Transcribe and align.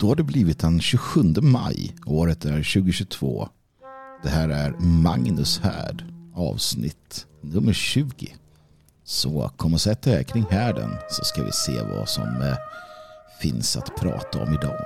Då 0.00 0.08
har 0.08 0.16
det 0.16 0.22
blivit 0.22 0.58
den 0.58 0.80
27 0.80 1.22
maj. 1.42 1.94
Året 2.06 2.44
är 2.44 2.50
2022. 2.50 3.48
Det 4.22 4.28
här 4.28 4.48
är 4.48 4.70
Magnus 4.80 5.58
Härd. 5.58 6.04
Avsnitt 6.34 7.26
nummer 7.40 7.72
20. 7.72 8.36
Så 9.04 9.50
kom 9.56 9.74
och 9.74 9.80
sätt 9.80 10.06
er 10.06 10.22
kring 10.22 10.44
härden 10.50 10.90
så 11.10 11.24
ska 11.24 11.44
vi 11.44 11.52
se 11.52 11.82
vad 11.82 12.08
som 12.08 12.42
eh, 12.42 12.56
finns 13.40 13.76
att 13.76 13.96
prata 13.96 14.42
om 14.42 14.54
idag. 14.54 14.84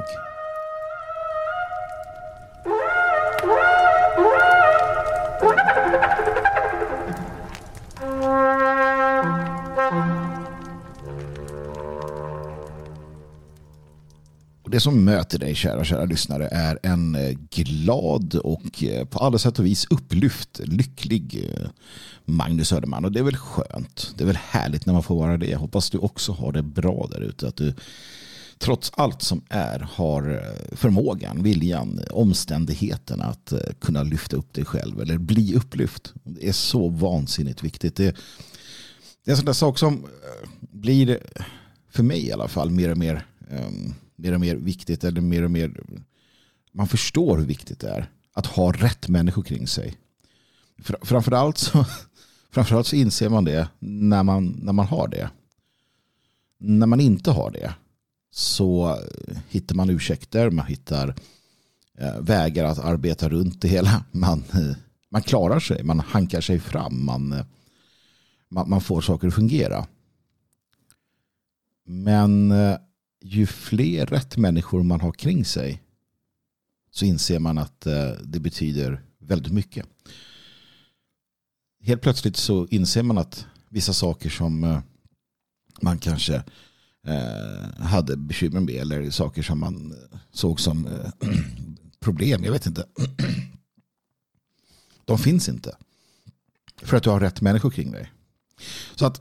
Det 14.74 14.80
som 14.80 15.04
möter 15.04 15.38
dig 15.38 15.54
kära, 15.54 15.84
kära 15.84 16.04
lyssnare 16.04 16.48
är 16.52 16.78
en 16.82 17.14
eh, 17.14 17.36
glad 17.50 18.34
och 18.34 18.84
eh, 18.84 19.04
på 19.04 19.18
alla 19.18 19.38
sätt 19.38 19.58
och 19.58 19.66
vis 19.66 19.86
upplyft, 19.90 20.60
lycklig 20.64 21.50
eh, 21.50 21.68
Magnus 22.24 22.68
Söderman. 22.68 23.04
Och 23.04 23.12
det 23.12 23.18
är 23.18 23.24
väl 23.24 23.36
skönt. 23.36 24.14
Det 24.16 24.24
är 24.24 24.26
väl 24.26 24.36
härligt 24.36 24.86
när 24.86 24.92
man 24.92 25.02
får 25.02 25.16
vara 25.16 25.36
det. 25.36 25.46
Jag 25.46 25.58
hoppas 25.58 25.90
du 25.90 25.98
också 25.98 26.32
har 26.32 26.52
det 26.52 26.62
bra 26.62 27.08
där 27.10 27.20
ute. 27.20 27.48
Att 27.48 27.56
du 27.56 27.74
trots 28.58 28.92
allt 28.94 29.22
som 29.22 29.42
är 29.48 29.88
har 29.92 30.42
förmågan, 30.72 31.42
viljan, 31.42 32.00
omständigheterna 32.10 33.24
att 33.24 33.52
kunna 33.80 34.02
lyfta 34.02 34.36
upp 34.36 34.52
dig 34.52 34.64
själv 34.64 35.00
eller 35.00 35.18
bli 35.18 35.54
upplyft. 35.54 36.12
Det 36.24 36.48
är 36.48 36.52
så 36.52 36.88
vansinnigt 36.88 37.62
viktigt. 37.62 37.96
Det, 37.96 38.16
det 39.24 39.30
är 39.30 39.32
en 39.32 39.36
sån 39.36 39.46
där 39.46 39.52
sak 39.52 39.78
som 39.78 40.06
blir, 40.60 41.18
för 41.90 42.02
mig 42.02 42.26
i 42.26 42.32
alla 42.32 42.48
fall, 42.48 42.70
mer 42.70 42.90
och 42.90 42.98
mer 42.98 43.26
um, 43.50 43.94
mer 44.16 44.32
och 44.32 44.40
mer 44.40 44.56
viktigt 44.56 45.04
eller 45.04 45.20
mer 45.20 45.42
och 45.42 45.50
mer 45.50 45.72
man 46.74 46.88
förstår 46.88 47.38
hur 47.38 47.46
viktigt 47.46 47.80
det 47.80 47.88
är 47.88 48.10
att 48.32 48.46
ha 48.46 48.72
rätt 48.72 49.08
människor 49.08 49.42
kring 49.42 49.66
sig. 49.66 49.96
Framförallt 51.02 51.58
så, 51.58 51.86
framförallt 52.50 52.86
så 52.86 52.96
inser 52.96 53.28
man 53.28 53.44
det 53.44 53.68
när 53.78 54.22
man, 54.22 54.60
när 54.62 54.72
man 54.72 54.86
har 54.86 55.08
det. 55.08 55.30
När 56.58 56.86
man 56.86 57.00
inte 57.00 57.30
har 57.30 57.50
det 57.50 57.74
så 58.30 58.98
hittar 59.48 59.74
man 59.74 59.90
ursäkter, 59.90 60.50
man 60.50 60.66
hittar 60.66 61.14
eh, 61.98 62.20
vägar 62.20 62.64
att 62.64 62.78
arbeta 62.78 63.28
runt 63.28 63.60
det 63.62 63.68
hela. 63.68 64.04
Man, 64.12 64.44
man 65.08 65.22
klarar 65.22 65.60
sig, 65.60 65.82
man 65.82 66.00
hankar 66.00 66.40
sig 66.40 66.60
fram, 66.60 67.04
man, 67.04 67.44
man, 68.48 68.70
man 68.70 68.80
får 68.80 69.00
saker 69.00 69.28
att 69.28 69.34
fungera. 69.34 69.86
Men 71.84 72.50
eh, 72.50 72.76
ju 73.24 73.46
fler 73.46 74.06
rätt 74.06 74.36
människor 74.36 74.82
man 74.82 75.00
har 75.00 75.12
kring 75.12 75.44
sig 75.44 75.82
så 76.90 77.04
inser 77.04 77.38
man 77.38 77.58
att 77.58 77.86
eh, 77.86 78.10
det 78.24 78.40
betyder 78.40 79.02
väldigt 79.18 79.52
mycket. 79.52 79.86
Helt 81.80 82.02
plötsligt 82.02 82.36
så 82.36 82.66
inser 82.66 83.02
man 83.02 83.18
att 83.18 83.46
vissa 83.68 83.92
saker 83.92 84.30
som 84.30 84.64
eh, 84.64 84.80
man 85.80 85.98
kanske 85.98 86.34
eh, 87.06 87.84
hade 87.84 88.16
bekymmer 88.16 88.60
med 88.60 88.74
eller 88.74 89.10
saker 89.10 89.42
som 89.42 89.60
man 89.60 89.94
såg 90.32 90.60
som 90.60 90.88
problem, 92.00 92.44
jag 92.44 92.52
vet 92.52 92.66
inte. 92.66 92.86
De 95.04 95.18
finns 95.18 95.48
inte. 95.48 95.76
För 96.82 96.96
att 96.96 97.02
du 97.02 97.10
har 97.10 97.20
rätt 97.20 97.40
människor 97.40 97.70
kring 97.70 97.92
dig. 97.92 98.12
Så 98.94 99.06
att 99.06 99.20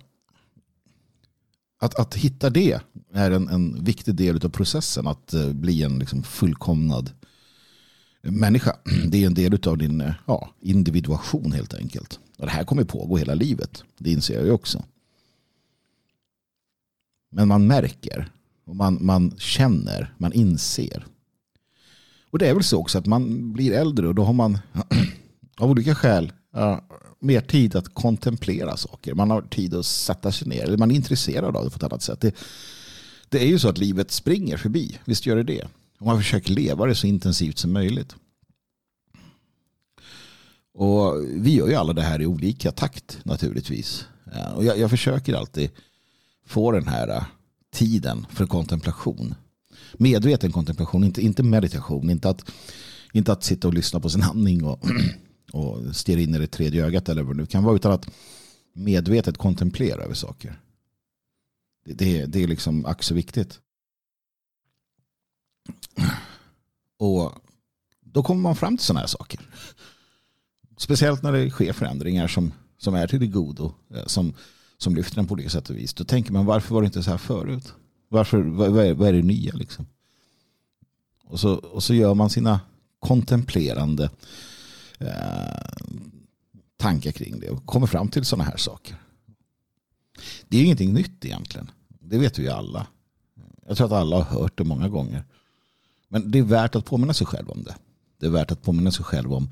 att, 1.83 1.95
att 1.95 2.15
hitta 2.15 2.49
det 2.49 2.79
är 3.13 3.31
en, 3.31 3.49
en 3.49 3.83
viktig 3.83 4.15
del 4.15 4.45
av 4.45 4.49
processen. 4.49 5.07
Att 5.07 5.33
eh, 5.33 5.49
bli 5.49 5.83
en 5.83 5.99
liksom, 5.99 6.23
fullkomnad 6.23 7.11
människa. 8.21 8.75
Det 9.07 9.23
är 9.23 9.27
en 9.27 9.33
del 9.33 9.67
av 9.67 9.77
din 9.77 10.01
eh, 10.01 10.13
ja, 10.25 10.49
individuation 10.61 11.51
helt 11.51 11.73
enkelt. 11.73 12.19
Och 12.37 12.45
det 12.45 12.51
här 12.51 12.63
kommer 12.63 12.83
pågå 12.83 13.17
hela 13.17 13.33
livet. 13.33 13.83
Det 13.97 14.11
inser 14.11 14.33
jag 14.33 14.45
ju 14.45 14.51
också. 14.51 14.83
Men 17.31 17.47
man 17.47 17.67
märker. 17.67 18.31
Och 18.65 18.75
man, 18.75 18.97
man 19.01 19.37
känner. 19.37 20.13
Man 20.17 20.33
inser. 20.33 21.05
Och 22.29 22.39
det 22.39 22.47
är 22.47 22.53
väl 22.53 22.63
så 22.63 22.79
också 22.79 22.97
att 22.97 23.05
man 23.05 23.53
blir 23.53 23.71
äldre 23.73 24.07
och 24.07 24.15
då 24.15 24.23
har 24.23 24.33
man 24.33 24.57
av 25.57 25.71
olika 25.71 25.95
skäl 25.95 26.33
mer 27.19 27.41
tid 27.41 27.75
att 27.75 27.93
kontemplera 27.93 28.77
saker. 28.77 29.13
Man 29.13 29.29
har 29.29 29.41
tid 29.41 29.73
att 29.73 29.85
sätta 29.85 30.31
sig 30.31 30.47
ner. 30.47 30.63
Eller 30.63 30.77
Man 30.77 30.91
är 30.91 30.95
intresserad 30.95 31.55
av 31.55 31.63
det 31.63 31.69
på 31.69 31.75
ett 31.75 31.83
annat 31.83 32.01
sätt. 32.01 32.21
Det, 32.21 32.35
det 33.29 33.39
är 33.43 33.47
ju 33.47 33.59
så 33.59 33.69
att 33.69 33.77
livet 33.77 34.11
springer 34.11 34.57
förbi. 34.57 34.99
Visst 35.05 35.25
gör 35.25 35.35
det 35.35 35.43
det. 35.43 35.67
Och 35.99 36.05
man 36.05 36.17
försöker 36.17 36.53
leva 36.53 36.85
det 36.85 36.95
så 36.95 37.07
intensivt 37.07 37.57
som 37.57 37.73
möjligt. 37.73 38.15
Och 40.73 41.23
vi 41.29 41.55
gör 41.55 41.67
ju 41.67 41.75
alla 41.75 41.93
det 41.93 42.01
här 42.01 42.21
i 42.21 42.25
olika 42.25 42.71
takt 42.71 43.19
naturligtvis. 43.23 44.05
Och 44.55 44.65
jag, 44.65 44.79
jag 44.79 44.89
försöker 44.89 45.33
alltid 45.33 45.69
få 46.45 46.71
den 46.71 46.87
här 46.87 47.07
äh, 47.07 47.23
tiden 47.73 48.25
för 48.29 48.45
kontemplation. 48.45 49.35
Medveten 49.93 50.51
kontemplation, 50.51 51.03
inte, 51.03 51.21
inte 51.21 51.43
meditation. 51.43 52.09
Inte 52.09 52.29
att, 52.29 52.51
inte 53.13 53.31
att 53.31 53.43
sitta 53.43 53.67
och 53.67 53.73
lyssna 53.73 53.99
på 53.99 54.09
sin 54.09 54.23
andning 54.23 54.63
och 54.63 54.83
och 55.53 55.95
stirra 55.95 56.19
in 56.19 56.35
i 56.35 56.39
det 56.39 56.47
tredje 56.47 56.85
ögat 56.85 57.09
eller 57.09 57.23
vad 57.23 57.35
det 57.35 57.41
nu 57.41 57.45
kan 57.45 57.63
vara 57.63 57.75
utan 57.75 57.91
att 57.91 58.09
medvetet 58.73 59.37
kontemplera 59.37 60.03
över 60.03 60.13
saker. 60.13 60.59
Det, 61.85 61.93
det, 61.93 62.25
det 62.25 62.43
är 62.43 62.47
liksom 62.47 62.85
ack 62.85 63.03
så 63.03 63.13
viktigt. 63.13 63.59
Och 66.97 67.31
då 67.99 68.23
kommer 68.23 68.41
man 68.41 68.55
fram 68.55 68.77
till 68.77 68.85
sådana 68.85 68.99
här 68.99 69.07
saker. 69.07 69.39
Speciellt 70.77 71.23
när 71.23 71.31
det 71.31 71.49
sker 71.49 71.73
förändringar 71.73 72.27
som, 72.27 72.53
som 72.77 72.95
är 72.95 73.07
till 73.07 73.19
det 73.19 73.27
godo. 73.27 73.73
Eh, 73.93 74.05
som, 74.05 74.33
som 74.77 74.95
lyfter 74.95 75.15
den 75.15 75.27
på 75.27 75.33
olika 75.33 75.49
sätt 75.49 75.69
och 75.69 75.75
vis. 75.75 75.93
Då 75.93 76.03
tänker 76.03 76.31
man 76.31 76.45
varför 76.45 76.75
var 76.75 76.81
det 76.81 76.85
inte 76.85 77.03
så 77.03 77.11
här 77.11 77.17
förut? 77.17 77.73
Varför, 78.09 78.37
vad, 78.37 78.71
vad, 78.71 78.85
är, 78.85 78.93
vad 78.93 79.07
är 79.07 79.13
det 79.13 79.21
nya 79.21 79.53
liksom? 79.53 79.85
Och 81.23 81.39
så, 81.39 81.53
och 81.53 81.83
så 81.83 81.93
gör 81.93 82.13
man 82.13 82.29
sina 82.29 82.59
kontemplerande 82.99 84.09
Eh, 85.07 85.89
tankar 86.77 87.11
kring 87.11 87.39
det 87.39 87.49
och 87.49 87.65
kommer 87.65 87.87
fram 87.87 88.07
till 88.07 88.25
sådana 88.25 88.43
här 88.43 88.57
saker. 88.57 88.95
Det 90.47 90.57
är 90.57 90.63
ingenting 90.63 90.93
nytt 90.93 91.25
egentligen. 91.25 91.71
Det 91.87 92.17
vet 92.17 92.39
vi 92.39 92.43
ju 92.43 92.49
alla. 92.49 92.87
Jag 93.67 93.77
tror 93.77 93.87
att 93.87 93.93
alla 93.93 94.15
har 94.15 94.39
hört 94.39 94.57
det 94.57 94.63
många 94.63 94.89
gånger. 94.89 95.23
Men 96.07 96.31
det 96.31 96.39
är 96.39 96.43
värt 96.43 96.75
att 96.75 96.85
påminna 96.85 97.13
sig 97.13 97.27
själv 97.27 97.49
om 97.49 97.63
det. 97.63 97.75
Det 98.19 98.25
är 98.25 98.29
värt 98.29 98.51
att 98.51 98.61
påminna 98.61 98.91
sig 98.91 99.05
själv 99.05 99.33
om, 99.33 99.49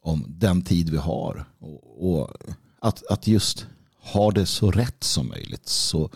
om 0.00 0.24
den 0.28 0.62
tid 0.62 0.88
vi 0.88 0.96
har. 0.96 1.44
Och, 1.58 2.20
och 2.20 2.30
att, 2.78 3.06
att 3.06 3.26
just 3.26 3.66
ha 4.00 4.30
det 4.30 4.46
så 4.46 4.70
rätt 4.70 5.04
som 5.04 5.28
möjligt 5.28 5.68
så 5.68 6.10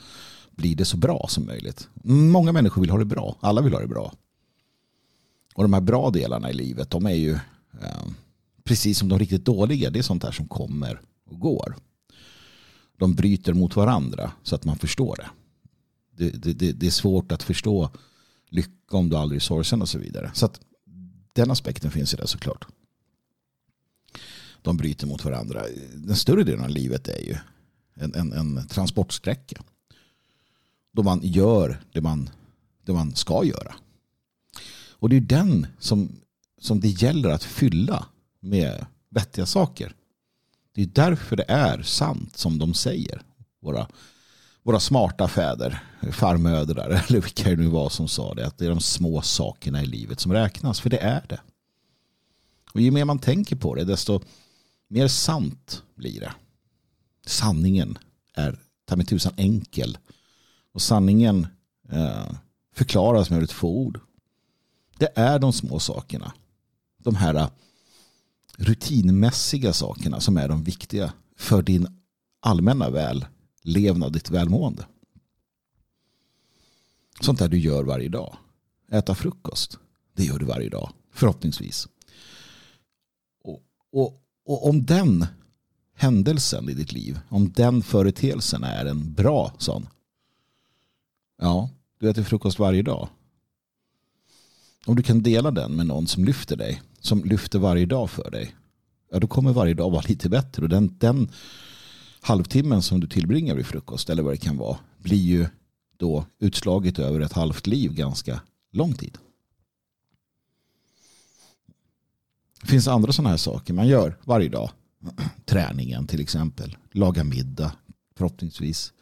blir 0.50 0.76
det 0.76 0.84
så 0.84 0.96
bra 0.96 1.26
som 1.28 1.46
möjligt. 1.46 1.88
Många 2.04 2.52
människor 2.52 2.80
vill 2.80 2.90
ha 2.90 2.98
det 2.98 3.04
bra. 3.04 3.36
Alla 3.40 3.60
vill 3.60 3.72
ha 3.72 3.80
det 3.80 3.86
bra. 3.86 4.12
Och 5.54 5.64
de 5.64 5.72
här 5.72 5.80
bra 5.80 6.10
delarna 6.10 6.50
i 6.50 6.52
livet 6.52 6.90
de 6.90 7.06
är 7.06 7.14
ju 7.14 7.32
eh, 7.82 8.04
precis 8.64 8.98
som 8.98 9.08
de 9.08 9.18
riktigt 9.18 9.44
dåliga, 9.44 9.90
det 9.90 9.98
är 9.98 10.02
sånt 10.02 10.22
där 10.22 10.32
som 10.32 10.48
kommer 10.48 11.00
och 11.24 11.40
går. 11.40 11.76
De 12.96 13.14
bryter 13.14 13.52
mot 13.52 13.76
varandra 13.76 14.32
så 14.42 14.54
att 14.54 14.64
man 14.64 14.78
förstår 14.78 15.16
det. 15.16 15.30
Det, 16.16 16.52
det, 16.52 16.72
det 16.72 16.86
är 16.86 16.90
svårt 16.90 17.32
att 17.32 17.42
förstå 17.42 17.90
lycka 18.48 18.96
om 18.96 19.08
du 19.08 19.16
aldrig 19.16 19.36
är 19.36 19.40
sorgsen 19.40 19.82
och 19.82 19.88
så 19.88 19.98
vidare. 19.98 20.30
Så 20.34 20.46
att 20.46 20.60
den 21.32 21.50
aspekten 21.50 21.90
finns 21.90 22.14
i 22.14 22.16
det 22.16 22.26
såklart. 22.26 22.66
De 24.62 24.76
bryter 24.76 25.06
mot 25.06 25.24
varandra. 25.24 25.62
Den 25.94 26.16
större 26.16 26.44
delen 26.44 26.64
av 26.64 26.70
livet 26.70 27.08
är 27.08 27.20
ju 27.20 27.36
en, 27.94 28.14
en, 28.14 28.32
en 28.32 28.66
transportsträcka. 28.68 29.62
Då 30.92 31.02
man 31.02 31.20
gör 31.22 31.80
det 31.92 32.00
man, 32.00 32.30
det 32.84 32.92
man 32.92 33.14
ska 33.14 33.44
göra. 33.44 33.74
Och 34.90 35.08
det 35.08 35.16
är 35.16 35.20
den 35.20 35.66
som 35.78 36.08
som 36.64 36.80
det 36.80 36.88
gäller 36.88 37.28
att 37.28 37.44
fylla 37.44 38.06
med 38.44 38.86
vettiga 39.08 39.46
saker. 39.46 39.94
Det 40.72 40.82
är 40.82 40.86
därför 40.86 41.36
det 41.36 41.44
är 41.48 41.82
sant 41.82 42.36
som 42.36 42.58
de 42.58 42.74
säger. 42.74 43.22
Våra, 43.60 43.88
våra 44.62 44.80
smarta 44.80 45.28
fäder, 45.28 45.82
farmödrar 46.12 46.88
eller 47.08 47.20
vilka 47.20 47.50
det 47.50 47.56
nu 47.56 47.66
var 47.66 47.88
som 47.88 48.08
sa 48.08 48.34
det. 48.34 48.46
Att 48.46 48.58
det 48.58 48.66
är 48.66 48.70
de 48.70 48.80
små 48.80 49.22
sakerna 49.22 49.82
i 49.82 49.86
livet 49.86 50.20
som 50.20 50.32
räknas. 50.32 50.80
För 50.80 50.90
det 50.90 50.98
är 50.98 51.24
det. 51.28 51.40
Och 52.72 52.80
ju 52.80 52.90
mer 52.90 53.04
man 53.04 53.18
tänker 53.18 53.56
på 53.56 53.74
det 53.74 53.84
desto 53.84 54.20
mer 54.88 55.08
sant 55.08 55.82
blir 55.94 56.20
det. 56.20 56.34
Sanningen 57.26 57.98
är 58.34 58.58
ta 58.84 58.96
mig 58.96 59.06
tusan 59.06 59.32
enkel. 59.36 59.98
Och 60.72 60.82
sanningen 60.82 61.46
eh, 61.90 62.32
förklaras 62.74 63.30
med 63.30 63.42
ett 63.42 63.52
få 63.52 63.68
ord. 63.68 64.00
Det 64.98 65.12
är 65.14 65.38
de 65.38 65.52
små 65.52 65.78
sakerna 65.78 66.32
de 67.04 67.14
här 67.14 67.34
eh, 67.34 67.48
rutinmässiga 68.58 69.72
sakerna 69.72 70.20
som 70.20 70.36
är 70.36 70.48
de 70.48 70.64
viktiga 70.64 71.12
för 71.36 71.62
din 71.62 72.00
allmänna 72.40 72.90
vällevnad, 72.90 74.12
ditt 74.12 74.30
välmående. 74.30 74.86
Sånt 77.20 77.38
där 77.38 77.48
du 77.48 77.58
gör 77.58 77.84
varje 77.84 78.08
dag. 78.08 78.36
äta 78.90 79.14
frukost. 79.14 79.78
Det 80.16 80.24
gör 80.24 80.38
du 80.38 80.44
varje 80.44 80.68
dag, 80.68 80.92
förhoppningsvis. 81.12 81.88
Och, 83.42 83.62
och, 83.92 84.22
och 84.46 84.68
om 84.68 84.86
den 84.86 85.26
händelsen 85.94 86.68
i 86.68 86.74
ditt 86.74 86.92
liv, 86.92 87.20
om 87.28 87.52
den 87.52 87.82
företeelsen 87.82 88.64
är 88.64 88.86
en 88.86 89.12
bra 89.12 89.52
sån. 89.58 89.88
Ja, 91.40 91.70
du 91.98 92.10
äter 92.10 92.22
frukost 92.22 92.58
varje 92.58 92.82
dag. 92.82 93.08
Om 94.86 94.96
du 94.96 95.02
kan 95.02 95.22
dela 95.22 95.50
den 95.50 95.72
med 95.76 95.86
någon 95.86 96.06
som 96.06 96.24
lyfter 96.24 96.56
dig, 96.56 96.82
som 97.04 97.24
lyfter 97.24 97.58
varje 97.58 97.86
dag 97.86 98.10
för 98.10 98.30
dig, 98.30 98.54
ja 99.12 99.18
då 99.18 99.26
kommer 99.26 99.52
varje 99.52 99.74
dag 99.74 99.90
vara 99.90 100.04
lite 100.08 100.28
bättre. 100.28 100.62
Och 100.62 100.68
den, 100.68 100.98
den 100.98 101.30
halvtimmen 102.20 102.82
som 102.82 103.00
du 103.00 103.06
tillbringar 103.06 103.54
vid 103.54 103.66
frukost, 103.66 104.10
eller 104.10 104.22
vad 104.22 104.32
det 104.32 104.36
kan 104.36 104.56
vara, 104.56 104.78
blir 104.98 105.22
ju 105.22 105.46
då 105.96 106.26
utslaget 106.38 106.98
över 106.98 107.20
ett 107.20 107.32
halvt 107.32 107.66
liv 107.66 107.94
ganska 107.94 108.40
lång 108.72 108.94
tid. 108.94 109.18
Det 112.60 112.66
finns 112.66 112.88
andra 112.88 113.12
sådana 113.12 113.30
här 113.30 113.36
saker 113.36 113.74
man 113.74 113.88
gör 113.88 114.18
varje 114.24 114.48
dag. 114.48 114.70
Träningen 115.44 116.06
till 116.06 116.20
exempel. 116.20 116.76
Laga 116.92 117.24
middag 117.24 117.72
förhoppningsvis. 118.16 118.92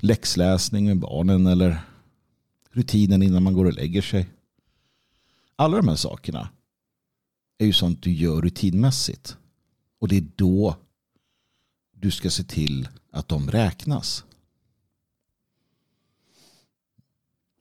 Läxläsning 0.00 0.84
med 0.84 0.98
barnen 0.98 1.46
eller 1.46 1.80
rutinen 2.70 3.22
innan 3.22 3.42
man 3.42 3.54
går 3.54 3.64
och 3.64 3.72
lägger 3.72 4.02
sig. 4.02 4.28
Alla 5.56 5.76
de 5.76 5.88
här 5.88 5.96
sakerna 5.96 6.48
är 7.64 7.66
ju 7.66 7.72
sånt 7.72 8.02
du 8.02 8.12
gör 8.12 8.40
rutinmässigt. 8.40 9.36
Och 9.98 10.08
det 10.08 10.16
är 10.16 10.26
då 10.36 10.76
du 11.92 12.10
ska 12.10 12.30
se 12.30 12.44
till 12.44 12.88
att 13.10 13.28
de 13.28 13.50
räknas. 13.50 14.24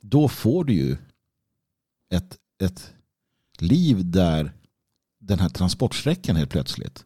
Då 0.02 0.28
får 0.28 0.64
du 0.64 0.74
ju 0.74 0.98
ett, 2.10 2.38
ett 2.62 2.94
liv 3.58 4.12
där 4.12 4.54
den 5.20 5.40
här 5.40 5.50
transportsträckan 5.50 6.36
helt 6.36 6.52
plötsligt 6.52 7.06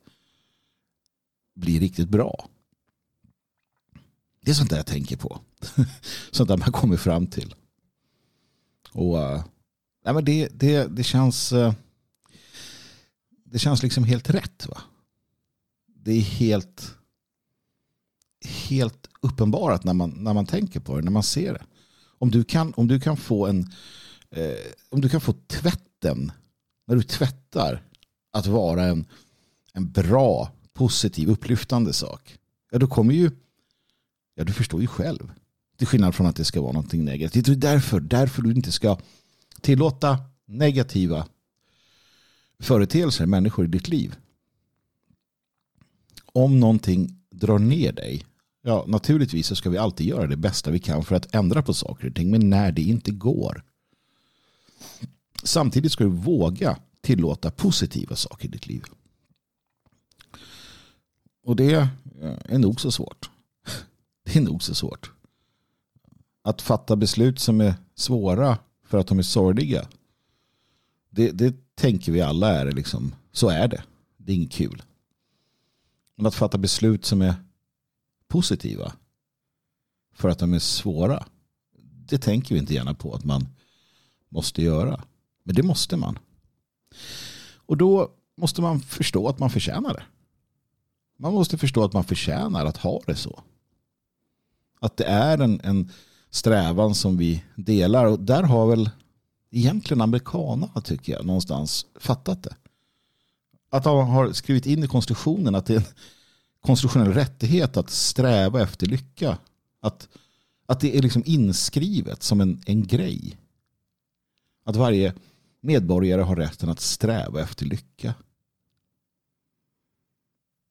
blir 1.53 1.79
riktigt 1.79 2.09
bra. 2.09 2.49
Det 4.41 4.51
är 4.51 4.55
sånt 4.55 4.69
där 4.69 4.77
jag 4.77 4.85
tänker 4.85 5.17
på. 5.17 5.39
sånt 6.31 6.49
där 6.49 6.57
man 6.57 6.71
kommer 6.71 6.97
fram 6.97 7.27
till. 7.27 7.55
Och 8.91 9.17
uh, 9.17 9.45
nej, 10.05 10.13
men 10.13 10.25
det, 10.25 10.49
det, 10.53 10.95
det 10.95 11.03
känns 11.03 11.53
uh, 11.53 11.73
det 13.53 13.59
känns 13.59 13.83
liksom 13.83 14.03
helt 14.03 14.29
rätt. 14.29 14.67
va? 14.67 14.81
Det 15.95 16.11
är 16.11 16.21
helt 16.21 16.95
helt 18.45 19.09
uppenbarat 19.21 19.83
när 19.83 19.93
man, 19.93 20.09
när 20.09 20.33
man 20.33 20.45
tänker 20.45 20.79
på 20.79 20.95
det, 20.95 21.01
när 21.01 21.11
man 21.11 21.23
ser 21.23 21.53
det. 21.53 21.63
Om 22.19 22.31
du 22.31 22.43
kan, 22.43 22.73
om 22.73 22.87
du 22.87 22.99
kan 22.99 23.17
få 23.17 23.47
en 23.47 23.71
eh, 24.29 24.71
om 24.89 25.01
du 25.01 25.09
kan 25.09 25.21
få 25.21 25.33
tvätten 25.47 26.31
när 26.87 26.95
du 26.95 27.03
tvättar 27.03 27.83
att 28.31 28.47
vara 28.47 28.83
en, 28.83 29.05
en 29.73 29.91
bra, 29.91 30.51
positiv, 30.73 31.29
upplyftande 31.29 31.93
sak. 31.93 32.37
Ja, 32.71 32.79
då 32.79 32.87
kommer 32.87 33.13
ju, 33.13 33.31
ja 34.35 34.43
du 34.43 34.53
förstår 34.53 34.81
ju 34.81 34.87
själv. 34.87 35.31
Till 35.77 35.87
skillnad 35.87 36.15
från 36.15 36.27
att 36.27 36.35
det 36.35 36.45
ska 36.45 36.61
vara 36.61 36.71
någonting 36.71 37.05
negativt. 37.05 37.45
Det 37.45 37.51
är 37.51 37.55
därför, 37.55 37.99
därför 37.99 38.41
du 38.41 38.51
inte 38.51 38.71
ska 38.71 38.97
tillåta 39.61 40.19
negativa 40.45 41.27
företeelser, 42.63 43.25
människor 43.25 43.65
i 43.65 43.67
ditt 43.67 43.87
liv. 43.87 44.15
Om 46.25 46.59
någonting 46.59 47.19
drar 47.29 47.59
ner 47.59 47.91
dig, 47.91 48.25
ja 48.61 48.85
naturligtvis 48.87 49.47
så 49.47 49.55
ska 49.55 49.69
vi 49.69 49.77
alltid 49.77 50.07
göra 50.07 50.27
det 50.27 50.37
bästa 50.37 50.71
vi 50.71 50.79
kan 50.79 51.03
för 51.03 51.15
att 51.15 51.35
ändra 51.35 51.61
på 51.61 51.73
saker 51.73 52.07
och 52.07 52.15
ting. 52.15 52.31
Men 52.31 52.49
när 52.49 52.71
det 52.71 52.81
inte 52.81 53.11
går. 53.11 53.63
Samtidigt 55.43 55.91
ska 55.91 56.03
du 56.03 56.09
våga 56.09 56.77
tillåta 57.01 57.51
positiva 57.51 58.15
saker 58.15 58.45
i 58.45 58.51
ditt 58.51 58.67
liv. 58.67 58.83
Och 61.43 61.55
det 61.55 61.89
är 62.45 62.57
nog 62.57 62.81
så 62.81 62.91
svårt. 62.91 63.29
Det 64.23 64.35
är 64.35 64.41
nog 64.41 64.63
så 64.63 64.75
svårt. 64.75 65.11
Att 66.43 66.61
fatta 66.61 66.95
beslut 66.95 67.39
som 67.39 67.61
är 67.61 67.73
svåra 67.95 68.57
för 68.85 68.97
att 68.97 69.07
de 69.07 69.19
är 69.19 69.23
sorgliga. 69.23 69.87
Det, 71.15 71.31
det 71.31 71.75
tänker 71.75 72.11
vi 72.11 72.21
alla 72.21 72.49
är 72.49 72.71
liksom, 72.71 73.15
så 73.31 73.49
är 73.49 73.67
det. 73.67 73.83
Det 74.17 74.31
är 74.31 74.35
inget 74.35 74.51
kul. 74.51 74.83
Men 76.15 76.25
att 76.25 76.35
fatta 76.35 76.57
beslut 76.57 77.05
som 77.05 77.21
är 77.21 77.35
positiva 78.27 78.93
för 80.15 80.29
att 80.29 80.39
de 80.39 80.53
är 80.53 80.59
svåra. 80.59 81.25
Det 82.05 82.17
tänker 82.17 82.55
vi 82.55 82.59
inte 82.59 82.73
gärna 82.73 82.93
på 82.93 83.13
att 83.13 83.23
man 83.23 83.47
måste 84.29 84.61
göra. 84.61 85.03
Men 85.43 85.55
det 85.55 85.63
måste 85.63 85.97
man. 85.97 86.19
Och 87.55 87.77
då 87.77 88.11
måste 88.35 88.61
man 88.61 88.79
förstå 88.79 89.27
att 89.27 89.39
man 89.39 89.49
förtjänar 89.49 89.93
det. 89.93 90.03
Man 91.17 91.33
måste 91.33 91.57
förstå 91.57 91.83
att 91.83 91.93
man 91.93 92.03
förtjänar 92.03 92.65
att 92.65 92.77
ha 92.77 93.01
det 93.07 93.15
så. 93.15 93.43
Att 94.79 94.97
det 94.97 95.05
är 95.05 95.37
en, 95.37 95.61
en 95.63 95.91
strävan 96.29 96.95
som 96.95 97.17
vi 97.17 97.43
delar. 97.55 98.05
Och 98.05 98.19
där 98.19 98.43
har 98.43 98.67
väl 98.67 98.89
egentligen 99.53 100.01
amerikanerna 100.01 100.81
tycker 100.81 101.13
jag 101.13 101.25
någonstans 101.25 101.85
fattat 101.95 102.43
det. 102.43 102.55
Att 103.69 103.83
de 103.83 104.07
har 104.07 104.31
skrivit 104.31 104.65
in 104.65 104.83
i 104.83 104.87
konstitutionen 104.87 105.55
att 105.55 105.65
det 105.65 105.73
är 105.73 105.77
en 105.77 105.85
konstitutionell 106.61 107.13
rättighet 107.13 107.77
att 107.77 107.89
sträva 107.89 108.61
efter 108.61 108.87
lycka. 108.87 109.37
Att, 109.79 110.09
att 110.65 110.79
det 110.79 110.97
är 110.97 111.01
liksom 111.01 111.23
inskrivet 111.25 112.23
som 112.23 112.41
en, 112.41 112.61
en 112.65 112.87
grej. 112.87 113.37
Att 114.63 114.75
varje 114.75 115.13
medborgare 115.61 116.21
har 116.21 116.35
rätten 116.35 116.69
att 116.69 116.79
sträva 116.79 117.41
efter 117.41 117.65
lycka. 117.65 118.13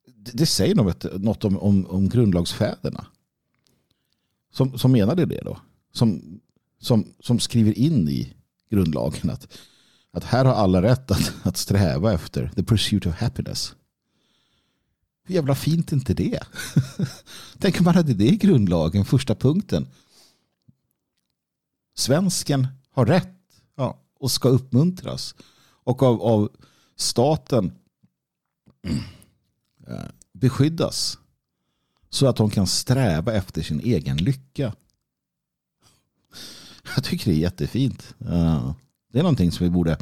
Det, 0.06 0.30
det 0.34 0.46
säger 0.46 0.74
något, 0.74 1.04
något 1.14 1.44
om, 1.44 1.58
om, 1.58 1.86
om 1.86 2.08
grundlagsfäderna. 2.08 3.06
Som, 4.52 4.78
som 4.78 4.92
menade 4.92 5.26
det 5.26 5.40
då. 5.44 5.58
Som, 5.92 6.40
som, 6.78 7.14
som 7.20 7.38
skriver 7.38 7.78
in 7.78 8.08
i 8.08 8.32
grundlagen 8.72 9.30
att, 9.30 9.58
att 10.12 10.24
här 10.24 10.44
har 10.44 10.54
alla 10.54 10.82
rätt 10.82 11.10
att, 11.10 11.32
att 11.42 11.56
sträva 11.56 12.12
efter 12.12 12.50
the 12.56 12.62
pursuit 12.62 13.06
of 13.06 13.14
happiness. 13.14 13.74
Hur 15.24 15.34
jävla 15.34 15.54
fint 15.54 15.92
är 15.92 15.96
inte 15.96 16.14
det? 16.14 16.40
Tänk 17.58 17.78
om 17.78 17.84
man 17.84 17.94
hade 17.94 18.14
det 18.14 18.28
i 18.28 18.36
grundlagen, 18.36 19.04
första 19.04 19.34
punkten. 19.34 19.88
Svensken 21.94 22.68
har 22.90 23.06
rätt 23.06 23.38
ja, 23.76 23.98
och 24.20 24.30
ska 24.30 24.48
uppmuntras. 24.48 25.34
Och 25.84 26.02
av, 26.02 26.22
av 26.22 26.50
staten 26.96 27.72
eh, 29.88 30.10
beskyddas. 30.32 31.18
Så 32.10 32.26
att 32.26 32.36
de 32.36 32.50
kan 32.50 32.66
sträva 32.66 33.32
efter 33.32 33.62
sin 33.62 33.80
egen 33.80 34.16
lycka. 34.16 34.74
Jag 36.94 37.04
tycker 37.04 37.30
det 37.30 37.36
är 37.36 37.40
jättefint. 37.40 38.14
Det 39.12 39.18
är 39.18 39.22
någonting 39.22 39.52
som 39.52 39.64
vi 39.64 39.70
borde 39.70 39.98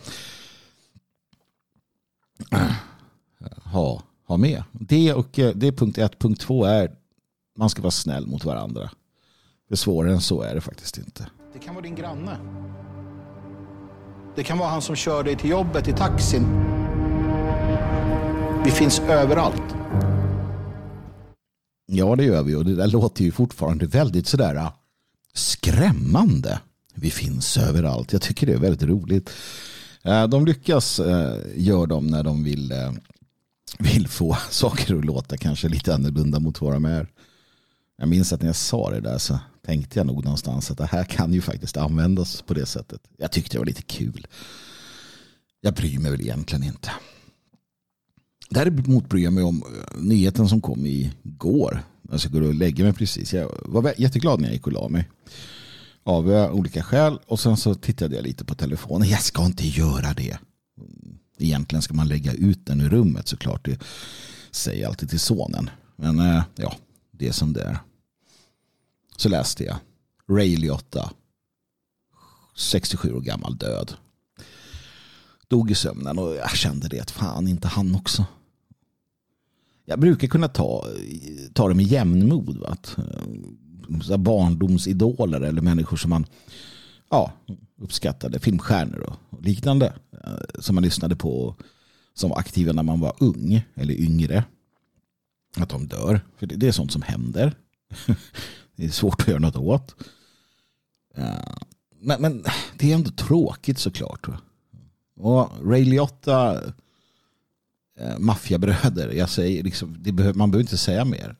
ha, 3.64 4.02
ha 4.26 4.36
med. 4.36 4.64
Det, 4.72 5.14
och, 5.14 5.38
eh, 5.38 5.52
det 5.54 5.66
är 5.66 5.72
punkt 5.72 5.98
ett. 5.98 6.18
Punkt 6.18 6.40
två 6.40 6.64
är 6.64 6.96
man 7.58 7.70
ska 7.70 7.82
vara 7.82 7.90
snäll 7.90 8.26
mot 8.26 8.44
varandra. 8.44 8.90
Är 9.70 9.76
svårare 9.76 10.12
än 10.12 10.20
så 10.20 10.42
är 10.42 10.54
det 10.54 10.60
faktiskt 10.60 10.98
inte. 10.98 11.26
Det 11.52 11.58
kan 11.58 11.74
vara 11.74 11.82
din 11.82 11.94
granne. 11.94 12.36
Det 14.36 14.42
kan 14.42 14.58
vara 14.58 14.68
han 14.68 14.82
som 14.82 14.96
kör 14.96 15.24
dig 15.24 15.36
till 15.36 15.50
jobbet 15.50 15.88
i 15.88 15.92
taxin. 15.92 16.46
Vi 18.64 18.70
finns 18.70 19.00
överallt. 19.00 19.74
Ja, 21.86 22.16
det 22.16 22.24
gör 22.24 22.42
vi 22.42 22.54
och 22.54 22.64
det 22.64 22.74
där 22.74 22.86
låter 22.86 23.24
ju 23.24 23.32
fortfarande 23.32 23.86
väldigt 23.86 24.26
sådär 24.26 24.54
äh, 24.54 24.72
skrämmande. 25.34 26.60
Vi 27.00 27.10
finns 27.10 27.56
överallt. 27.56 28.12
Jag 28.12 28.22
tycker 28.22 28.46
det 28.46 28.52
är 28.52 28.58
väldigt 28.58 28.88
roligt. 28.88 29.30
Eh, 30.02 30.26
de 30.26 30.46
lyckas, 30.46 31.00
eh, 31.00 31.36
gör 31.56 31.86
de 31.86 32.06
när 32.06 32.22
de 32.22 32.44
vill, 32.44 32.72
eh, 32.72 32.92
vill 33.78 34.08
få 34.08 34.36
saker 34.50 34.94
att 34.94 35.04
låta 35.04 35.36
kanske 35.36 35.68
lite 35.68 35.94
annorlunda 35.94 36.40
mot 36.40 36.60
vad 36.60 36.72
de 36.72 36.84
är. 36.84 37.08
Jag 37.98 38.08
minns 38.08 38.32
att 38.32 38.40
när 38.40 38.48
jag 38.48 38.56
sa 38.56 38.90
det 38.90 39.00
där 39.00 39.18
så 39.18 39.38
tänkte 39.66 39.98
jag 39.98 40.06
nog 40.06 40.24
någonstans 40.24 40.70
att 40.70 40.78
det 40.78 40.86
här 40.86 41.04
kan 41.04 41.32
ju 41.32 41.40
faktiskt 41.40 41.76
användas 41.76 42.42
på 42.42 42.54
det 42.54 42.66
sättet. 42.66 43.00
Jag 43.16 43.32
tyckte 43.32 43.54
det 43.54 43.58
var 43.58 43.66
lite 43.66 43.82
kul. 43.82 44.26
Jag 45.60 45.74
bryr 45.74 45.98
mig 45.98 46.10
väl 46.10 46.20
egentligen 46.20 46.64
inte. 46.64 46.90
Däremot 48.50 49.08
bryr 49.08 49.24
jag 49.24 49.32
mig 49.32 49.44
om 49.44 49.64
nyheten 49.98 50.48
som 50.48 50.60
kom 50.60 50.86
igår. 50.86 51.82
Jag 52.10 52.20
skulle 52.20 52.40
gå 52.40 52.46
och 52.46 52.54
lägga 52.54 52.84
mig 52.84 52.92
precis. 52.92 53.32
Jag 53.32 53.50
var 53.64 53.94
jätteglad 53.96 54.40
när 54.40 54.48
jag 54.48 54.54
gick 54.54 54.66
och 54.66 54.72
la 54.72 54.88
mig. 54.88 55.08
Av 56.04 56.28
olika 56.28 56.82
skäl. 56.82 57.18
Och 57.26 57.40
sen 57.40 57.56
så 57.56 57.74
tittade 57.74 58.16
jag 58.16 58.22
lite 58.22 58.44
på 58.44 58.54
telefonen. 58.54 59.08
Jag 59.08 59.22
ska 59.22 59.46
inte 59.46 59.66
göra 59.66 60.12
det. 60.12 60.38
Mm, 60.78 61.18
egentligen 61.38 61.82
ska 61.82 61.94
man 61.94 62.08
lägga 62.08 62.32
ut 62.32 62.66
den 62.66 62.80
ur 62.80 62.88
rummet 62.88 63.28
såklart. 63.28 63.64
Det 63.64 63.80
säger 64.50 64.82
jag 64.82 64.88
alltid 64.88 65.10
till 65.10 65.20
sonen. 65.20 65.70
Men 65.96 66.18
eh, 66.18 66.42
ja, 66.56 66.74
det 67.10 67.28
är 67.28 67.32
som 67.32 67.52
det 67.52 67.62
är. 67.62 67.78
Så 69.16 69.28
läste 69.28 69.64
jag. 69.64 69.76
Ray 70.28 70.56
Liotta 70.56 71.10
67 72.56 73.12
år 73.12 73.20
gammal 73.20 73.56
död. 73.56 73.94
Dog 75.48 75.70
i 75.70 75.74
sömnen 75.74 76.18
och 76.18 76.34
jag 76.34 76.56
kände 76.56 76.88
det 76.88 77.00
att 77.00 77.10
fan 77.10 77.48
inte 77.48 77.68
han 77.68 77.94
också. 77.94 78.24
Jag 79.84 80.00
brukar 80.00 80.28
kunna 80.28 80.48
ta, 80.48 80.86
ta 81.54 81.68
det 81.68 81.74
med 81.74 81.86
jämnmod. 81.86 82.58
Va? 82.58 82.76
Eh, 82.98 83.04
så 84.02 84.18
barndomsidoler 84.18 85.40
eller 85.40 85.62
människor 85.62 85.96
som 85.96 86.10
man 86.10 86.26
ja, 87.10 87.32
uppskattade, 87.78 88.40
filmstjärnor 88.40 89.16
och 89.30 89.42
liknande 89.42 89.92
eh, 90.24 90.60
som 90.60 90.74
man 90.74 90.84
lyssnade 90.84 91.16
på 91.16 91.56
som 92.14 92.30
var 92.30 92.38
aktiva 92.38 92.72
när 92.72 92.82
man 92.82 93.00
var 93.00 93.14
ung 93.18 93.62
eller 93.74 93.94
yngre. 93.94 94.44
Att 95.56 95.68
de 95.68 95.86
dör. 95.86 96.20
För 96.36 96.46
det 96.46 96.68
är 96.68 96.72
sånt 96.72 96.92
som 96.92 97.02
händer. 97.02 97.54
Det 98.76 98.86
är 98.86 98.90
svårt 98.90 99.20
att 99.20 99.28
göra 99.28 99.38
något 99.38 99.56
åt. 99.56 99.94
Eh, 101.14 101.54
men, 102.00 102.22
men 102.22 102.44
det 102.78 102.90
är 102.90 102.94
ändå 102.94 103.10
tråkigt 103.10 103.78
såklart. 103.78 104.26
Och 105.16 105.50
Ray 105.64 105.84
Liotta, 105.84 106.64
eh, 107.98 108.18
maffiabröder, 108.18 109.12
jag 109.12 109.30
säger 109.30 109.62
liksom, 109.62 109.96
det 110.00 110.12
behöver, 110.12 110.38
man 110.38 110.50
behöver 110.50 110.64
inte 110.64 110.76
säga 110.76 111.04
mer. 111.04 111.36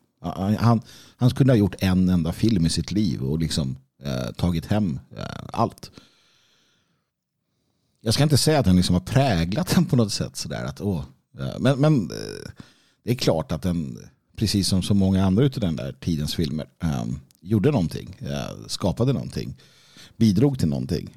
Han, 0.58 0.80
han 1.16 1.30
skulle 1.30 1.52
ha 1.52 1.56
gjort 1.56 1.74
en 1.78 2.08
enda 2.08 2.32
film 2.32 2.66
i 2.66 2.70
sitt 2.70 2.92
liv 2.92 3.22
och 3.22 3.38
liksom 3.38 3.76
eh, 4.02 4.32
tagit 4.32 4.66
hem 4.66 5.00
eh, 5.16 5.24
allt. 5.52 5.90
Jag 8.00 8.14
ska 8.14 8.22
inte 8.22 8.38
säga 8.38 8.58
att 8.58 8.64
den 8.64 8.76
liksom 8.76 8.94
har 8.94 9.00
präglat 9.00 9.74
den 9.74 9.86
på 9.86 9.96
något 9.96 10.12
sätt. 10.12 10.36
Sådär, 10.36 10.64
att, 10.64 10.80
åh, 10.80 11.04
eh, 11.38 11.58
men, 11.58 11.80
men 11.80 12.10
eh, 12.10 12.50
det 13.04 13.10
är 13.10 13.14
klart 13.14 13.52
att 13.52 13.62
den, 13.62 13.98
precis 14.36 14.68
som 14.68 14.82
så 14.82 14.94
många 14.94 15.24
andra 15.24 15.44
av 15.44 15.50
den 15.50 15.76
där 15.76 15.92
tidens 15.92 16.34
filmer, 16.34 16.66
eh, 16.82 17.04
gjorde 17.40 17.70
någonting, 17.70 18.16
skapade 18.66 19.12
någonting, 19.12 19.56
bidrog 20.16 20.58
till 20.58 20.68
någonting. 20.68 21.16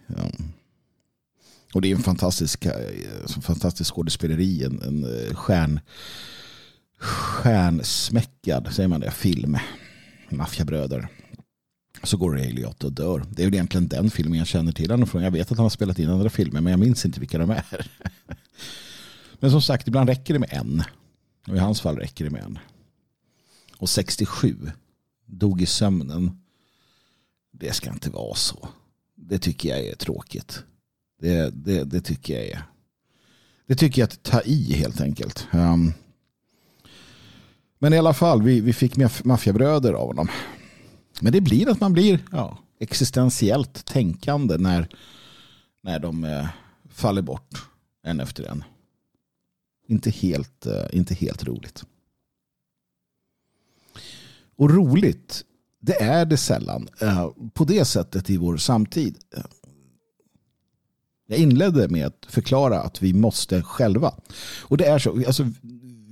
Och 1.74 1.82
det 1.82 1.92
är 1.92 1.96
en 1.96 2.04
fantastisk, 2.04 2.66
uh, 2.66 2.72
fantastisk 3.42 3.94
skådespeleri, 3.94 4.64
en, 4.64 4.82
en 4.82 5.36
stjärn, 5.36 5.80
stjärnsmäckad, 7.04 8.74
säger 8.74 8.90
man 8.90 9.00
det, 9.00 9.12
film. 9.12 9.58
Maffiabröder. 10.30 11.08
Så 12.04 12.18
går 12.18 12.32
Ray 12.32 12.52
Liotta 12.52 12.88
och 12.88 12.94
dör. 12.94 13.26
Det 13.30 13.44
är 13.44 13.48
väl 13.48 13.54
egentligen 13.54 13.88
den 13.88 14.10
filmen 14.10 14.38
jag 14.38 14.48
känner 14.48 14.72
till 14.72 14.92
honom 14.92 15.08
från. 15.08 15.24
Jag 15.24 15.32
vet 15.32 15.52
att 15.52 15.58
han 15.58 15.66
har 15.66 15.70
spelat 15.70 16.00
in 16.00 16.10
andra 16.10 16.30
filmer 16.30 16.62
men 16.62 16.72
jag 16.72 16.80
minns 16.80 17.06
inte 17.06 17.20
vilka 17.20 17.38
de 17.38 17.50
är. 17.50 17.88
men 19.40 19.52
som 19.52 19.62
sagt, 19.62 19.88
ibland 19.88 20.10
räcker 20.10 20.34
det 20.34 20.40
med 20.40 20.54
en. 20.54 20.84
Och 21.48 21.56
i 21.56 21.60
hans 21.60 21.82
fall 21.82 21.98
räcker 21.98 22.26
det 22.26 22.32
med 22.32 22.44
en. 22.44 22.60
Och 23.78 23.90
67 23.90 24.72
dog 25.26 25.62
i 25.62 25.66
sömnen. 25.66 26.42
Det 27.52 27.74
ska 27.74 27.90
inte 27.90 28.10
vara 28.10 28.36
så. 28.36 28.70
Det 29.16 29.40
tycker 29.40 29.70
jag 29.70 29.80
är 29.80 29.96
tråkigt. 29.96 30.64
Det, 31.22 31.50
det, 31.66 31.84
det 31.84 32.02
tycker 32.02 32.34
jag 32.34 32.46
är. 32.46 32.64
Det 33.68 33.76
tycker 33.76 34.02
jag 34.02 34.08
att 34.08 34.24
ta 34.24 34.42
i 34.42 34.74
helt 34.74 35.02
enkelt. 35.02 35.48
Um, 35.52 35.94
men 37.84 37.94
i 37.94 37.98
alla 37.98 38.14
fall, 38.14 38.42
vi, 38.42 38.62
vi 38.62 38.74
fick 38.74 39.24
maffiabröder 39.26 39.94
av 39.94 40.08
honom. 40.08 40.28
Men 41.20 41.34
det 41.34 41.42
blir 41.42 41.70
att 41.70 41.80
man 41.80 41.94
blir 41.94 42.20
ja, 42.32 42.58
existentiellt 42.80 43.86
tänkande 43.86 44.58
när, 44.58 44.88
när 45.82 46.00
de 46.00 46.24
eh, 46.24 46.48
faller 46.90 47.22
bort 47.22 47.66
en 48.04 48.20
efter 48.20 48.44
en. 48.44 48.64
Inte 49.88 50.10
helt, 50.10 50.66
eh, 50.66 50.86
inte 50.92 51.14
helt 51.14 51.44
roligt. 51.44 51.84
Och 54.56 54.70
roligt, 54.70 55.44
det 55.80 56.02
är 56.02 56.26
det 56.26 56.38
sällan 56.38 56.90
eh, 57.02 57.30
på 57.54 57.64
det 57.64 57.86
sättet 57.86 58.30
i 58.30 58.38
vår 58.38 58.58
samtid. 58.58 59.18
Jag 61.28 61.38
inledde 61.38 61.88
med 61.88 62.08
att 62.08 62.26
förklara 62.30 62.82
att 62.82 63.02
vi 63.02 63.14
måste 63.14 63.62
själva. 63.62 64.14
Och 64.62 64.78
det 64.78 64.86
är 64.86 65.00
så, 65.00 65.26
alltså, 65.28 65.48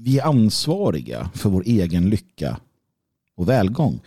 vi 0.03 0.19
är 0.19 0.23
ansvariga 0.23 1.29
för 1.33 1.49
vår 1.49 1.63
egen 1.65 2.09
lycka 2.09 2.59
och 3.35 3.49
välgång. 3.49 3.99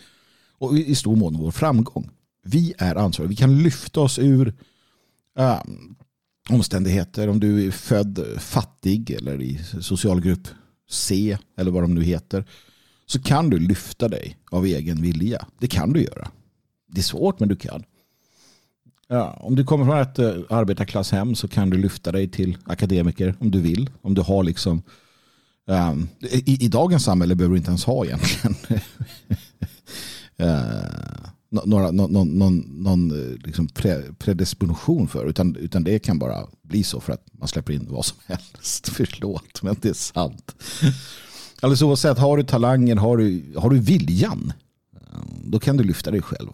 Och 0.58 0.78
i 0.78 0.94
stor 0.94 1.16
mån 1.16 1.38
vår 1.38 1.50
framgång. 1.50 2.10
Vi 2.42 2.74
är 2.78 2.94
ansvariga. 2.94 3.28
Vi 3.28 3.36
kan 3.36 3.62
lyfta 3.62 4.00
oss 4.00 4.18
ur 4.18 4.54
äh, 5.38 5.60
omständigheter. 6.50 7.28
Om 7.28 7.40
du 7.40 7.66
är 7.66 7.70
född 7.70 8.26
fattig 8.38 9.10
eller 9.10 9.42
i 9.42 9.60
socialgrupp 9.80 10.48
C 10.90 11.38
eller 11.56 11.70
vad 11.70 11.82
de 11.82 11.94
nu 11.94 12.02
heter. 12.02 12.44
Så 13.06 13.22
kan 13.22 13.50
du 13.50 13.58
lyfta 13.58 14.08
dig 14.08 14.36
av 14.50 14.66
egen 14.66 15.02
vilja. 15.02 15.46
Det 15.58 15.66
kan 15.66 15.92
du 15.92 16.02
göra. 16.02 16.30
Det 16.86 17.00
är 17.00 17.02
svårt 17.02 17.40
men 17.40 17.48
du 17.48 17.56
kan. 17.56 17.84
Ja, 19.08 19.38
om 19.40 19.56
du 19.56 19.64
kommer 19.64 19.84
från 19.84 19.98
ett 19.98 20.18
eh, 20.18 20.56
arbetarklasshem 20.56 21.34
så 21.34 21.48
kan 21.48 21.70
du 21.70 21.78
lyfta 21.78 22.12
dig 22.12 22.28
till 22.28 22.58
akademiker 22.64 23.34
om 23.38 23.50
du 23.50 23.60
vill. 23.60 23.90
Om 24.02 24.14
du 24.14 24.22
har 24.22 24.44
liksom 24.44 24.82
um, 25.66 26.08
i, 26.20 26.64
i, 26.64 26.68
dagens 26.68 27.04
samhälle 27.04 27.34
behöver 27.34 27.54
du 27.54 27.58
inte 27.58 27.70
ens 27.70 27.84
ha 27.84 28.04
egentligen 28.04 28.56
uh, 30.40 31.24
några, 31.62 31.90
någon, 31.90 32.38
någon, 32.38 32.58
någon 32.58 33.10
eh, 33.10 33.36
liksom 33.44 33.68
predisposition 34.18 35.08
för. 35.08 35.26
Utan, 35.26 35.56
utan 35.56 35.84
det 35.84 35.98
kan 35.98 36.18
bara 36.18 36.46
bli 36.62 36.84
så 36.84 37.00
för 37.00 37.12
att 37.12 37.26
man 37.32 37.48
släpper 37.48 37.72
in 37.72 37.86
vad 37.90 38.04
som 38.04 38.18
helst. 38.26 38.88
Förlåt, 38.92 39.62
men 39.62 39.76
det 39.82 39.88
är 39.88 39.94
sant. 39.94 40.54
Alldeles 41.60 41.82
oavsett, 41.82 42.18
har 42.18 42.36
du 42.36 42.42
talangen, 42.42 42.98
har 42.98 43.16
du, 43.16 43.54
har 43.56 43.70
du 43.70 43.78
viljan, 43.78 44.52
ehm, 44.94 45.50
då 45.50 45.58
kan 45.60 45.76
du 45.76 45.84
lyfta 45.84 46.10
dig 46.10 46.22
själv. 46.22 46.48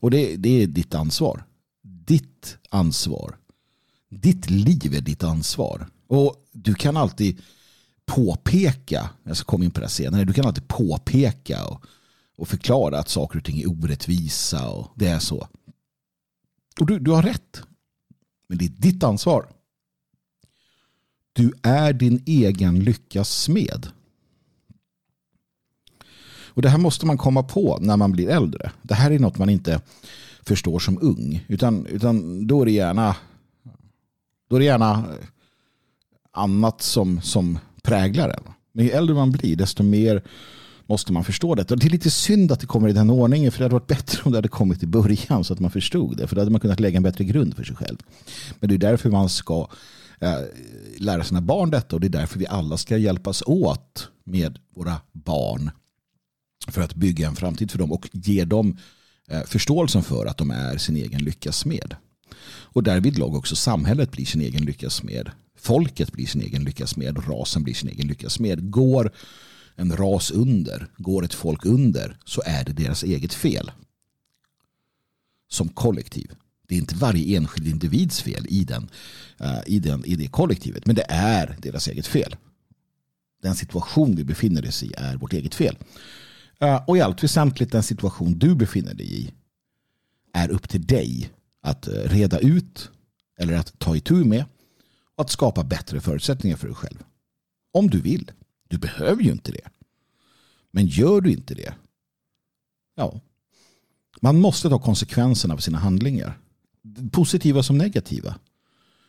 Och 0.00 0.10
det, 0.10 0.36
det 0.36 0.62
är 0.62 0.66
ditt 0.66 0.94
ansvar. 0.94 1.44
Ditt 1.82 2.56
ansvar. 2.70 3.36
Ditt 4.10 4.50
liv 4.50 4.94
är 4.94 5.00
ditt 5.00 5.24
ansvar. 5.24 5.86
Och 6.06 6.34
du 6.52 6.74
kan 6.74 6.96
alltid 6.96 7.40
påpeka, 8.08 9.10
jag 9.24 9.36
ska 9.36 9.44
komma 9.44 9.64
in 9.64 9.70
på 9.70 9.80
det 9.80 9.88
senare, 9.88 10.24
du 10.24 10.32
kan 10.32 10.46
alltid 10.46 10.68
påpeka 10.68 11.64
och 11.64 11.84
och 12.38 12.48
förklara 12.48 12.98
att 12.98 13.08
saker 13.08 13.38
och 13.38 13.44
ting 13.44 13.60
är 13.60 13.70
orättvisa 13.70 14.68
och 14.68 14.92
det 14.94 15.06
är 15.06 15.18
så. 15.18 15.48
Och 16.80 16.86
du, 16.86 16.98
du 16.98 17.10
har 17.10 17.22
rätt. 17.22 17.62
Men 18.48 18.58
det 18.58 18.64
är 18.64 18.68
ditt 18.68 19.02
ansvar. 19.02 19.46
Du 21.32 21.52
är 21.62 21.92
din 21.92 22.22
egen 22.26 22.80
lyckas 22.80 23.30
smed. 23.30 23.88
Och 26.30 26.62
det 26.62 26.68
här 26.68 26.78
måste 26.78 27.06
man 27.06 27.18
komma 27.18 27.42
på 27.42 27.78
när 27.80 27.96
man 27.96 28.12
blir 28.12 28.28
äldre. 28.28 28.72
Det 28.82 28.94
här 28.94 29.10
är 29.10 29.18
något 29.18 29.38
man 29.38 29.48
inte 29.48 29.80
förstår 30.42 30.78
som 30.78 30.98
ung. 31.02 31.44
Utan, 31.48 31.86
utan 31.86 32.46
då 32.46 32.62
är 32.62 32.66
det 32.66 32.72
gärna 32.72 33.16
då 34.48 34.56
är 34.56 34.60
det 34.60 34.66
gärna 34.66 35.04
annat 36.32 36.82
som, 36.82 37.20
som 37.20 37.58
präglar 37.88 38.28
en. 38.28 38.52
Men 38.72 38.84
ju 38.84 38.90
äldre 38.90 39.14
man 39.14 39.30
blir 39.30 39.56
desto 39.56 39.82
mer 39.82 40.22
måste 40.86 41.12
man 41.12 41.24
förstå 41.24 41.54
det. 41.54 41.70
Och 41.70 41.78
det 41.78 41.86
är 41.86 41.90
lite 41.90 42.10
synd 42.10 42.52
att 42.52 42.60
det 42.60 42.66
kommer 42.66 42.88
i 42.88 42.92
den 42.92 43.10
ordningen 43.10 43.52
för 43.52 43.58
det 43.58 43.64
hade 43.64 43.74
varit 43.74 43.86
bättre 43.86 44.22
om 44.24 44.32
det 44.32 44.38
hade 44.38 44.48
kommit 44.48 44.82
i 44.82 44.86
början 44.86 45.44
så 45.44 45.52
att 45.52 45.60
man 45.60 45.70
förstod 45.70 46.16
det. 46.16 46.26
För 46.26 46.36
då 46.36 46.40
hade 46.40 46.50
man 46.50 46.60
kunnat 46.60 46.80
lägga 46.80 46.96
en 46.96 47.02
bättre 47.02 47.24
grund 47.24 47.56
för 47.56 47.64
sig 47.64 47.76
själv. 47.76 47.96
Men 48.60 48.68
det 48.68 48.74
är 48.74 48.78
därför 48.78 49.10
man 49.10 49.28
ska 49.28 49.68
eh, 50.20 50.40
lära 50.98 51.24
sina 51.24 51.40
barn 51.40 51.70
detta 51.70 51.96
och 51.96 52.00
det 52.00 52.06
är 52.06 52.20
därför 52.20 52.38
vi 52.38 52.46
alla 52.46 52.76
ska 52.76 52.96
hjälpas 52.96 53.42
åt 53.46 54.08
med 54.24 54.58
våra 54.76 54.96
barn 55.12 55.70
för 56.68 56.82
att 56.82 56.94
bygga 56.94 57.28
en 57.28 57.36
framtid 57.36 57.70
för 57.70 57.78
dem 57.78 57.92
och 57.92 58.08
ge 58.12 58.44
dem 58.44 58.76
eh, 59.28 59.42
förståelsen 59.42 60.02
för 60.02 60.26
att 60.26 60.36
de 60.36 60.50
är 60.50 60.78
sin 60.78 60.96
egen 60.96 61.24
lyckas 61.24 61.64
med. 61.64 61.96
Och 62.48 62.82
därvidlag 62.82 63.34
också 63.34 63.56
samhället 63.56 64.10
blir 64.10 64.26
sin 64.26 64.40
egen 64.40 64.64
lyckas 64.64 65.02
med. 65.02 65.30
Folket 65.58 66.12
blir 66.12 66.26
sin 66.26 66.42
egen 66.42 66.64
lyckas 66.64 66.96
med. 66.96 67.28
Rasen 67.28 67.62
blir 67.62 67.74
sin 67.74 67.88
egen 67.88 68.06
lyckas 68.06 68.40
med. 68.40 68.70
Går 68.70 69.12
en 69.76 69.96
ras 69.96 70.30
under, 70.30 70.86
går 70.96 71.24
ett 71.24 71.34
folk 71.34 71.64
under 71.64 72.16
så 72.24 72.42
är 72.46 72.64
det 72.64 72.72
deras 72.72 73.02
eget 73.02 73.34
fel. 73.34 73.70
Som 75.50 75.68
kollektiv. 75.68 76.32
Det 76.68 76.74
är 76.74 76.78
inte 76.78 76.94
varje 76.94 77.36
enskild 77.36 77.68
individs 77.68 78.22
fel 78.22 78.46
i, 78.48 78.64
den, 78.64 78.90
eh, 79.40 79.60
i, 79.66 79.78
den, 79.78 80.04
i 80.04 80.16
det 80.16 80.28
kollektivet. 80.28 80.86
Men 80.86 80.96
det 80.96 81.06
är 81.08 81.56
deras 81.62 81.88
eget 81.88 82.06
fel. 82.06 82.36
Den 83.42 83.54
situation 83.54 84.16
vi 84.16 84.24
befinner 84.24 84.68
oss 84.68 84.82
i 84.82 84.92
är 84.96 85.16
vårt 85.16 85.32
eget 85.32 85.54
fel. 85.54 85.76
Eh, 86.60 86.82
och 86.86 86.96
i 86.96 87.00
allt 87.00 87.24
väsentligt 87.24 87.72
den 87.72 87.82
situation 87.82 88.38
du 88.38 88.54
befinner 88.54 88.94
dig 88.94 89.14
i 89.14 89.30
är 90.32 90.50
upp 90.50 90.68
till 90.68 90.86
dig 90.86 91.30
att 91.62 91.88
eh, 91.88 91.92
reda 91.92 92.38
ut 92.38 92.90
eller 93.38 93.54
att 93.54 93.78
ta 93.78 93.96
itu 93.96 94.14
med 94.24 94.44
och 95.18 95.24
att 95.24 95.30
skapa 95.30 95.64
bättre 95.64 96.00
förutsättningar 96.00 96.56
för 96.56 96.66
dig 96.66 96.76
själv. 96.76 97.04
Om 97.72 97.90
du 97.90 98.00
vill. 98.00 98.30
Du 98.68 98.78
behöver 98.78 99.22
ju 99.22 99.32
inte 99.32 99.52
det. 99.52 99.68
Men 100.70 100.86
gör 100.86 101.20
du 101.20 101.32
inte 101.32 101.54
det, 101.54 101.74
ja, 102.94 103.20
man 104.20 104.40
måste 104.40 104.68
ta 104.68 104.78
konsekvenserna 104.78 105.54
av 105.54 105.58
sina 105.58 105.78
handlingar. 105.78 106.38
Positiva 107.12 107.62
som 107.62 107.78
negativa. 107.78 108.34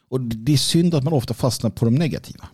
Och 0.10 0.22
det 0.22 0.54
är 0.54 0.58
synd 0.58 0.96
att 0.96 1.04
man 1.04 1.14
ofta 1.14 1.34
fastnar 1.34 1.70
på 1.70 1.86
de 1.86 1.96
negativa. 1.96 2.50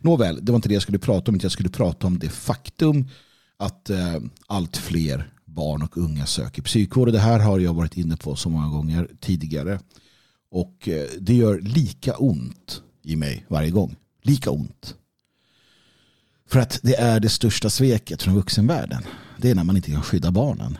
Nåväl, 0.00 0.38
det 0.42 0.52
var 0.52 0.56
inte 0.56 0.68
det 0.68 0.74
jag 0.74 0.82
skulle 0.82 0.98
prata 0.98 1.30
om. 1.30 1.38
Jag 1.42 1.52
skulle 1.52 1.68
prata 1.68 2.06
om 2.06 2.18
det 2.18 2.28
faktum 2.28 3.08
att 3.56 3.90
eh, 3.90 4.20
allt 4.46 4.76
fler 4.76 5.32
barn 5.44 5.82
och 5.82 5.96
unga 5.96 6.26
söker 6.26 6.62
psykvård. 6.62 7.12
Det 7.12 7.18
här 7.18 7.38
har 7.38 7.58
jag 7.58 7.74
varit 7.74 7.96
inne 7.96 8.16
på 8.16 8.36
så 8.36 8.48
många 8.48 8.68
gånger 8.68 9.08
tidigare. 9.20 9.80
Och 10.52 10.88
eh, 10.88 11.08
det 11.20 11.34
gör 11.34 11.60
lika 11.60 12.16
ont 12.16 12.82
i 13.02 13.16
mig 13.16 13.44
varje 13.48 13.70
gång. 13.70 13.96
Lika 14.22 14.50
ont. 14.50 14.94
För 16.46 16.60
att 16.60 16.80
det 16.82 16.94
är 16.94 17.20
det 17.20 17.28
största 17.28 17.70
sveket 17.70 18.22
från 18.22 18.34
vuxenvärlden. 18.34 19.02
Det 19.38 19.50
är 19.50 19.54
när 19.54 19.64
man 19.64 19.76
inte 19.76 19.90
kan 19.90 20.02
skydda 20.02 20.30
barnen. 20.30 20.78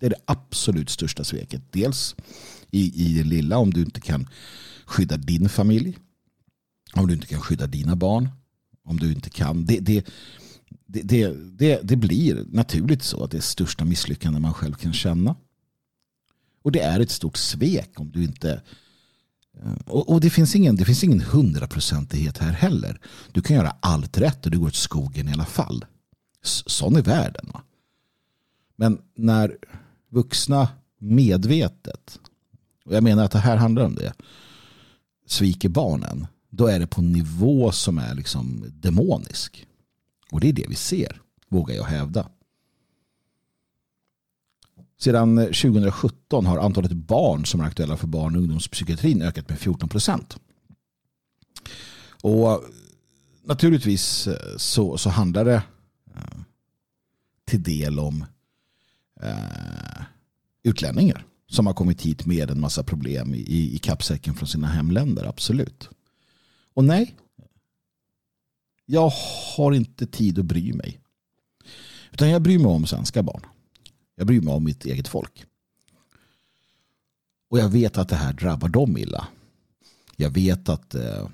Det 0.00 0.06
är 0.06 0.10
det 0.10 0.22
absolut 0.24 0.90
största 0.90 1.24
sveket. 1.24 1.62
Dels 1.72 2.14
i, 2.70 3.06
i 3.06 3.18
det 3.18 3.24
lilla 3.24 3.58
om 3.58 3.72
du 3.72 3.80
inte 3.80 4.00
kan 4.00 4.28
skydda 4.86 5.16
din 5.16 5.48
familj. 5.48 5.98
Om 6.92 7.06
du 7.06 7.14
inte 7.14 7.26
kan 7.26 7.40
skydda 7.40 7.66
dina 7.66 7.96
barn. 7.96 8.28
Om 8.84 8.96
du 8.96 9.12
inte 9.12 9.30
kan. 9.30 9.64
Det, 9.64 9.80
det, 9.80 10.06
det, 10.86 11.28
det, 11.58 11.80
det 11.82 11.96
blir 11.96 12.44
naturligt 12.48 13.02
så 13.02 13.24
att 13.24 13.30
det 13.30 13.36
är 13.36 13.40
största 13.42 13.84
misslyckande 13.84 14.40
man 14.40 14.54
själv 14.54 14.74
kan 14.74 14.92
känna. 14.92 15.36
Och 16.62 16.72
det 16.72 16.80
är 16.80 17.00
ett 17.00 17.10
stort 17.10 17.36
svek 17.36 18.00
om 18.00 18.10
du 18.10 18.24
inte 18.24 18.62
och, 19.86 20.08
och, 20.08 20.20
det 20.20 20.30
finns 20.30 20.56
ingen 20.56 20.76
det 20.76 20.84
finns 20.84 21.04
ingen 21.04 21.20
hundraprocentighet 21.20 22.38
här 22.38 22.52
heller. 22.52 23.00
Du 23.32 23.42
kan 23.42 23.56
göra 23.56 23.76
allt 23.80 24.18
rätt 24.18 24.44
och 24.44 24.52
du 24.52 24.58
går 24.58 24.66
åt 24.66 24.74
skogen 24.74 25.28
i 25.28 25.32
alla 25.32 25.44
fall. 25.44 25.84
Sån 26.42 26.96
är 26.96 27.02
världen. 27.02 27.50
Va? 27.52 27.62
Men 28.76 28.98
när 29.14 29.56
vuxna 30.10 30.68
medvetet, 30.98 32.20
och 32.84 32.94
jag 32.94 33.02
menar 33.02 33.24
att 33.24 33.30
det 33.30 33.38
här 33.38 33.56
handlar 33.56 33.84
om 33.84 33.94
det, 33.94 34.12
sviker 35.26 35.68
barnen, 35.68 36.26
då 36.50 36.66
är 36.66 36.78
det 36.78 36.86
på 36.86 37.00
en 37.00 37.12
nivå 37.12 37.72
som 37.72 37.98
är 37.98 38.14
liksom 38.14 38.64
demonisk. 38.68 39.66
Och 40.30 40.40
det 40.40 40.48
är 40.48 40.52
det 40.52 40.66
vi 40.68 40.74
ser, 40.74 41.20
vågar 41.48 41.74
jag 41.74 41.84
hävda. 41.84 42.28
Sedan 44.98 45.38
eh, 45.38 45.44
2017 45.44 46.46
har 46.46 46.58
antalet 46.58 46.92
barn 46.92 47.46
som 47.46 47.60
är 47.60 47.64
aktuella 47.64 47.96
för 47.96 48.06
barn 48.06 48.36
och 48.36 48.42
ungdomspsykiatrin 48.42 49.22
ökat 49.22 49.48
med 49.48 49.58
14 49.58 49.88
procent. 49.88 50.36
Och 52.22 52.52
eh, 52.52 52.58
naturligtvis 53.44 54.26
eh, 54.26 54.56
så, 54.56 54.98
så 54.98 55.10
handlar 55.10 55.44
det 55.44 55.62
till 57.44 57.62
del 57.62 57.98
om 57.98 58.24
eh, 59.22 60.04
utlänningar 60.62 61.26
som 61.46 61.66
har 61.66 61.74
kommit 61.74 62.02
hit 62.02 62.26
med 62.26 62.50
en 62.50 62.60
massa 62.60 62.82
problem 62.82 63.34
i, 63.34 63.74
i 63.74 63.78
kappsäcken 63.78 64.34
från 64.34 64.48
sina 64.48 64.66
hemländer, 64.66 65.24
absolut. 65.24 65.88
Och 66.74 66.84
nej, 66.84 67.14
jag 68.86 69.12
har 69.56 69.72
inte 69.72 70.06
tid 70.06 70.38
att 70.38 70.44
bry 70.44 70.72
mig. 70.72 71.00
Utan 72.12 72.30
jag 72.30 72.42
bryr 72.42 72.58
mig 72.58 72.66
om 72.66 72.86
svenska 72.86 73.22
barn. 73.22 73.46
Jag 74.14 74.26
bryr 74.26 74.40
mig 74.40 74.54
om 74.54 74.64
mitt 74.64 74.84
eget 74.84 75.08
folk. 75.08 75.46
Och 77.48 77.58
jag 77.58 77.68
vet 77.68 77.98
att 77.98 78.08
det 78.08 78.16
här 78.16 78.32
drabbar 78.32 78.68
dem 78.68 78.96
illa. 78.96 79.28
Jag 80.16 80.30
vet 80.30 80.68
att 80.68 80.94
eh, 80.94 81.28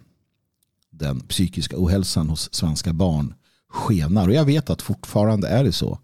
den 0.91 1.21
psykiska 1.21 1.77
ohälsan 1.79 2.29
hos 2.29 2.55
svenska 2.55 2.93
barn 2.93 3.35
skenar. 3.69 4.29
Och 4.29 4.35
jag 4.35 4.45
vet 4.45 4.71
att 4.71 4.83
fortfarande 4.83 5.49
är 5.49 5.65
det 5.65 5.73
så. 5.73 5.99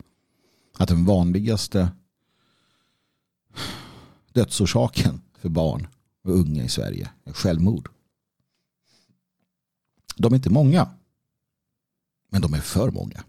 Att 0.78 0.88
den 0.88 1.04
vanligaste 1.04 1.88
dödsorsaken 4.33 5.21
för 5.38 5.49
barn 5.49 5.87
och 6.25 6.38
unga 6.38 6.64
i 6.64 6.68
Sverige 6.68 7.11
är 7.25 7.33
självmord. 7.33 7.90
De 10.16 10.33
är 10.33 10.37
inte 10.37 10.50
många. 10.50 10.90
Men 12.28 12.42
de 12.42 12.54
är 12.54 12.61
för 12.61 12.90
många 12.90 13.25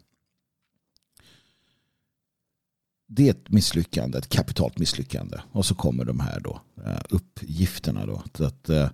det 3.08 3.28
är 3.28 3.32
ett 3.32 3.50
misslyckande, 3.50 4.18
ett 4.18 4.30
kapitalt 4.30 4.80
misslyckande. 4.80 5.38
Och 5.52 5.66
så 5.66 5.76
kommer 5.76 6.06
de 6.06 6.20
här 6.20 6.40
då, 6.40 6.62
eh, 6.86 7.02
uppgifterna. 7.10 8.06
Då, 8.06 8.24
att, 8.46 8.70
eh, 8.70 8.90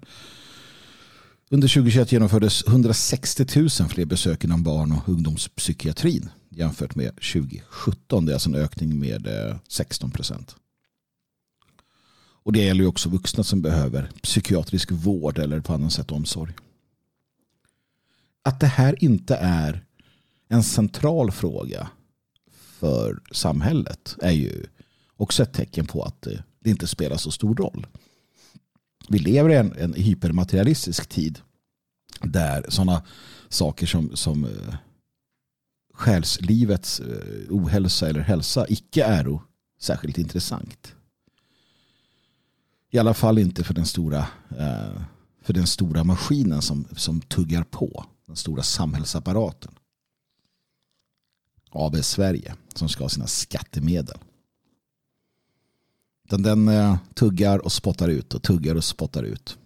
under 1.50 1.67
2021 1.67 2.12
genomfördes 2.12 2.67
160 2.67 3.45
000 3.56 3.69
fler 3.69 4.06
besök 4.06 4.43
inom 4.43 4.63
barn 4.63 4.91
och 4.91 5.10
ungdomspsykiatrin 5.10 6.30
jämfört 6.49 6.95
med 6.95 7.15
2017. 7.15 8.26
Det 8.26 8.32
är 8.32 8.34
alltså 8.34 8.49
en 8.49 8.56
ökning 8.56 8.99
med 8.99 9.28
eh, 9.28 9.56
16 9.67 10.12
procent. 10.12 10.56
Och 12.43 12.54
det 12.54 12.63
gäller 12.63 12.82
ju 12.82 12.88
också 12.88 13.10
vuxna 13.10 13.43
som 13.43 13.62
behöver 13.62 14.10
psykiatrisk 14.21 14.91
vård 14.91 15.38
eller 15.38 15.60
på 15.60 15.73
annat 15.73 15.93
sätt 15.93 16.12
omsorg. 16.12 16.54
Att 18.43 18.60
det 18.60 18.67
här 18.67 19.04
inte 19.04 19.36
är 19.36 19.86
en 20.49 20.63
central 20.63 21.32
fråga 21.32 21.89
för 22.84 23.19
samhället 23.32 24.15
är 24.22 24.32
ju 24.32 24.65
också 25.17 25.43
ett 25.43 25.54
tecken 25.54 25.86
på 25.86 26.04
att 26.04 26.28
det 26.60 26.69
inte 26.69 26.88
spelar 26.88 27.17
så 27.17 27.32
stor 27.32 27.56
roll. 27.56 27.88
Vi 29.10 29.19
lever 29.19 29.50
i 29.50 29.56
en, 29.56 29.74
en 29.78 29.93
hypermaterialistisk 29.93 31.10
tid 31.10 31.39
där 32.22 32.65
sådana 32.69 33.04
saker 33.50 33.88
som, 33.88 34.15
som 34.15 34.46
uh, 34.46 34.76
själslivets 35.93 37.00
uh, 37.00 37.50
ohälsa 37.50 38.10
eller 38.10 38.19
hälsa 38.19 38.65
icke 38.69 39.04
är 39.04 39.39
särskilt 39.80 40.17
intressant. 40.17 40.96
I 42.91 43.00
alla 43.00 43.13
fall 43.13 43.38
inte 43.38 43.63
för 43.63 43.74
den 43.74 43.86
stora, 43.86 44.19
uh, 44.52 45.02
för 45.41 45.54
den 45.54 45.67
stora 45.67 46.04
maskinen 46.04 46.62
som, 46.62 46.86
som 46.96 47.22
tuggar 47.22 47.63
på. 47.63 48.06
Den 48.28 48.36
stora 48.36 48.63
samhällsapparaten. 48.63 49.72
AB 51.73 52.03
Sverige 52.03 52.55
som 52.75 52.89
ska 52.89 53.03
ha 53.03 53.09
sina 53.09 53.27
skattemedel. 53.27 54.17
Den, 56.29 56.43
den 56.43 56.67
eh, 56.67 56.97
tuggar 57.13 57.59
och 57.59 57.71
spottar 57.71 58.09
ut 58.09 58.33
och 58.33 58.43
tuggar 58.43 58.75
och 58.75 58.83
spottar 58.83 59.23
ut. 59.23 59.57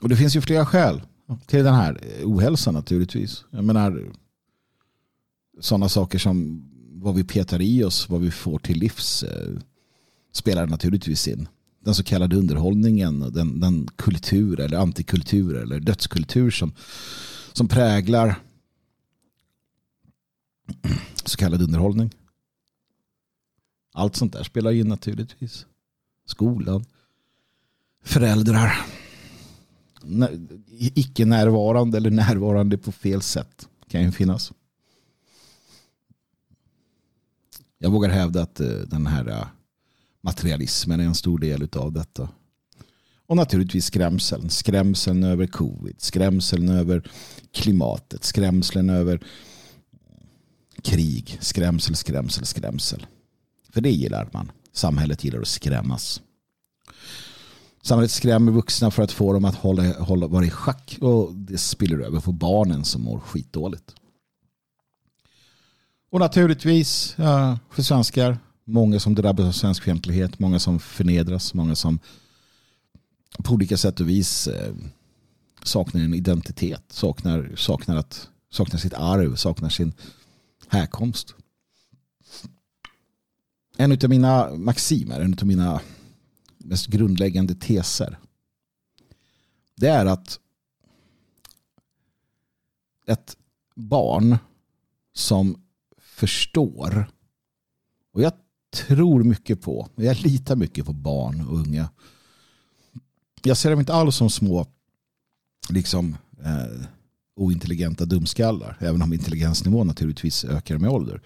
Och 0.00 0.08
det 0.08 0.16
finns 0.16 0.36
ju 0.36 0.40
flera 0.40 0.66
skäl 0.66 1.02
till 1.46 1.64
den 1.64 1.74
här 1.74 2.00
ohälsan 2.24 2.74
naturligtvis. 2.74 3.44
Jag 3.50 3.64
menar 3.64 4.12
sådana 5.60 5.88
saker 5.88 6.18
som 6.18 6.62
vad 6.92 7.14
vi 7.14 7.24
petar 7.24 7.62
i 7.62 7.84
oss, 7.84 8.08
vad 8.08 8.20
vi 8.20 8.30
får 8.30 8.58
till 8.58 8.78
livs 8.78 9.22
eh, 9.22 9.58
spelar 10.32 10.66
naturligtvis 10.66 11.28
in. 11.28 11.48
Den 11.84 11.94
så 11.94 12.04
kallade 12.04 12.36
underhållningen, 12.36 13.32
den, 13.32 13.60
den 13.60 13.88
kultur 13.96 14.60
eller 14.60 14.78
antikultur 14.78 15.56
eller 15.56 15.80
dödskultur 15.80 16.50
som, 16.50 16.72
som 17.52 17.68
präglar 17.68 18.40
så 21.24 21.36
kallad 21.36 21.62
underhållning. 21.62 22.10
Allt 23.92 24.16
sånt 24.16 24.32
där 24.32 24.42
spelar 24.42 24.72
in 24.72 24.88
naturligtvis. 24.88 25.66
Skolan. 26.26 26.84
Föräldrar. 28.04 28.86
Icke 30.78 31.24
närvarande 31.24 31.96
eller 31.96 32.10
närvarande 32.10 32.78
på 32.78 32.92
fel 32.92 33.22
sätt 33.22 33.68
kan 33.88 34.02
ju 34.02 34.12
finnas. 34.12 34.52
Jag 37.78 37.90
vågar 37.90 38.10
hävda 38.10 38.42
att 38.42 38.60
eh, 38.60 38.68
den 38.68 39.06
här 39.06 39.28
eh, 39.28 39.46
materialismen 40.20 41.00
är 41.00 41.04
en 41.04 41.14
stor 41.14 41.38
del 41.38 41.68
av 41.72 41.92
detta. 41.92 42.28
Och 43.26 43.36
naturligtvis 43.36 43.84
skrämseln. 43.84 44.50
Skrämseln 44.50 45.24
över 45.24 45.46
covid. 45.46 46.00
Skrämseln 46.00 46.68
över 46.68 47.10
klimatet. 47.52 48.24
Skrämseln 48.24 48.90
över 48.90 49.26
krig, 50.86 51.38
skrämsel, 51.40 51.96
skrämsel, 51.96 52.46
skrämsel. 52.46 53.06
För 53.70 53.80
det 53.80 53.90
gillar 53.90 54.28
man. 54.32 54.52
Samhället 54.72 55.24
gillar 55.24 55.40
att 55.40 55.48
skrämmas. 55.48 56.22
Samhället 57.82 58.10
skrämmer 58.10 58.52
vuxna 58.52 58.90
för 58.90 59.02
att 59.02 59.12
få 59.12 59.32
dem 59.32 59.44
att 59.44 59.54
hålla, 59.54 59.92
hålla, 59.98 60.26
vara 60.26 60.44
i 60.44 60.50
schack 60.50 60.98
och 61.00 61.34
det 61.34 61.58
spiller 61.58 61.98
över 61.98 62.20
på 62.20 62.32
barnen 62.32 62.84
som 62.84 63.02
mår 63.02 63.20
skitdåligt. 63.20 63.94
Och 66.10 66.20
naturligtvis 66.20 67.18
eh, 67.18 67.56
för 67.70 67.82
svenskar, 67.82 68.38
många 68.64 69.00
som 69.00 69.14
drabbas 69.14 69.46
av 69.46 69.52
svenskfientlighet, 69.52 70.38
många 70.38 70.58
som 70.58 70.80
förnedras, 70.80 71.54
många 71.54 71.74
som 71.74 71.98
på 73.38 73.54
olika 73.54 73.76
sätt 73.76 74.00
och 74.00 74.08
vis 74.08 74.48
eh, 74.48 74.74
saknar 75.62 76.00
en 76.00 76.14
identitet, 76.14 76.82
saknar, 76.88 77.52
saknar, 77.56 77.96
att, 77.96 78.28
saknar 78.50 78.78
sitt 78.80 78.94
arv, 78.94 79.36
saknar 79.36 79.68
sin 79.68 79.92
härkomst. 80.68 81.34
En 83.76 83.92
av 83.92 84.08
mina 84.08 84.56
maximer, 84.56 85.20
en 85.20 85.34
av 85.40 85.46
mina 85.46 85.80
mest 86.58 86.86
grundläggande 86.86 87.54
teser 87.54 88.18
det 89.76 89.88
är 89.88 90.06
att 90.06 90.40
ett 93.06 93.36
barn 93.74 94.38
som 95.12 95.62
förstår 95.98 97.10
och 98.12 98.22
jag 98.22 98.32
tror 98.72 99.24
mycket 99.24 99.62
på, 99.62 99.88
jag 99.94 100.16
litar 100.16 100.56
mycket 100.56 100.86
på 100.86 100.92
barn 100.92 101.40
och 101.40 101.58
unga. 101.58 101.90
Jag 103.42 103.56
ser 103.56 103.70
dem 103.70 103.80
inte 103.80 103.94
alls 103.94 104.16
som 104.16 104.30
små 104.30 104.66
liksom 105.68 106.16
eh, 106.44 106.86
ointelligenta 107.36 108.04
dumskallar. 108.04 108.76
Även 108.80 109.02
om 109.02 109.12
intelligensnivån 109.12 109.86
naturligtvis 109.86 110.44
ökar 110.44 110.78
med 110.78 110.90
ålder. 110.90 111.22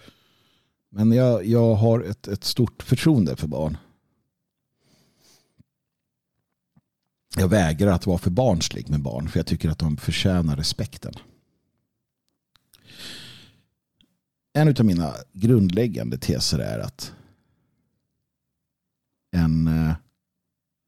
Men 0.89 1.11
jag, 1.11 1.45
jag 1.45 1.75
har 1.75 2.01
ett, 2.01 2.27
ett 2.27 2.43
stort 2.43 2.83
förtroende 2.83 3.35
för 3.35 3.47
barn. 3.47 3.77
Jag 7.37 7.47
vägrar 7.47 7.91
att 7.91 8.05
vara 8.05 8.17
för 8.17 8.31
barnslig 8.31 8.89
med 8.89 9.01
barn 9.01 9.29
för 9.29 9.39
jag 9.39 9.47
tycker 9.47 9.69
att 9.69 9.79
de 9.79 9.97
förtjänar 9.97 10.57
respekten. 10.57 11.13
En 14.53 14.67
av 14.67 14.85
mina 14.85 15.13
grundläggande 15.33 16.17
teser 16.17 16.59
är 16.59 16.79
att 16.79 17.13
en 19.31 19.67
eh, 19.67 19.95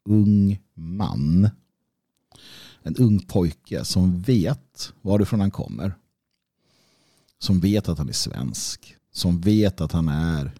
ung 0.09 0.59
man 0.73 1.49
en 2.84 2.96
ung 2.96 3.19
pojke 3.19 3.86
som 3.86 4.22
vet 4.22 4.93
varifrån 5.02 5.39
han 5.39 5.52
kommer. 5.52 5.96
Som 7.39 7.60
vet 7.60 7.89
att 7.89 7.98
han 7.98 8.10
är 8.10 8.13
svensk. 8.13 8.96
Som 9.12 9.41
vet 9.41 9.82
att 9.82 9.91
han 9.91 10.10
är 10.10 10.52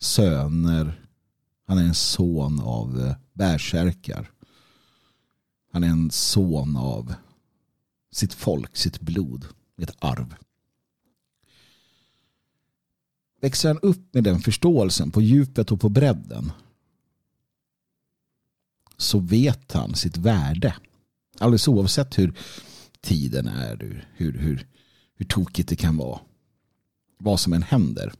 söner. 0.00 1.06
Han 1.66 1.78
är 1.78 1.84
en 1.84 1.94
son 1.94 2.60
av 2.60 3.00
eh, 3.00 3.16
bärsärkar. 3.32 4.30
Han 5.72 5.84
är 5.84 5.88
en 5.88 6.10
son 6.10 6.76
av 6.76 7.14
sitt 8.12 8.34
folk, 8.34 8.76
sitt 8.76 9.00
blod, 9.00 9.46
ett 9.76 9.96
arv. 9.98 10.34
Växer 13.40 13.68
han 13.68 13.78
upp 13.78 14.14
med 14.14 14.24
den 14.24 14.40
förståelsen 14.40 15.10
på 15.10 15.22
djupet 15.22 15.72
och 15.72 15.80
på 15.80 15.88
bredden? 15.88 16.52
Så 19.02 19.18
vet 19.18 19.72
han 19.72 19.94
sitt 19.94 20.16
värde. 20.16 20.74
Alldeles 21.38 21.68
oavsett 21.68 22.18
hur 22.18 22.34
tiden 23.00 23.48
är, 23.48 23.76
hur, 23.76 24.08
hur, 24.16 24.38
hur, 24.38 24.66
hur 25.14 25.26
tokigt 25.26 25.68
det 25.68 25.76
kan 25.76 25.96
vara. 25.96 26.20
Vad 27.18 27.40
som 27.40 27.52
än 27.52 27.62
händer. 27.62 28.12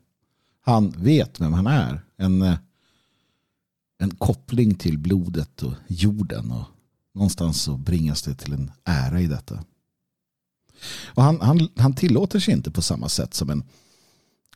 Han 0.60 0.90
vet 0.90 1.40
vem 1.40 1.52
han 1.52 1.66
är. 1.66 2.04
En, 2.16 2.42
eh, 2.42 2.58
en 3.98 4.10
koppling 4.10 4.74
till 4.74 4.98
blodet 4.98 5.62
och 5.62 5.74
jorden 5.88 6.50
och 6.50 6.64
Någonstans 7.14 7.62
så 7.62 7.76
bringas 7.76 8.22
det 8.22 8.34
till 8.34 8.52
en 8.52 8.70
ära 8.84 9.20
i 9.20 9.26
detta. 9.26 9.64
Och 11.06 11.22
han, 11.22 11.40
han, 11.40 11.68
han 11.76 11.94
tillåter 11.94 12.40
sig 12.40 12.54
inte 12.54 12.70
på 12.70 12.82
samma 12.82 13.08
sätt 13.08 13.34
som 13.34 13.50
en, 13.50 13.62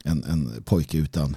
en, 0.05 0.25
en 0.25 0.63
pojke 0.63 0.99
utan, 0.99 1.37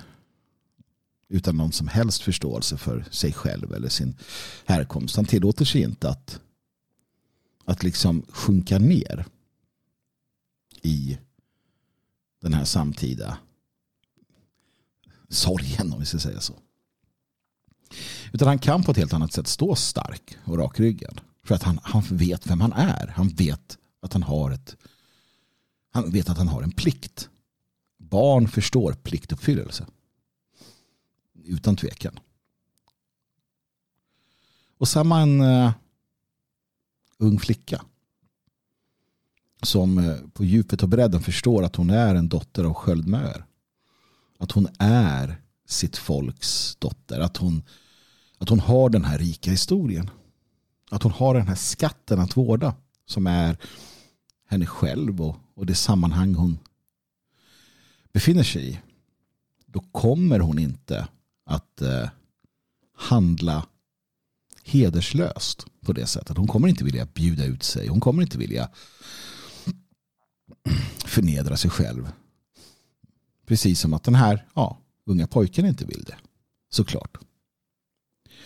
utan 1.30 1.58
någon 1.58 1.72
som 1.72 1.88
helst 1.88 2.22
förståelse 2.22 2.78
för 2.78 3.06
sig 3.12 3.34
själv 3.34 3.74
eller 3.74 3.90
sin 3.90 4.16
härkomst. 4.66 5.16
Han 5.16 5.26
tillåter 5.26 5.66
sig 5.66 5.82
inte 5.82 6.10
att, 6.10 6.40
att 7.66 7.84
liksom 7.84 8.26
sjunka 8.30 8.80
ner 8.80 9.26
i 10.82 11.18
den 12.42 12.54
här 12.54 12.66
samtida 12.66 13.38
sorgen 15.30 15.94
om 15.94 16.00
vi 16.00 16.06
ska 16.06 16.20
säga 16.20 16.40
så. 16.40 16.54
Utan 18.34 18.48
han 18.48 18.60
kan 18.60 18.84
på 18.84 18.92
ett 18.92 18.98
helt 18.98 19.14
annat 19.14 19.34
sätt 19.34 19.48
stå 19.48 19.76
stark 19.76 20.38
och 20.44 20.58
rakryggad. 20.58 21.22
För 21.44 21.56
att 21.56 21.64
han, 21.64 21.80
han 21.84 22.04
vet 22.10 22.48
vem 22.48 22.62
han 22.62 22.74
är. 22.74 23.08
Han 23.08 23.30
vet 23.30 23.78
att 24.02 24.14
han 24.14 24.24
har 24.24 24.52
ett 24.52 24.76
han 25.92 26.12
vet 26.12 26.30
att 26.30 26.38
han 26.38 26.48
har 26.48 26.64
en 26.64 26.72
plikt. 26.72 27.30
Barn 27.98 28.48
förstår 28.48 28.94
pliktuppfyllelse. 28.94 29.86
Utan 31.50 31.76
tvekan. 31.76 32.20
Och 34.78 34.88
samma 34.88 35.22
en 35.22 35.42
uh, 35.42 35.72
ung 37.18 37.40
flicka. 37.40 37.82
Som 39.62 39.98
uh, 39.98 40.30
på 40.34 40.44
djupet 40.44 40.84
och 40.84 40.90
bredden 40.90 41.22
förstår 41.22 41.64
att 41.64 41.76
hon 41.76 41.90
är 41.90 42.16
en 42.16 42.30
dotter 42.30 42.64
av 42.64 42.74
sköldmöer. 42.74 43.46
Att 44.38 44.52
hon 44.52 44.68
är 44.80 45.42
sitt 45.66 45.98
folks 45.98 46.76
dotter. 46.76 47.20
Att 47.20 47.38
hon, 47.38 47.64
att 48.38 48.50
hon 48.50 48.60
har 48.60 48.90
den 48.90 49.04
här 49.04 49.18
rika 49.20 49.52
historien. 49.52 50.10
Att 50.92 51.04
hon 51.04 51.12
har 51.12 51.34
den 51.34 51.48
här 51.48 51.56
skatten 51.56 52.20
att 52.20 52.38
vårda 52.38 52.76
som 53.06 53.28
är 53.28 53.58
henne 54.48 54.66
själv 54.66 55.22
och, 55.22 55.36
och 55.54 55.66
det 55.66 55.76
sammanhang 55.76 56.36
hon 56.36 56.60
befinner 58.14 58.44
sig 58.44 58.70
i. 58.70 58.80
Då 59.66 59.80
kommer 59.80 60.40
hon 60.40 60.60
inte 60.60 61.08
att 61.50 61.82
eh, 61.82 62.10
handla 62.96 63.66
hederslöst 64.64 65.66
på 65.82 65.94
det 65.94 66.08
sättet. 66.08 66.38
Hon 66.38 66.48
kommer 66.48 66.68
inte 66.68 66.84
vilja 66.84 67.06
bjuda 67.06 67.46
ut 67.46 67.64
sig. 67.64 67.88
Hon 67.88 68.00
kommer 68.00 68.22
inte 68.22 68.38
vilja 68.38 68.70
förnedra 71.06 71.58
sig 71.58 71.72
själv. 71.72 72.12
Precis 73.46 73.80
som 73.80 73.94
att 73.94 74.04
den 74.04 74.16
här 74.16 74.46
ja, 74.54 74.80
unga 75.06 75.28
pojken 75.28 75.66
inte 75.66 75.86
vill 75.86 76.04
det. 76.04 76.16
Såklart. 76.70 77.18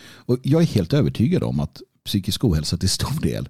Och 0.02 0.38
jag 0.42 0.62
är 0.62 0.66
helt 0.66 0.92
övertygad 0.92 1.42
om 1.42 1.60
att 1.60 1.82
psykisk 2.04 2.44
ohälsa 2.44 2.76
till 2.76 2.90
stor 2.90 3.20
del 3.20 3.48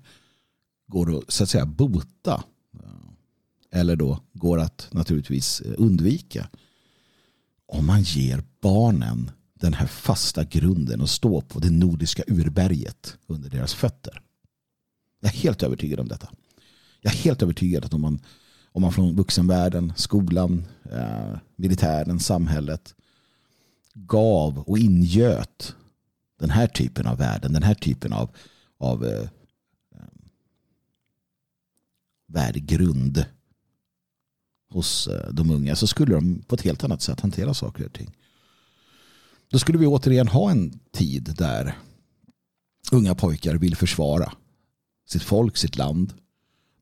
går 0.87 1.19
att 1.19 1.33
så 1.33 1.43
att 1.43 1.51
säga 1.51 1.67
bota. 1.67 2.45
Eh, 2.75 3.81
eller 3.81 3.97
då 3.97 4.21
går 4.33 4.59
att 4.61 4.89
naturligtvis 4.91 5.61
eh, 5.61 5.75
undvika. 5.79 6.49
Om 7.67 7.87
man 7.87 8.03
ger 8.03 8.45
barnen 8.61 9.31
den 9.55 9.75
här 9.75 9.87
fasta 9.87 10.45
grunden 10.45 11.01
att 11.01 11.11
stå 11.11 11.41
på 11.41 11.59
det 11.59 11.71
nordiska 11.71 12.23
urberget 12.27 13.17
under 13.27 13.51
deras 13.51 13.75
fötter. 13.75 14.21
Jag 15.21 15.35
är 15.35 15.37
helt 15.37 15.63
övertygad 15.63 16.01
om 16.01 16.09
detta. 16.09 16.29
Jag 17.01 17.13
är 17.13 17.19
helt 17.19 17.43
övertygad 17.43 17.85
att 17.85 17.95
om 17.95 18.01
man, 18.01 18.21
om 18.73 18.83
man 18.83 18.93
från 18.93 19.17
vuxenvärlden, 19.17 19.93
skolan, 19.97 20.65
eh, 20.93 21.39
militären, 21.57 22.21
samhället 22.21 22.95
gav 23.95 24.59
och 24.59 24.79
ingöt 24.79 25.77
den 26.39 26.51
här 26.51 26.67
typen 26.67 27.07
av 27.07 27.19
värden, 27.19 27.53
den 27.53 27.63
här 27.63 27.75
typen 27.75 28.13
av, 28.13 28.31
av 28.79 29.07
eh, 29.07 29.29
värdegrund 32.27 33.25
hos 34.71 35.07
eh, 35.07 35.33
de 35.33 35.51
unga 35.51 35.77
så 35.77 35.87
skulle 35.87 36.15
de 36.15 36.43
på 36.43 36.55
ett 36.55 36.63
helt 36.63 36.85
annat 36.85 37.03
sätt 37.03 37.21
hantera 37.21 37.55
saker 37.55 37.87
och 37.87 37.93
ting. 37.93 38.11
Då 39.55 39.59
skulle 39.59 39.79
vi 39.79 39.87
återigen 39.87 40.29
ha 40.29 40.51
en 40.51 40.81
tid 40.93 41.35
där 41.39 41.79
unga 42.93 43.15
pojkar 43.15 43.55
vill 43.55 43.77
försvara 43.77 44.33
sitt 45.09 45.23
folk, 45.23 45.57
sitt 45.57 45.77
land. 45.77 46.15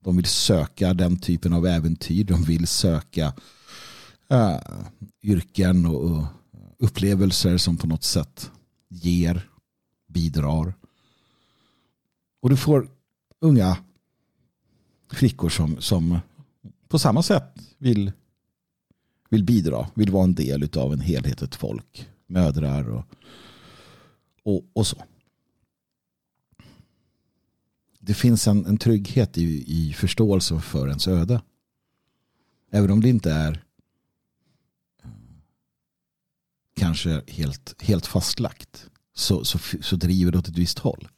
De 0.01 0.17
vill 0.17 0.27
söka 0.27 0.95
den 0.95 1.19
typen 1.19 1.53
av 1.53 1.67
äventyr. 1.67 2.25
De 2.25 2.43
vill 2.43 2.67
söka 2.67 3.35
äh, 4.29 4.57
yrken 5.23 5.87
och, 5.87 6.25
upplevelser 6.79 7.57
som 7.57 7.77
på 7.77 7.87
något 7.87 8.05
sätt 8.05 8.51
ger, 8.89 9.49
bidrar. 10.09 10.75
Och 12.41 12.51
du 12.51 12.57
får 12.57 12.91
unga 13.41 13.77
flickor 15.11 15.49
som, 15.49 15.81
som 15.81 16.19
på 16.89 16.99
samma 16.99 17.23
sätt 17.23 17.59
vill, 17.79 18.13
vill 19.31 19.45
bidra, 19.45 19.89
vill 19.95 20.11
vara 20.11 20.25
en 20.25 20.35
del 20.35 20.69
av 20.77 20.93
en 20.93 21.01
helhet, 21.01 21.43
ett 21.43 21.55
folk, 21.55 22.09
mödrar 22.33 22.89
och, 22.89 23.05
och, 24.43 24.65
och 24.73 24.87
så. 24.87 25.05
Det 27.99 28.15
finns 28.15 28.49
en, 28.49 28.67
en 28.67 28.79
trygghet 28.79 29.39
i, 29.39 29.65
i 29.67 29.93
förståelsen 29.93 30.63
för 30.63 30.89
ens 30.89 31.09
öde. 31.09 31.43
Även 32.71 32.91
om 32.91 33.01
det 33.01 33.09
inte 33.09 33.33
är 33.33 33.65
eh, 35.03 35.11
kanske 36.77 37.23
helt, 37.29 37.83
helt 37.83 38.07
fastlagt 38.07 38.91
så, 39.15 39.45
så, 39.45 39.59
så 39.81 39.97
driver 39.97 40.33
det 40.33 40.39
åt 40.39 40.49
ett 40.49 40.59
visst 40.59 40.79
håll. 40.79 41.09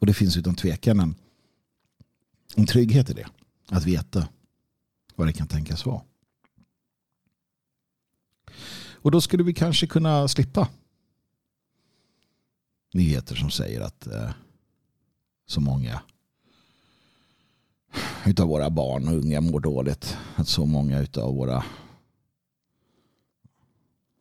Och 0.00 0.06
det 0.06 0.14
finns 0.14 0.36
utan 0.36 0.54
tvekan 0.54 1.00
en, 1.00 1.14
en 2.54 2.66
trygghet 2.66 3.10
i 3.10 3.12
det. 3.12 3.26
Att 3.68 3.84
veta 3.84 4.28
vad 5.14 5.26
det 5.26 5.32
kan 5.32 5.48
tänkas 5.48 5.86
vara. 5.86 6.02
Och 9.02 9.10
då 9.10 9.20
skulle 9.20 9.44
vi 9.44 9.54
kanske 9.54 9.86
kunna 9.86 10.28
slippa 10.28 10.68
nyheter 12.92 13.34
som 13.34 13.50
säger 13.50 13.80
att 13.80 14.06
eh, 14.06 14.30
så 15.46 15.60
många 15.60 16.00
utav 18.26 18.48
våra 18.48 18.70
barn 18.70 19.08
och 19.08 19.14
unga 19.14 19.40
mår 19.40 19.60
dåligt. 19.60 20.16
Att 20.34 20.48
så 20.48 20.66
många 20.66 21.00
utav 21.00 21.34
våra 21.34 21.64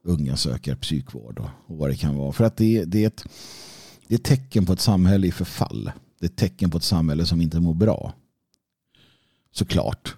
unga 0.03 0.37
söker 0.37 0.75
psykvård 0.75 1.39
och, 1.39 1.49
och 1.65 1.77
vad 1.77 1.89
det 1.89 1.95
kan 1.95 2.15
vara. 2.15 2.31
För 2.31 2.43
att 2.43 2.57
det, 2.57 2.85
det, 2.85 3.03
är 3.03 3.07
ett, 3.07 3.25
det 4.07 4.15
är 4.15 4.19
ett 4.19 4.25
tecken 4.25 4.65
på 4.65 4.73
ett 4.73 4.79
samhälle 4.79 5.27
i 5.27 5.31
förfall. 5.31 5.91
Det 6.19 6.25
är 6.25 6.29
ett 6.29 6.37
tecken 6.37 6.71
på 6.71 6.77
ett 6.77 6.83
samhälle 6.83 7.25
som 7.25 7.41
inte 7.41 7.59
mår 7.59 7.73
bra. 7.73 8.13
Såklart. 9.51 10.15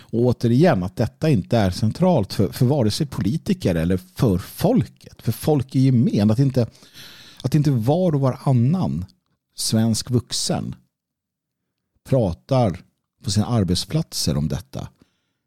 Och 0.00 0.20
återigen 0.20 0.82
att 0.82 0.96
detta 0.96 1.28
inte 1.28 1.58
är 1.58 1.70
centralt 1.70 2.32
för, 2.32 2.48
för 2.48 2.66
vare 2.66 2.90
sig 2.90 3.06
politiker 3.06 3.74
eller 3.74 3.96
för 3.96 4.38
folket. 4.38 5.22
För 5.22 5.32
folk 5.32 5.74
i 5.76 5.80
gemen. 5.80 6.30
Att 6.30 6.38
inte, 6.38 6.66
att 7.42 7.54
inte 7.54 7.70
var 7.70 8.14
och 8.14 8.20
varannan 8.20 9.04
svensk 9.56 10.10
vuxen 10.10 10.74
pratar 12.08 12.80
på 13.24 13.30
sina 13.30 13.46
arbetsplatser 13.46 14.36
om 14.36 14.48
detta. 14.48 14.88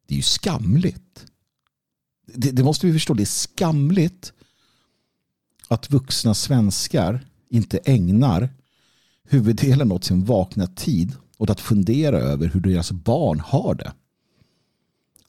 Det 0.08 0.14
är 0.14 0.18
ju 0.18 0.24
skamligt. 0.24 1.26
Det, 2.34 2.52
det 2.52 2.64
måste 2.64 2.88
vi 2.88 2.94
förstå. 2.94 3.14
Det 3.14 3.24
är 3.24 3.26
skamligt 3.26 4.34
att 5.68 5.92
vuxna 5.92 6.34
svenskar 6.34 7.26
inte 7.50 7.78
ägnar 7.78 8.50
huvuddelen 9.24 9.92
av 9.92 10.00
sin 10.00 10.26
vakna 10.26 10.68
tid 10.68 11.16
åt 11.38 11.50
att 11.50 11.60
fundera 11.60 12.18
över 12.18 12.48
hur 12.48 12.60
deras 12.60 12.92
barn 12.92 13.40
har 13.40 13.76
det. 13.76 13.94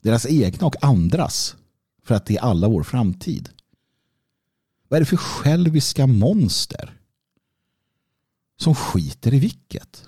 Deras 0.03 0.25
egna 0.25 0.67
och 0.67 0.83
andras. 0.83 1.55
För 2.03 2.15
att 2.15 2.25
det 2.25 2.37
är 2.37 2.41
alla 2.41 2.67
vår 2.67 2.83
framtid. 2.83 3.49
Vad 4.87 4.97
är 4.97 5.01
det 5.01 5.05
för 5.05 5.17
själviska 5.17 6.07
monster 6.07 6.99
som 8.57 8.75
skiter 8.75 9.33
i 9.33 9.39
vilket? 9.39 10.05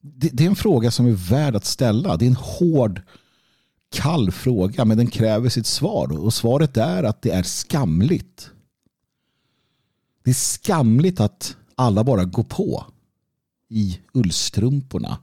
Det, 0.00 0.28
det 0.28 0.44
är 0.44 0.48
en 0.48 0.56
fråga 0.56 0.90
som 0.90 1.06
är 1.06 1.30
värd 1.30 1.56
att 1.56 1.64
ställa. 1.64 2.16
Det 2.16 2.24
är 2.24 2.30
en 2.30 2.36
hård, 2.36 3.02
kall 3.90 4.30
fråga 4.30 4.84
men 4.84 4.96
den 4.96 5.10
kräver 5.10 5.48
sitt 5.48 5.66
svar. 5.66 6.18
Och 6.18 6.34
svaret 6.34 6.76
är 6.76 7.02
att 7.02 7.22
det 7.22 7.30
är 7.30 7.42
skamligt. 7.42 8.50
Det 10.22 10.30
är 10.30 10.34
skamligt 10.34 11.20
att 11.20 11.56
alla 11.74 12.04
bara 12.04 12.24
går 12.24 12.44
på 12.44 12.86
i 13.68 14.00
ullstrumporna. 14.12 15.18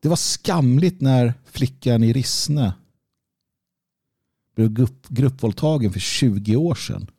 Det 0.00 0.08
var 0.08 0.16
skamligt 0.16 1.00
när 1.00 1.34
flickan 1.44 2.02
i 2.02 2.12
Rissne 2.12 2.72
blev 4.54 4.72
grupp, 4.72 5.08
gruppvåldtagen 5.08 5.92
för 5.92 6.00
20 6.00 6.56
år 6.56 6.74
sedan. 6.74 7.10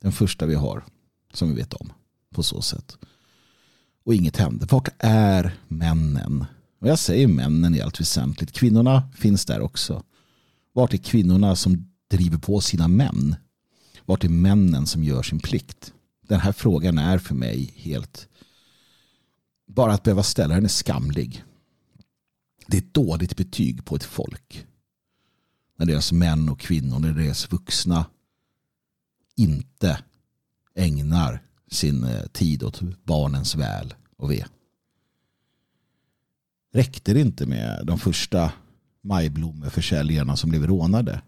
Den 0.00 0.12
första 0.12 0.46
vi 0.46 0.54
har 0.54 0.84
som 1.32 1.48
vi 1.48 1.54
vet 1.54 1.74
om 1.74 1.92
på 2.34 2.42
så 2.42 2.62
sätt. 2.62 2.98
Och 4.04 4.14
inget 4.14 4.36
hände. 4.36 4.66
Vart 4.70 4.88
är 4.98 5.58
männen? 5.68 6.44
Och 6.80 6.88
jag 6.88 6.98
säger 6.98 7.28
männen 7.28 7.74
i 7.74 7.80
allt 7.80 8.00
väsentligt. 8.00 8.52
Kvinnorna 8.52 9.02
finns 9.16 9.44
där 9.44 9.60
också. 9.60 10.02
Vart 10.72 10.94
är 10.94 10.98
kvinnorna 10.98 11.56
som 11.56 11.90
driver 12.10 12.38
på 12.38 12.60
sina 12.60 12.88
män? 12.88 13.36
Vart 14.04 14.24
är 14.24 14.28
männen 14.28 14.86
som 14.86 15.04
gör 15.04 15.22
sin 15.22 15.40
plikt? 15.40 15.92
Den 16.28 16.40
här 16.40 16.52
frågan 16.52 16.98
är 16.98 17.18
för 17.18 17.34
mig 17.34 17.74
helt... 17.76 18.28
Bara 19.66 19.92
att 19.92 20.02
behöva 20.02 20.22
ställa 20.22 20.54
den 20.54 20.64
är 20.64 20.68
skamlig. 20.68 21.44
Det 22.70 22.76
är 22.76 22.82
ett 22.82 22.94
dåligt 22.94 23.36
betyg 23.36 23.84
på 23.84 23.96
ett 23.96 24.04
folk. 24.04 24.66
När 25.76 25.86
deras 25.86 26.12
män 26.12 26.48
och 26.48 26.60
kvinnor, 26.60 26.98
när 26.98 27.12
deras 27.12 27.52
vuxna 27.52 28.06
inte 29.36 30.02
ägnar 30.74 31.42
sin 31.70 32.04
eh, 32.04 32.26
tid 32.26 32.62
åt 32.62 32.80
barnens 33.04 33.54
väl 33.54 33.94
och 34.16 34.30
ve. 34.30 34.44
Räckte 36.72 37.14
det 37.14 37.20
inte 37.20 37.46
med 37.46 37.86
de 37.86 37.98
första 37.98 38.52
majblommeförsäljarna 39.00 40.36
som 40.36 40.50
blev 40.50 40.66
rånade? 40.66 41.22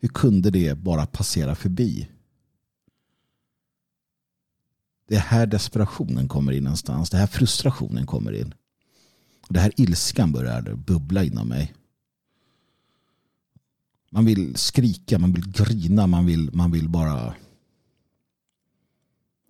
Hur 0.00 0.08
kunde 0.08 0.50
det 0.50 0.78
bara 0.78 1.06
passera 1.06 1.54
förbi? 1.54 2.08
Det 5.08 5.14
är 5.14 5.20
här 5.20 5.46
desperationen 5.46 6.28
kommer 6.28 6.52
in 6.52 6.64
någonstans. 6.64 7.10
Det 7.10 7.16
är 7.16 7.20
här 7.20 7.26
frustrationen 7.26 8.06
kommer 8.06 8.32
in. 8.32 8.54
Det 9.48 9.60
här 9.60 9.72
ilskan 9.76 10.32
börjar 10.32 10.74
bubbla 10.74 11.24
inom 11.24 11.48
mig. 11.48 11.74
Man 14.10 14.24
vill 14.24 14.56
skrika, 14.56 15.18
man 15.18 15.32
vill 15.32 15.52
grina, 15.52 16.06
man 16.06 16.26
vill, 16.26 16.50
man 16.52 16.70
vill 16.70 16.88
bara... 16.88 17.34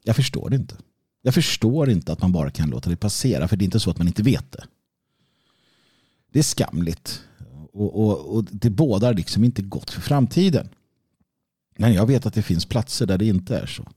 Jag 0.02 0.16
förstår 0.16 0.50
det 0.50 0.56
inte. 0.56 0.76
Jag 1.22 1.34
förstår 1.34 1.90
inte 1.90 2.12
att 2.12 2.22
man 2.22 2.32
bara 2.32 2.50
kan 2.50 2.70
låta 2.70 2.90
det 2.90 2.96
passera 2.96 3.48
för 3.48 3.56
det 3.56 3.62
är 3.62 3.66
inte 3.66 3.80
så 3.80 3.90
att 3.90 3.98
man 3.98 4.06
inte 4.06 4.22
vet 4.22 4.52
det. 4.52 4.64
Det 6.32 6.38
är 6.38 6.42
skamligt 6.42 7.22
och, 7.72 8.00
och, 8.00 8.36
och 8.36 8.44
det 8.44 8.70
bådar 8.70 9.14
liksom 9.14 9.44
inte 9.44 9.62
gott 9.62 9.90
för 9.90 10.00
framtiden. 10.00 10.68
Men 11.76 11.94
jag 11.94 12.06
vet 12.06 12.26
att 12.26 12.34
det 12.34 12.42
finns 12.42 12.66
platser 12.66 13.06
där 13.06 13.18
det 13.18 13.26
inte 13.26 13.58
är 13.58 13.66
så. 13.66 13.88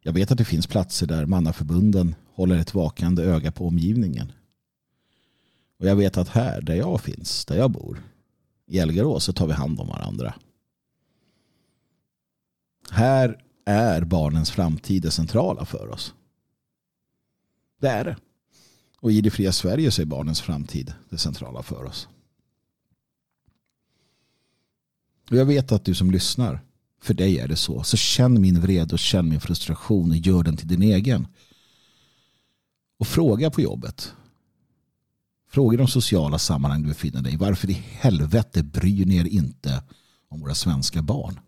Jag 0.00 0.12
vet 0.12 0.30
att 0.30 0.38
det 0.38 0.44
finns 0.44 0.66
platser 0.66 1.06
där 1.06 1.26
mannaförbunden 1.26 2.14
håller 2.34 2.58
ett 2.58 2.74
vakande 2.74 3.22
öga 3.22 3.52
på 3.52 3.66
omgivningen. 3.66 4.32
Och 5.78 5.86
jag 5.86 5.96
vet 5.96 6.16
att 6.16 6.28
här 6.28 6.60
där 6.60 6.74
jag 6.74 7.00
finns, 7.00 7.44
där 7.44 7.56
jag 7.56 7.70
bor, 7.70 8.02
i 8.66 8.78
Elgarås 8.78 9.24
så 9.24 9.32
tar 9.32 9.46
vi 9.46 9.52
hand 9.52 9.80
om 9.80 9.88
varandra. 9.88 10.34
Här 12.90 13.42
är 13.64 14.04
barnens 14.04 14.50
framtid 14.50 15.02
det 15.02 15.10
centrala 15.10 15.64
för 15.64 15.88
oss. 15.88 16.14
Det 17.80 17.88
är 17.88 18.04
det. 18.04 18.16
Och 19.00 19.12
i 19.12 19.20
det 19.20 19.30
fria 19.30 19.52
Sverige 19.52 19.90
så 19.90 20.02
är 20.02 20.06
barnens 20.06 20.40
framtid 20.40 20.94
det 21.08 21.18
centrala 21.18 21.62
för 21.62 21.84
oss. 21.84 22.08
Och 25.30 25.36
jag 25.36 25.46
vet 25.46 25.72
att 25.72 25.84
du 25.84 25.94
som 25.94 26.10
lyssnar, 26.10 26.60
för 27.00 27.14
dig 27.14 27.38
är 27.38 27.48
det 27.48 27.56
så. 27.56 27.82
Så 27.82 27.96
känn 27.96 28.40
min 28.40 28.60
vrede 28.60 28.92
och 28.92 28.98
känn 28.98 29.28
min 29.28 29.40
frustration 29.40 30.10
och 30.10 30.16
gör 30.16 30.42
den 30.42 30.56
till 30.56 30.68
din 30.68 30.82
egen. 30.82 31.26
Och 32.98 33.06
fråga 33.06 33.50
på 33.50 33.60
jobbet. 33.60 34.14
Fråga 35.48 35.74
i 35.74 35.78
de 35.78 35.88
sociala 35.88 36.38
sammanhang 36.38 36.82
du 36.82 36.88
befinner 36.88 37.22
dig. 37.22 37.36
Varför 37.36 37.70
i 37.70 37.72
helvete 37.72 38.62
bryr 38.62 39.06
ni 39.06 39.16
er 39.16 39.24
inte 39.24 39.82
om 40.28 40.40
våra 40.40 40.54
svenska 40.54 41.02
barn? 41.02 41.40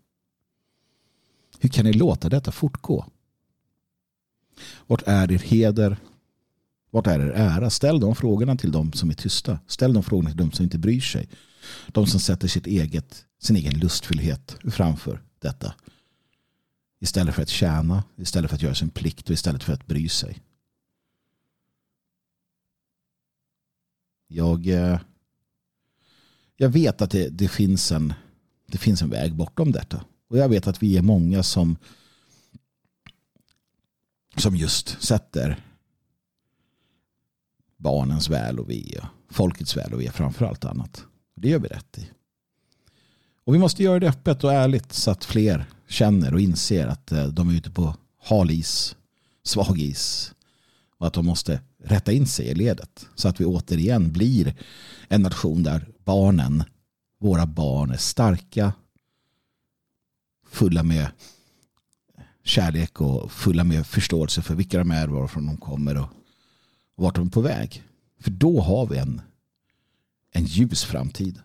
Hur 1.59 1.69
kan 1.69 1.85
ni 1.85 1.93
låta 1.93 2.29
detta 2.29 2.51
fortgå? 2.51 3.05
Vart 4.87 5.03
är 5.05 5.31
er 5.31 5.39
heder? 5.39 5.97
Vart 6.91 7.07
är 7.07 7.19
er 7.19 7.31
ära? 7.31 7.69
Ställ 7.69 7.99
de 7.99 8.15
frågorna 8.15 8.55
till 8.55 8.71
de 8.71 8.93
som 8.93 9.09
är 9.09 9.13
tysta. 9.13 9.59
Ställ 9.67 9.93
de 9.93 10.03
frågorna 10.03 10.29
till 10.29 10.37
de 10.37 10.51
som 10.51 10.63
inte 10.63 10.77
bryr 10.77 11.01
sig. 11.01 11.29
De 11.87 12.07
som 12.07 12.19
sätter 12.19 12.47
sitt 12.47 12.67
eget, 12.67 13.25
sin 13.41 13.55
egen 13.55 13.79
lustfyllhet 13.79 14.57
framför 14.71 15.21
detta. 15.39 15.73
Istället 16.99 17.35
för 17.35 17.41
att 17.41 17.49
tjäna, 17.49 18.03
istället 18.17 18.49
för 18.49 18.55
att 18.55 18.61
göra 18.61 18.75
sin 18.75 18.89
plikt 18.89 19.29
och 19.29 19.33
istället 19.33 19.63
för 19.63 19.73
att 19.73 19.87
bry 19.87 20.09
sig. 20.09 20.41
Jag, 24.31 24.67
eh, 24.67 24.99
jag 26.57 26.69
vet 26.69 27.01
att 27.01 27.11
det, 27.11 27.29
det, 27.29 27.47
finns 27.47 27.91
en, 27.91 28.13
det 28.67 28.77
finns 28.77 29.01
en 29.01 29.09
väg 29.09 29.35
bortom 29.35 29.71
detta. 29.71 30.05
Och 30.29 30.37
jag 30.37 30.49
vet 30.49 30.67
att 30.67 30.83
vi 30.83 30.97
är 30.97 31.01
många 31.01 31.43
som 31.43 31.77
som 34.37 34.55
just 34.55 35.01
sätter 35.01 35.63
barnens 37.77 38.29
väl 38.29 38.59
och 38.59 38.69
ve, 38.69 39.01
folkets 39.29 39.77
väl 39.77 39.93
och 39.93 40.01
ve 40.01 40.11
framför 40.11 40.45
allt 40.45 40.65
annat. 40.65 41.05
Det 41.35 41.49
gör 41.49 41.59
vi 41.59 41.67
rätt 41.67 41.97
i. 41.97 42.09
Och 43.43 43.55
vi 43.55 43.59
måste 43.59 43.83
göra 43.83 43.99
det 43.99 44.09
öppet 44.09 44.43
och 44.43 44.53
ärligt 44.53 44.93
så 44.93 45.11
att 45.11 45.25
fler 45.25 45.65
känner 45.87 46.33
och 46.33 46.39
inser 46.39 46.87
att 46.87 47.11
eh, 47.11 47.27
de 47.27 47.49
är 47.49 47.53
ute 47.53 47.71
på 47.71 47.95
hal 48.23 48.51
is, 48.51 48.95
svag 49.43 49.79
is 49.79 50.33
och 50.97 51.07
att 51.07 51.13
de 51.13 51.25
måste 51.25 51.61
rätta 51.83 52.11
in 52.11 52.27
sig 52.27 52.45
i 52.45 52.55
ledet 52.55 53.07
så 53.15 53.27
att 53.27 53.41
vi 53.41 53.45
återigen 53.45 54.11
blir 54.11 54.55
en 55.07 55.21
nation 55.21 55.63
där 55.63 55.87
barnen, 56.05 56.63
våra 57.19 57.45
barn 57.45 57.91
är 57.91 57.97
starka, 57.97 58.73
fulla 60.49 60.83
med 60.83 61.07
kärlek 62.43 63.01
och 63.01 63.31
fulla 63.31 63.63
med 63.63 63.87
förståelse 63.87 64.41
för 64.41 64.55
vilka 64.55 64.77
de 64.77 64.91
är, 64.91 65.07
varifrån 65.07 65.45
de 65.45 65.57
kommer 65.57 65.97
och 65.97 66.09
vart 66.95 67.15
de 67.15 67.27
är 67.27 67.31
på 67.31 67.41
väg. 67.41 67.83
För 68.19 68.31
då 68.31 68.61
har 68.61 68.87
vi 68.87 68.97
en, 68.97 69.21
en 70.31 70.45
ljus 70.45 70.83
framtid. 70.83 71.41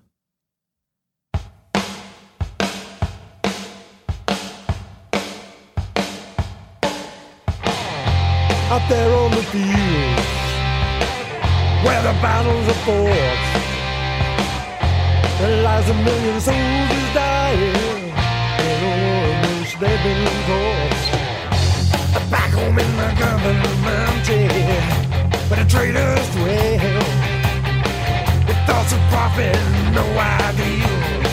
out 8.75 8.89
there 8.89 9.15
on 9.15 9.31
the 9.31 9.43
field 9.53 10.24
where 11.85 12.03
the 12.03 12.15
battles 12.25 12.67
are 12.67 12.81
fought. 12.87 13.41
There 15.39 15.63
lies 15.63 15.89
a 15.91 15.95
million 15.95 16.41
soldiers 16.41 17.09
dying 17.13 18.13
in 18.69 18.79
a 18.89 18.95
war 19.05 19.25
in 19.33 19.61
which 19.61 19.73
they've 19.81 20.03
been 20.07 20.25
caught. 20.49 21.03
Back 22.31 22.53
home 22.53 22.79
in 22.79 22.91
the 22.97 23.11
government, 23.21 23.75
where 25.49 25.59
the 25.63 25.69
traitors 25.69 26.29
dwell, 26.35 27.05
with 28.47 28.61
thoughts 28.67 28.93
of 28.97 29.01
profit, 29.13 29.61
no 29.93 30.05
ideals. 30.17 31.33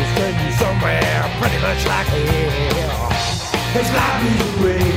It's 0.00 0.12
taking 0.16 0.52
somewhere 0.62 1.20
pretty 1.38 1.60
much 1.66 1.84
like 1.92 2.08
hell. 2.08 3.12
His 3.76 3.88
life 3.98 4.22
is 4.32 4.40
away. 4.56 4.88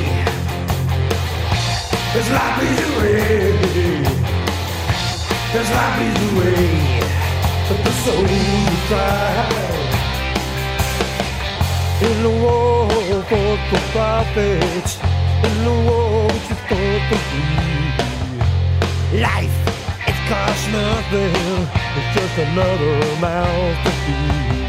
His 2.16 2.28
life 2.32 2.60
is 2.64 2.80
away. 2.96 4.25
His 5.56 5.70
life 5.72 6.02
is 6.02 6.18
away. 6.34 6.68
But 7.70 7.80
the 7.86 7.94
soul 8.04 8.28
cry. 8.88 9.56
In 12.02 12.18
the 12.24 12.34
war 12.44 12.90
for 13.30 13.56
the 13.72 13.80
profits, 13.94 15.00
in 15.48 15.56
the 15.64 15.76
war 15.88 16.28
which 16.28 16.52
is 16.52 16.60
for 16.68 16.92
the 17.10 17.18
free. 17.28 17.88
Life, 19.22 19.58
it's 20.10 20.22
costs 20.28 20.68
nothing. 20.76 21.68
It's 21.96 22.10
just 22.16 22.36
another 22.48 22.96
mouth 23.24 23.78
to 23.86 23.92
feed. 24.04 24.68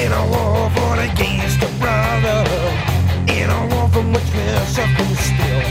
In 0.00 0.10
a 0.10 0.24
war 0.32 0.70
fought 0.74 1.00
against 1.04 1.60
a 1.60 1.70
brother. 1.82 2.40
In 3.28 3.50
a 3.50 3.60
war 3.70 3.86
from 3.90 4.14
which 4.14 4.30
we're 4.32 4.64
suffering 4.72 5.16
still. 5.28 5.68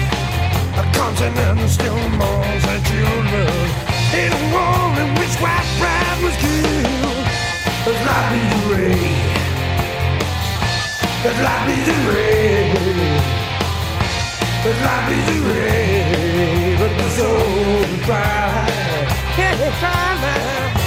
A 0.77 0.83
continent 0.93 1.67
still 1.71 2.01
mourns 2.19 2.63
her 2.69 2.79
children. 2.85 3.90
In 4.13 4.33
a 4.33 4.43
war 4.51 4.99
in 4.99 5.09
which 5.15 5.35
white 5.39 5.63
pride 5.79 6.19
was 6.21 6.35
killed. 6.35 7.25
There's 7.85 8.01
life 8.05 8.33
is 8.35 8.51
a 8.51 8.61
ray. 8.67 8.99
There's 11.23 11.39
life 11.39 11.69
is 11.71 11.87
a 11.87 11.97
ray. 12.11 12.73
There's 14.63 14.81
life 14.81 15.11
is 15.15 15.27
a 15.29 15.39
ray. 15.47 16.75
But 16.77 16.91
the 16.97 17.09
soul 17.11 17.85
cry. 18.03 18.67
Yeah, 19.37 19.55
they 19.55 20.80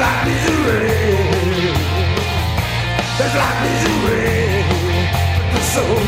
There's 0.00 0.08
life 0.08 0.28
is 0.28 0.44
a 0.48 0.56
way. 0.64 1.00
There's 3.18 3.34
life 3.34 3.64
is 3.70 3.82
a 3.84 3.94
way. 4.06 4.32
The 5.52 5.60
soul 5.72 6.04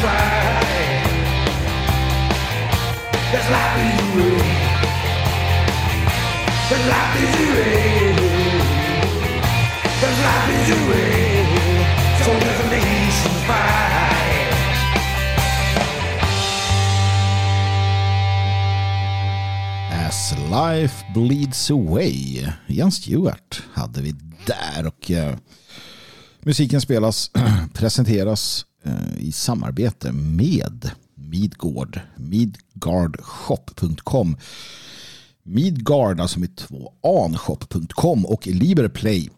cry. 0.00 0.42
There's 3.30 3.48
life 3.54 3.76
is 3.86 3.94
a 4.00 4.10
way. 4.16 4.42
There's 6.68 6.86
life 6.90 7.14
is 7.22 7.34
a 7.38 7.48
way. 7.54 7.78
There's 10.00 10.18
life 10.26 10.48
is 10.58 11.27
Life 20.48 21.04
Bleeds 21.14 21.70
Away. 21.70 22.46
Jan 22.66 22.92
Stewart 22.92 23.62
hade 23.72 24.02
vi 24.02 24.14
där. 24.46 24.86
Och 24.86 25.10
eh, 25.10 25.36
musiken 26.40 26.80
spelas, 26.80 27.30
presenteras 27.74 28.66
eh, 28.84 29.18
i 29.18 29.32
samarbete 29.32 30.12
med 30.12 30.90
Midgård. 31.14 32.00
Midgardshop.com. 32.16 34.36
Midgard, 35.42 36.20
alltså 36.20 36.40
med 36.40 36.56
två 36.56 36.92
anshop.com 37.02 38.26
och 38.26 38.46
Liberplay. 38.46 39.30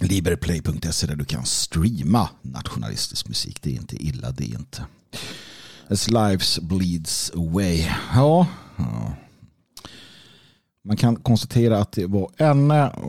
Liberplay.se 0.00 1.06
där 1.06 1.16
du 1.16 1.24
kan 1.24 1.46
streama 1.46 2.28
nationalistisk 2.42 3.28
musik. 3.28 3.62
Det 3.62 3.70
är 3.70 3.74
inte 3.74 4.04
illa, 4.04 4.30
det 4.30 4.44
är 4.44 4.58
inte. 4.58 4.84
As 5.88 6.10
Lives 6.10 6.60
Bleeds 6.60 7.32
Away. 7.34 7.86
Ja, 8.14 8.46
ja. 8.76 9.14
Man 10.84 10.96
kan 10.96 11.16
konstatera 11.16 11.78
att 11.78 11.92
det 11.92 12.06
var 12.06 12.30
en 12.36 12.68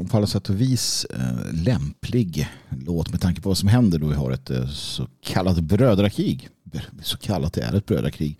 på 0.09 0.17
alla 0.17 0.27
sätt 0.27 0.49
och 0.49 0.61
vis 0.61 1.05
eh, 1.05 1.53
lämplig 1.53 2.49
låt 2.69 3.11
med 3.11 3.21
tanke 3.21 3.41
på 3.41 3.49
vad 3.49 3.57
som 3.57 3.69
händer 3.69 3.99
då 3.99 4.07
vi 4.07 4.15
har 4.15 4.31
ett 4.31 4.49
eh, 4.49 4.67
så 4.67 5.07
kallat 5.21 5.59
brödrakrig. 5.59 6.49
Så 7.01 7.17
kallat 7.17 7.53
det 7.53 7.61
är 7.61 7.73
ett 7.73 7.85
brödrakrig 7.85 8.37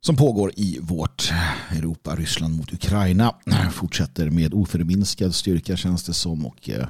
som 0.00 0.16
pågår 0.16 0.52
i 0.56 0.78
vårt 0.82 1.32
Europa, 1.70 2.16
Ryssland 2.16 2.56
mot 2.56 2.72
Ukraina. 2.72 3.34
Fortsätter 3.72 4.30
med 4.30 4.54
oförminskad 4.54 5.34
styrka 5.34 5.76
känns 5.76 6.04
det 6.04 6.14
som 6.14 6.46
och 6.46 6.70
eh, 6.70 6.88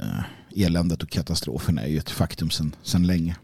eh 0.00 0.24
eländet 0.56 1.02
och 1.02 1.10
katastrofen 1.10 1.78
är 1.78 1.86
ju 1.86 1.98
ett 1.98 2.10
faktum 2.10 2.50
sedan 2.50 3.06
länge. 3.06 3.36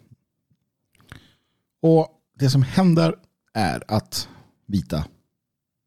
Och 1.82 2.08
det 2.38 2.50
som 2.50 2.62
händer 2.62 3.14
är 3.54 3.82
att 3.88 4.28
vita 4.66 5.04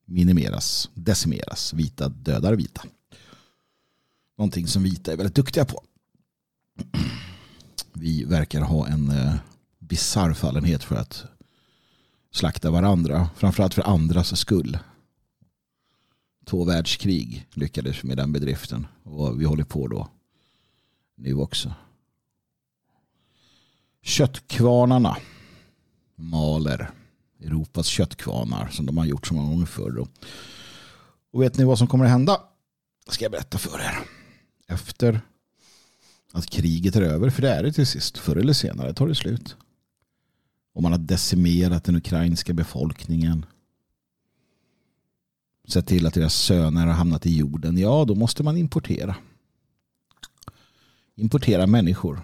minimeras, 0.10 0.89
decimeras. 0.93 1.74
Vita 1.74 2.10
dödar 2.10 2.54
vita. 2.54 2.82
Någonting 4.38 4.67
som 4.67 4.84
vita 4.84 5.13
är 5.13 5.17
väldigt 5.17 5.36
duktiga 5.36 5.65
på. 5.65 5.84
Vi 7.93 8.24
verkar 8.24 8.62
ha 8.62 8.88
en 8.88 9.10
eh, 9.10 9.36
bisarr 9.80 10.34
fallenhet 10.34 10.84
för 10.84 10.95
att 10.95 11.26
slakta 12.32 12.72
varandra. 12.72 13.30
Framförallt 13.36 13.74
för 13.74 13.82
andras 13.82 14.39
skull. 14.39 14.78
Två 16.45 16.63
världskrig 16.63 17.48
lyckades 17.54 18.04
med 18.04 18.17
den 18.17 18.32
bedriften. 18.32 18.88
Och 19.04 19.41
vi 19.41 19.45
håller 19.45 19.63
på 19.63 19.88
då 19.88 20.10
nu 21.15 21.34
också. 21.34 21.74
Köttkvarnarna 24.02 25.17
maler 26.15 26.91
Europas 27.39 27.88
köttkvarnar 27.88 28.67
som 28.67 28.86
de 28.86 28.97
har 28.97 29.06
gjort 29.06 29.28
så 29.28 29.34
många 29.34 29.49
gånger 29.49 29.65
förr. 29.65 30.08
Och 31.32 31.41
vet 31.41 31.58
ni 31.58 31.63
vad 31.63 31.78
som 31.78 31.88
kommer 31.88 32.06
att 32.06 32.12
hända? 32.12 32.41
ska 33.13 33.25
jag 33.25 33.32
berätta 33.32 33.58
för 33.58 33.80
er. 33.80 33.99
Efter 34.67 35.21
att 36.32 36.49
kriget 36.49 36.95
är 36.95 37.02
över, 37.02 37.30
för 37.30 37.41
det 37.41 37.49
är 37.49 37.63
det 37.63 37.71
till 37.71 37.88
sist, 37.88 38.17
förr 38.17 38.36
eller 38.36 38.54
senare 38.54 38.93
tar 38.93 39.08
det 39.08 39.15
slut. 39.15 39.56
Och 40.73 40.84
man 40.84 40.91
har 40.91 40.99
decimerat 40.99 41.84
den 41.84 41.95
ukrainska 41.95 42.54
befolkningen. 42.54 43.45
Sett 45.67 45.88
till 45.88 46.06
att 46.06 46.13
deras 46.13 46.36
söner 46.36 46.88
har 46.88 46.93
hamnat 46.93 47.25
i 47.25 47.38
jorden. 47.38 47.78
Ja, 47.78 48.06
då 48.08 48.15
måste 48.15 48.43
man 48.43 48.58
importera. 48.58 49.15
Importera 51.15 51.67
människor. 51.67 52.21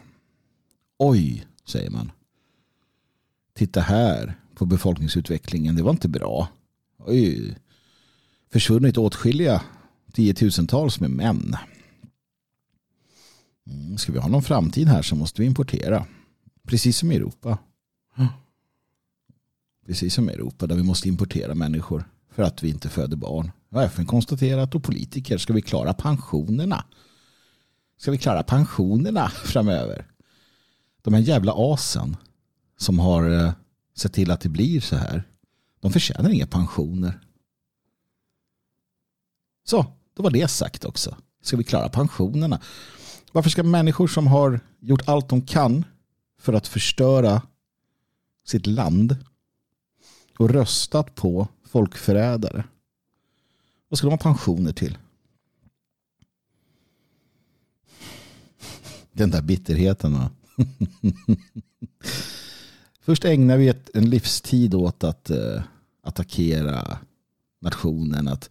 Oj, 0.97 1.47
säger 1.65 1.89
man. 1.89 2.12
Titta 3.54 3.82
här 3.82 4.39
på 4.55 4.65
befolkningsutvecklingen. 4.65 5.75
Det 5.75 5.83
var 5.83 5.91
inte 5.91 6.07
bra. 6.07 6.47
Det 6.97 7.03
har 7.03 7.55
Försvunnit 8.51 8.97
åtskilliga 8.97 9.61
tiotusentals 10.13 10.99
med 10.99 11.09
män. 11.09 11.55
Mm, 13.67 13.97
ska 13.97 14.11
vi 14.11 14.19
ha 14.19 14.27
någon 14.27 14.43
framtid 14.43 14.87
här 14.87 15.01
så 15.01 15.15
måste 15.15 15.41
vi 15.41 15.47
importera. 15.47 16.05
Precis 16.67 16.97
som 16.97 17.11
i 17.11 17.15
Europa. 17.15 17.57
Precis 19.85 20.13
som 20.13 20.29
i 20.29 20.33
Europa 20.33 20.67
där 20.67 20.75
vi 20.75 20.83
måste 20.83 21.07
importera 21.07 21.55
människor 21.55 22.09
för 22.31 22.43
att 22.43 22.63
vi 22.63 22.69
inte 22.69 22.89
föder 22.89 23.17
barn. 23.17 23.51
Har 23.71 23.83
FN 23.83 24.05
konstaterat 24.05 24.75
och 24.75 24.83
politiker, 24.83 25.37
ska 25.37 25.53
vi 25.53 25.61
klara 25.61 25.93
pensionerna? 25.93 26.85
Ska 27.97 28.11
vi 28.11 28.17
klara 28.17 28.43
pensionerna 28.43 29.29
framöver? 29.29 30.07
De 31.01 31.13
här 31.13 31.21
jävla 31.21 31.53
asen 31.55 32.17
som 32.77 32.99
har 32.99 33.29
eh, 33.29 33.51
sett 33.95 34.13
till 34.13 34.31
att 34.31 34.41
det 34.41 34.49
blir 34.49 34.81
så 34.81 34.95
här. 34.95 35.23
De 35.79 35.91
förtjänar 35.91 36.29
inga 36.29 36.47
pensioner. 36.47 37.19
Så, 39.63 39.86
då 40.13 40.23
var 40.23 40.31
det 40.31 40.47
sagt 40.47 40.86
också. 40.86 41.17
Ska 41.41 41.58
vi 41.58 41.63
klara 41.63 41.89
pensionerna? 41.89 42.62
Varför 43.31 43.49
ska 43.49 43.63
människor 43.63 44.08
som 44.08 44.27
har 44.27 44.60
gjort 44.79 45.08
allt 45.10 45.29
de 45.29 45.41
kan 45.41 45.86
för 46.39 46.53
att 46.53 46.67
förstöra 46.67 47.41
sitt 48.45 48.67
land 48.67 49.17
och 50.37 50.50
röstat 50.50 51.15
på 51.15 51.48
folkförrädare. 51.65 52.63
Vad 53.89 53.98
ska 53.98 54.08
de 54.08 54.12
ha 54.12 54.17
pensioner 54.17 54.73
till? 54.73 54.98
Den 59.12 59.31
där 59.31 59.41
bitterheten. 59.41 60.13
Va? 60.13 60.29
Först 63.06 63.25
ägnar 63.25 63.58
vi 63.58 63.67
ett, 63.67 63.89
en 63.93 64.10
livstid 64.10 64.73
åt 64.73 65.03
att 65.03 65.29
eh, 65.29 65.63
attackera 66.03 66.97
nationen, 67.62 68.27
att 68.27 68.49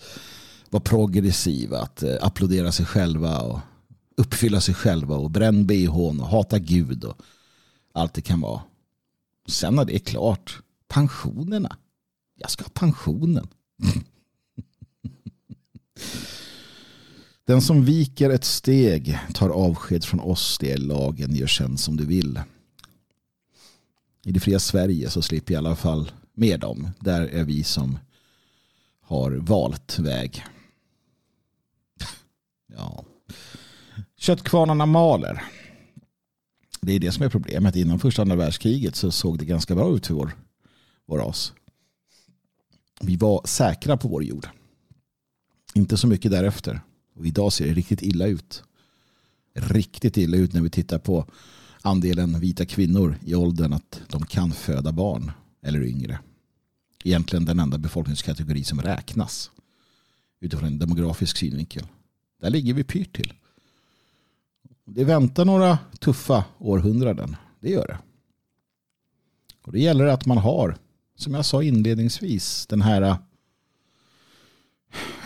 vara 0.70 0.82
progressiva, 0.82 1.80
att 1.80 2.02
eh, 2.02 2.16
applådera 2.20 2.72
sig 2.72 2.86
själva 2.86 3.40
och 3.40 3.60
uppfylla 4.16 4.60
sig 4.60 4.74
själva 4.74 5.16
och 5.16 5.30
bränn 5.30 5.66
bhn 5.66 6.20
och 6.20 6.28
hata 6.28 6.58
Gud 6.58 7.04
och 7.04 7.20
allt 7.92 8.14
det 8.14 8.20
kan 8.20 8.40
vara. 8.40 8.62
Sen 9.48 9.74
när 9.74 9.84
det 9.84 9.94
är 9.94 9.98
klart, 9.98 10.58
pensionerna. 10.88 11.76
Jag 12.34 12.50
ska 12.50 12.64
ha 12.64 12.70
pensionen. 12.74 13.48
Den 17.44 17.62
som 17.62 17.84
viker 17.84 18.30
ett 18.30 18.44
steg 18.44 19.18
tar 19.34 19.48
avsked 19.48 20.04
från 20.04 20.20
oss, 20.20 20.58
det 20.60 20.72
är 20.72 20.78
lagen, 20.78 21.34
gör 21.34 21.46
sen 21.46 21.78
som 21.78 21.96
du 21.96 22.06
vill. 22.06 22.40
I 24.24 24.32
det 24.32 24.40
fria 24.40 24.58
Sverige 24.58 25.10
så 25.10 25.22
slipper 25.22 25.54
jag 25.54 25.62
i 25.62 25.66
alla 25.66 25.76
fall 25.76 26.10
med 26.34 26.60
dem. 26.60 26.90
Där 27.00 27.20
är 27.20 27.44
vi 27.44 27.64
som 27.64 27.98
har 29.00 29.30
valt 29.30 29.98
väg. 29.98 30.44
Ja. 32.76 33.04
Köttkvarnarna 34.16 34.86
maler. 34.86 35.42
Det 36.80 36.92
är 36.92 36.98
det 36.98 37.12
som 37.12 37.24
är 37.24 37.28
problemet. 37.28 37.76
Innan 37.76 37.98
första 37.98 38.22
andra 38.22 38.36
världskriget 38.36 38.96
så 38.96 39.10
såg 39.10 39.38
det 39.38 39.44
ganska 39.44 39.74
bra 39.74 39.96
ut 39.96 40.06
för 40.06 40.14
vår, 40.14 40.32
vår 41.06 41.18
ras. 41.18 41.52
Vi 43.00 43.16
var 43.16 43.40
säkra 43.44 43.96
på 43.96 44.08
vår 44.08 44.24
jord. 44.24 44.48
Inte 45.74 45.96
så 45.96 46.06
mycket 46.06 46.30
därefter. 46.30 46.80
Och 47.14 47.26
idag 47.26 47.52
ser 47.52 47.66
det 47.66 47.74
riktigt 47.74 48.02
illa 48.02 48.26
ut. 48.26 48.62
Riktigt 49.54 50.16
illa 50.16 50.36
ut 50.36 50.52
när 50.52 50.60
vi 50.60 50.70
tittar 50.70 50.98
på 50.98 51.26
andelen 51.84 52.40
vita 52.40 52.66
kvinnor 52.66 53.16
i 53.24 53.34
åldern 53.34 53.72
att 53.72 54.00
de 54.08 54.26
kan 54.26 54.52
föda 54.52 54.92
barn 54.92 55.32
eller 55.62 55.82
yngre. 55.82 56.18
Egentligen 57.04 57.44
den 57.44 57.58
enda 57.58 57.78
befolkningskategori 57.78 58.64
som 58.64 58.82
räknas 58.82 59.50
utifrån 60.40 60.66
en 60.66 60.78
demografisk 60.78 61.36
synvinkel. 61.36 61.86
Där 62.40 62.50
ligger 62.50 62.74
vi 62.74 62.84
pyrt 62.84 63.16
till. 63.16 63.32
Det 64.84 65.04
väntar 65.04 65.44
några 65.44 65.78
tuffa 65.98 66.44
århundraden. 66.58 67.36
Det 67.60 67.70
gör 67.70 67.86
det. 67.86 67.98
Och 69.62 69.72
det 69.72 69.80
gäller 69.80 70.06
att 70.06 70.26
man 70.26 70.38
har, 70.38 70.76
som 71.16 71.34
jag 71.34 71.44
sa 71.44 71.62
inledningsvis, 71.62 72.66
den 72.66 72.82
här 72.82 73.16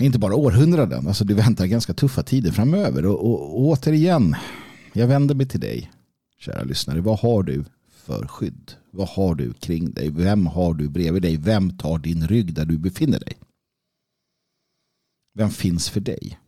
inte 0.00 0.18
bara 0.18 0.34
århundraden, 0.34 1.08
alltså 1.08 1.24
det 1.24 1.34
väntar 1.34 1.66
ganska 1.66 1.94
tuffa 1.94 2.22
tider 2.22 2.52
framöver. 2.52 3.06
Och, 3.06 3.24
och, 3.24 3.42
och 3.42 3.60
återigen, 3.60 4.36
jag 4.92 5.06
vänder 5.06 5.34
mig 5.34 5.46
till 5.46 5.60
dig, 5.60 5.90
kära 6.38 6.64
lyssnare. 6.64 7.00
Vad 7.00 7.18
har 7.18 7.42
du 7.42 7.64
för 7.90 8.26
skydd? 8.26 8.72
Vad 8.90 9.08
har 9.08 9.34
du 9.34 9.52
kring 9.52 9.92
dig? 9.92 10.10
Vem 10.10 10.46
har 10.46 10.74
du 10.74 10.88
bredvid 10.88 11.22
dig? 11.22 11.36
Vem 11.36 11.78
tar 11.78 11.98
din 11.98 12.28
rygg 12.28 12.54
där 12.54 12.64
du 12.64 12.78
befinner 12.78 13.20
dig? 13.20 13.38
Vem 15.32 15.50
finns 15.50 15.88
för 15.88 16.00
dig? 16.00 16.38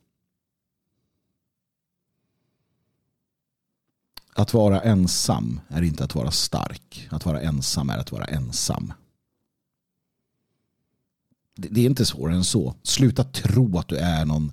Att 4.35 4.55
vara 4.55 4.81
ensam 4.81 5.61
är 5.69 5.83
inte 5.83 6.05
att 6.05 6.15
vara 6.15 6.31
stark. 6.31 7.09
Att 7.11 7.27
vara 7.27 7.41
ensam 7.41 7.91
är 7.91 7.99
att 7.99 8.13
vara 8.13 8.25
ensam. 8.25 8.93
Det 11.55 11.81
är 11.81 11.87
inte 11.87 12.07
svårare 12.07 12.37
än 12.37 12.45
så. 12.45 12.75
Sluta 12.83 13.25
tro 13.25 13.79
att 13.79 13.89
du 13.89 13.97
är 13.97 14.25
någon 14.25 14.53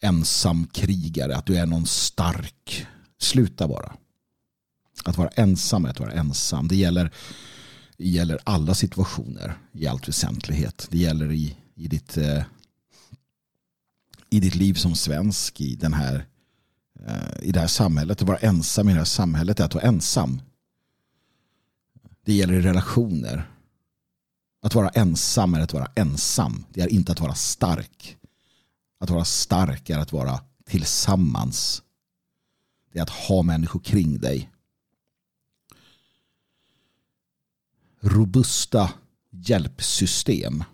ensam 0.00 0.66
krigare, 0.66 1.36
att 1.36 1.46
du 1.46 1.56
är 1.56 1.66
någon 1.66 1.86
stark. 1.86 2.86
Sluta 3.18 3.68
bara. 3.68 3.96
Att 5.04 5.18
vara 5.18 5.28
ensam 5.28 5.84
är 5.84 5.88
att 5.88 6.00
vara 6.00 6.12
ensam. 6.12 6.68
Det 6.68 6.76
gäller, 6.76 7.10
det 7.96 8.08
gäller 8.08 8.38
alla 8.44 8.74
situationer 8.74 9.58
i 9.72 9.86
allt 9.86 10.08
väsentlighet. 10.08 10.86
Det 10.90 10.98
gäller 10.98 11.32
i, 11.32 11.56
i, 11.74 11.88
ditt, 11.88 12.16
eh, 12.16 12.42
i 14.30 14.40
ditt 14.40 14.54
liv 14.54 14.74
som 14.74 14.94
svensk 14.94 15.60
i, 15.60 15.74
den 15.74 15.94
här, 15.94 16.26
eh, 17.06 17.42
i 17.42 17.52
det 17.52 17.60
här 17.60 17.66
samhället. 17.66 18.22
Att 18.22 18.28
vara 18.28 18.38
ensam 18.38 18.88
i 18.88 18.92
det 18.92 18.98
här 18.98 19.04
samhället 19.04 19.60
är 19.60 19.64
att 19.64 19.74
vara 19.74 19.84
ensam. 19.84 20.40
Det 22.24 22.34
gäller 22.34 22.54
i 22.54 22.60
relationer. 22.60 23.48
Att 24.62 24.74
vara 24.74 24.88
ensam 24.88 25.54
är 25.54 25.60
att 25.60 25.72
vara 25.72 25.90
ensam. 25.94 26.64
Det 26.70 26.80
är 26.80 26.88
inte 26.88 27.12
att 27.12 27.20
vara 27.20 27.34
stark. 27.34 28.16
Att 29.00 29.10
vara 29.10 29.24
stark 29.24 29.90
är 29.90 29.98
att 29.98 30.12
vara 30.12 30.40
tillsammans. 30.64 31.82
Det 32.92 32.98
är 32.98 33.02
att 33.02 33.10
ha 33.10 33.42
människor 33.42 33.80
kring 33.80 34.18
dig. 34.18 34.51
Robusta 38.02 38.92
hjälpsystem. 39.30 40.64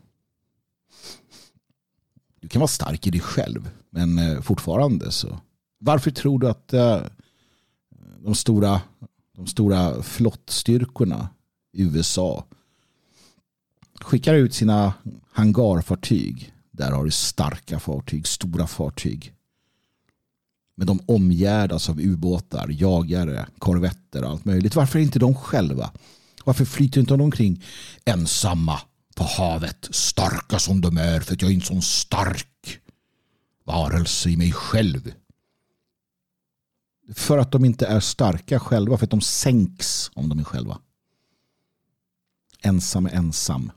Du 2.40 2.48
kan 2.48 2.60
vara 2.60 2.68
stark 2.68 3.06
i 3.06 3.10
dig 3.10 3.20
själv, 3.20 3.70
men 3.90 4.18
eh, 4.18 4.40
fortfarande 4.40 5.12
så. 5.12 5.40
Varför 5.78 6.10
tror 6.10 6.38
du 6.38 6.48
att 6.48 6.72
eh, 6.72 7.00
de 8.18 8.34
stora, 8.34 8.80
de 9.36 9.46
stora 9.46 10.02
flottstyrkorna 10.02 11.28
i 11.72 11.82
USA 11.82 12.44
skickar 14.00 14.34
ut 14.34 14.54
sina 14.54 14.94
hangarfartyg. 15.32 16.54
Där 16.70 16.92
har 16.92 17.04
du 17.04 17.10
starka 17.10 17.78
fartyg, 17.78 18.26
stora 18.26 18.66
fartyg. 18.66 19.34
Men 20.74 20.86
de 20.86 21.00
omgärdas 21.06 21.88
av 21.88 22.00
ubåtar, 22.00 22.68
jagare, 22.70 23.46
korvetter 23.58 24.24
och 24.24 24.30
allt 24.30 24.44
möjligt. 24.44 24.76
Varför 24.76 24.98
är 24.98 25.02
inte 25.02 25.18
de 25.18 25.34
själva? 25.34 25.90
Varför 26.48 26.64
flyter 26.64 27.00
inte 27.00 27.12
de 27.12 27.20
omkring 27.20 27.64
ensamma 28.04 28.80
på 29.14 29.24
havet? 29.24 29.88
Starka 29.90 30.58
som 30.58 30.80
de 30.80 30.96
är 30.96 31.20
för 31.20 31.32
att 31.34 31.42
jag 31.42 31.50
är 31.50 31.54
en 31.54 31.60
sån 31.60 31.82
stark 31.82 32.80
varelse 33.64 34.30
i 34.30 34.36
mig 34.36 34.52
själv. 34.52 35.12
För 37.14 37.38
att 37.38 37.52
de 37.52 37.64
inte 37.64 37.86
är 37.86 38.00
starka 38.00 38.60
själva, 38.60 38.98
för 38.98 39.04
att 39.04 39.10
de 39.10 39.20
sänks 39.20 40.10
om 40.14 40.28
de 40.28 40.38
är 40.38 40.44
själva. 40.44 40.78
Ensam 42.62 43.06
är 43.06 43.10
ensam. 43.10 43.70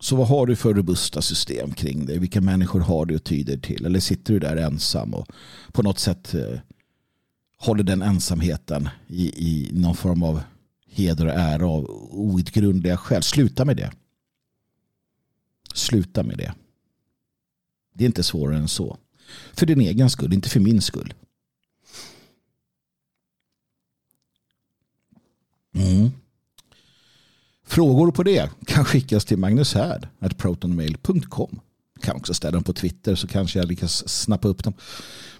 Så 0.00 0.16
vad 0.16 0.28
har 0.28 0.46
du 0.46 0.56
för 0.56 0.74
robusta 0.74 1.22
system 1.22 1.72
kring 1.72 2.06
dig? 2.06 2.18
Vilka 2.18 2.40
människor 2.40 2.80
har 2.80 3.06
du 3.06 3.14
och 3.14 3.24
tyder 3.24 3.56
till? 3.58 3.86
Eller 3.86 4.00
sitter 4.00 4.32
du 4.32 4.38
där 4.38 4.56
ensam 4.56 5.14
och 5.14 5.28
på 5.72 5.82
något 5.82 5.98
sätt 5.98 6.34
eh, 6.34 6.60
håller 7.58 7.84
den 7.84 8.02
ensamheten 8.02 8.88
i, 9.06 9.26
i 9.26 9.70
någon 9.72 9.96
form 9.96 10.22
av 10.22 10.40
heder 10.86 11.26
och 11.26 11.32
ära 11.32 11.66
av 11.66 11.90
outgrundliga 12.10 12.96
skäl? 12.96 13.22
Sluta 13.22 13.64
med 13.64 13.76
det. 13.76 13.92
Sluta 15.74 16.22
med 16.22 16.38
det. 16.38 16.54
Det 17.92 18.04
är 18.04 18.06
inte 18.06 18.22
svårare 18.22 18.58
än 18.58 18.68
så. 18.68 18.98
För 19.52 19.66
din 19.66 19.80
egen 19.80 20.10
skull, 20.10 20.32
inte 20.32 20.48
för 20.48 20.60
min 20.60 20.82
skull. 20.82 21.14
Mm. 25.74 26.10
Frågor 27.70 28.10
på 28.10 28.22
det 28.22 28.50
kan 28.66 28.84
skickas 28.84 29.24
till 29.24 29.38
magnushärd.protonmail.com. 29.38 31.60
Kan 32.00 32.16
också 32.16 32.34
ställa 32.34 32.52
dem 32.52 32.64
på 32.64 32.72
Twitter 32.72 33.14
så 33.14 33.26
kanske 33.26 33.58
jag 33.58 33.68
lyckas 33.68 34.08
snappa 34.08 34.48
upp 34.48 34.64
dem. 34.64 34.74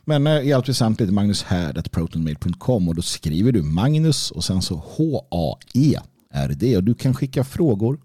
Men 0.04 0.26
eh, 0.26 0.40
i 0.40 0.52
allt 0.52 0.68
väsentligt 0.68 1.12
magnushärd.protonmail.com 1.12 2.88
och 2.88 2.94
då 2.94 3.02
skriver 3.02 3.52
du 3.52 3.62
Magnus 3.62 4.30
och 4.30 4.44
sen 4.44 4.62
så 4.62 4.74
H-A-E-R-D 4.74 6.76
och 6.76 6.84
du 6.84 6.94
kan 6.94 7.14
skicka 7.14 7.44
frågor. 7.44 8.00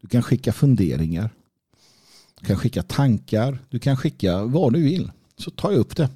Du 0.00 0.08
kan 0.08 0.22
skicka 0.22 0.52
funderingar. 0.52 1.30
Du 2.40 2.46
kan 2.46 2.56
skicka 2.56 2.82
tankar. 2.82 3.58
Du 3.68 3.78
kan 3.78 3.96
skicka 3.96 4.44
vad 4.44 4.72
du 4.72 4.82
vill. 4.82 5.10
Så 5.36 5.50
tar 5.50 5.70
jag 5.70 5.78
upp 5.78 5.96
det. 5.96 6.08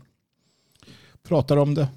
Pratar 1.29 1.57
om 1.57 1.75
det. 1.75 1.89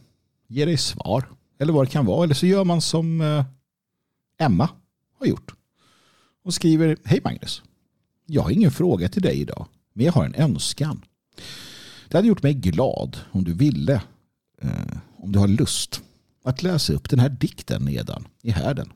Ger 0.48 0.66
dig 0.66 0.78
svar. 0.78 1.30
Eller 1.60 1.74
vad 1.74 1.86
det 1.86 1.92
kan 1.92 2.06
vara. 2.06 2.24
Eller 2.24 2.36
så 2.36 2.46
gör 2.46 2.64
man 2.64 2.82
som 2.82 3.22
eh, 3.22 3.46
Emma 4.40 4.70
har 5.20 5.26
gjort. 5.26 5.54
Och 6.44 6.54
skriver, 6.54 6.98
hej 7.04 7.22
Magnus. 7.24 7.62
Jag 8.26 8.42
har 8.42 8.52
ingen 8.52 8.72
fråga 8.72 9.10
till 9.10 9.22
dig 9.22 9.42
idag, 9.42 9.68
men 9.94 10.06
jag 10.06 10.14
har 10.14 10.26
en 10.26 10.36
önskan. 10.36 11.06
Det 12.10 12.18
hade 12.18 12.28
gjort 12.28 12.44
mig 12.44 12.54
glad 12.54 13.18
om 13.32 13.44
du 13.44 13.54
ville, 13.54 14.02
eh, 14.62 14.98
om 15.18 15.32
du 15.32 15.40
har 15.40 15.48
lust, 15.48 16.02
att 16.44 16.64
läsa 16.64 16.94
upp 16.94 17.10
den 17.10 17.20
här 17.20 17.30
dikten 17.30 17.86
nedan 17.86 18.28
i 18.42 18.52
härden. 18.52 18.94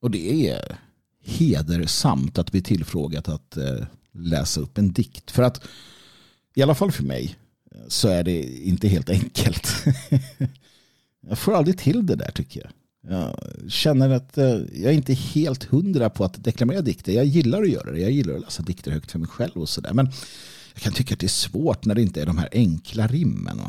Och 0.00 0.10
det 0.10 0.48
är 0.48 0.78
hedersamt 1.22 2.38
att 2.38 2.52
bli 2.52 2.62
tillfrågat 2.62 3.28
att 3.28 3.56
eh, 3.56 3.86
läsa 4.12 4.60
upp 4.60 4.78
en 4.78 4.92
dikt. 4.92 5.30
För 5.30 5.42
att, 5.42 5.68
i 6.54 6.62
alla 6.62 6.74
fall 6.74 6.92
för 6.92 7.04
mig, 7.04 7.36
så 7.88 8.08
är 8.08 8.24
det 8.24 8.42
inte 8.42 8.88
helt 8.88 9.10
enkelt. 9.10 9.84
jag 11.20 11.38
får 11.38 11.54
aldrig 11.54 11.78
till 11.78 12.06
det 12.06 12.14
där 12.14 12.30
tycker 12.30 12.60
jag. 12.60 12.70
Jag 13.06 13.34
känner 13.68 14.10
att 14.10 14.32
jag 14.34 14.60
jag 14.74 14.92
är 14.92 14.96
inte 14.96 15.14
helt 15.14 15.64
hundra 15.64 16.10
på 16.10 16.24
att 16.24 16.44
deklamera 16.44 16.80
dikter. 16.80 17.12
Jag 17.12 17.24
gillar 17.24 17.62
att 17.62 17.70
göra 17.70 17.92
det. 17.92 18.00
Jag 18.00 18.10
gillar 18.10 18.34
att 18.34 18.40
läsa 18.40 18.62
dikter 18.62 18.90
högt 18.90 19.10
för 19.10 19.18
mig 19.18 19.28
själv 19.28 19.56
och 19.56 19.68
sådär. 19.68 19.92
Men 19.92 20.10
jag 20.74 20.82
kan 20.82 20.92
tycka 20.92 21.14
att 21.14 21.20
det 21.20 21.26
är 21.26 21.28
svårt 21.28 21.84
när 21.84 21.94
det 21.94 22.02
inte 22.02 22.22
är 22.22 22.26
de 22.26 22.38
här 22.38 22.48
enkla 22.52 23.06
rimmen. 23.06 23.60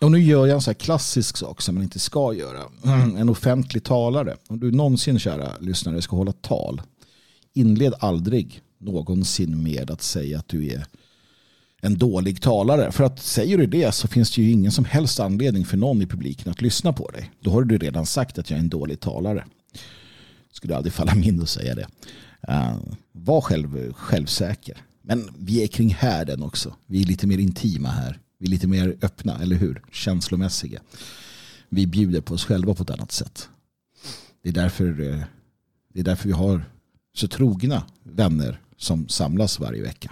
Och 0.00 0.10
nu 0.10 0.22
gör 0.22 0.46
jag 0.46 0.54
en 0.54 0.60
så 0.60 0.70
här 0.70 0.74
klassisk 0.74 1.36
sak 1.36 1.62
som 1.62 1.74
man 1.74 1.84
inte 1.84 1.98
ska 1.98 2.34
göra. 2.34 2.62
En 3.18 3.28
offentlig 3.28 3.84
talare. 3.84 4.36
Om 4.48 4.60
du 4.60 4.70
någonsin, 4.72 5.18
kära 5.18 5.52
lyssnare, 5.60 6.02
ska 6.02 6.16
hålla 6.16 6.32
tal. 6.32 6.82
Inled 7.52 7.94
aldrig 8.00 8.62
någonsin 8.78 9.62
med 9.62 9.90
att 9.90 10.02
säga 10.02 10.38
att 10.38 10.48
du 10.48 10.66
är 10.66 10.86
en 11.82 11.98
dålig 11.98 12.42
talare. 12.42 12.92
För 12.92 13.04
att 13.04 13.20
säger 13.20 13.58
du 13.58 13.66
det 13.66 13.94
så 13.94 14.08
finns 14.08 14.34
det 14.34 14.42
ju 14.42 14.50
ingen 14.50 14.72
som 14.72 14.84
helst 14.84 15.20
anledning 15.20 15.64
för 15.64 15.76
någon 15.76 16.02
i 16.02 16.06
publiken 16.06 16.50
att 16.52 16.62
lyssna 16.62 16.92
på 16.92 17.10
dig. 17.10 17.30
Då 17.40 17.50
har 17.50 17.62
du 17.62 17.78
redan 17.78 18.06
sagt 18.06 18.38
att 18.38 18.50
jag 18.50 18.56
är 18.56 18.60
en 18.60 18.68
dålig 18.68 19.00
talare. 19.00 19.44
Skulle 20.52 20.76
aldrig 20.76 20.92
falla 20.92 21.14
min 21.14 21.42
att 21.42 21.48
säga 21.48 21.74
det. 21.74 21.86
Uh, 22.48 22.76
var 23.12 23.40
själv, 23.40 23.92
självsäker. 23.92 24.82
Men 25.02 25.30
vi 25.38 25.62
är 25.62 25.66
kring 25.66 25.94
härden 25.94 26.42
också. 26.42 26.74
Vi 26.86 27.02
är 27.02 27.06
lite 27.06 27.26
mer 27.26 27.38
intima 27.38 27.88
här. 27.88 28.20
Vi 28.38 28.46
är 28.46 28.50
lite 28.50 28.66
mer 28.66 28.96
öppna, 29.02 29.38
eller 29.42 29.56
hur? 29.56 29.82
Känslomässiga. 29.92 30.80
vi 31.68 31.86
bjuder 31.86 32.20
på 32.20 32.34
oss 32.34 32.44
själva 32.44 32.74
på 32.74 32.82
ett 32.82 32.90
annat 32.90 33.12
sätt. 33.12 33.48
Det 34.42 34.48
är 34.48 34.52
därför, 34.52 35.12
eh, 35.12 35.22
det 35.94 36.00
är 36.00 36.04
därför 36.04 36.28
vi 36.28 36.34
har 36.34 36.64
så 37.14 37.28
trogna 37.28 37.82
vänner 38.02 38.60
som 38.76 39.08
samlas 39.08 39.60
varje 39.60 39.82
vecka. 39.82 40.10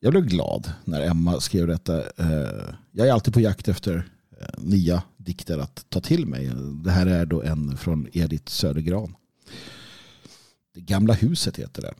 Jag 0.00 0.10
blev 0.12 0.26
glad 0.26 0.72
när 0.84 1.00
Emma 1.00 1.40
skrev 1.40 1.66
detta. 1.66 2.00
Eh, 2.00 2.74
jag 2.92 3.08
är 3.08 3.12
alltid 3.12 3.34
på 3.34 3.40
jakt 3.40 3.68
efter 3.68 4.08
eh, 4.40 4.46
nya 4.58 5.02
dikter 5.16 5.58
att 5.58 5.86
ta 5.88 6.00
till 6.00 6.26
mig. 6.26 6.52
Det 6.84 6.90
här 6.90 7.06
är 7.06 7.26
då 7.26 7.42
en 7.42 7.76
från 7.76 8.08
Edith 8.12 8.52
Södergran. 8.52 9.14
Det 10.74 10.80
gamla 10.80 11.14
huset 11.14 11.56
heter 11.56 11.82
den. 11.82 11.94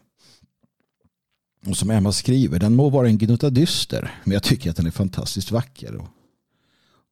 Och 1.66 1.76
som 1.76 1.90
Emma 1.90 2.12
skriver, 2.12 2.58
den 2.58 2.74
må 2.74 2.90
vara 2.90 3.08
en 3.08 3.18
gnutta 3.18 3.50
dyster, 3.50 4.20
men 4.24 4.32
jag 4.32 4.42
tycker 4.42 4.70
att 4.70 4.76
den 4.76 4.86
är 4.86 4.90
fantastiskt 4.90 5.50
vacker. 5.50 6.08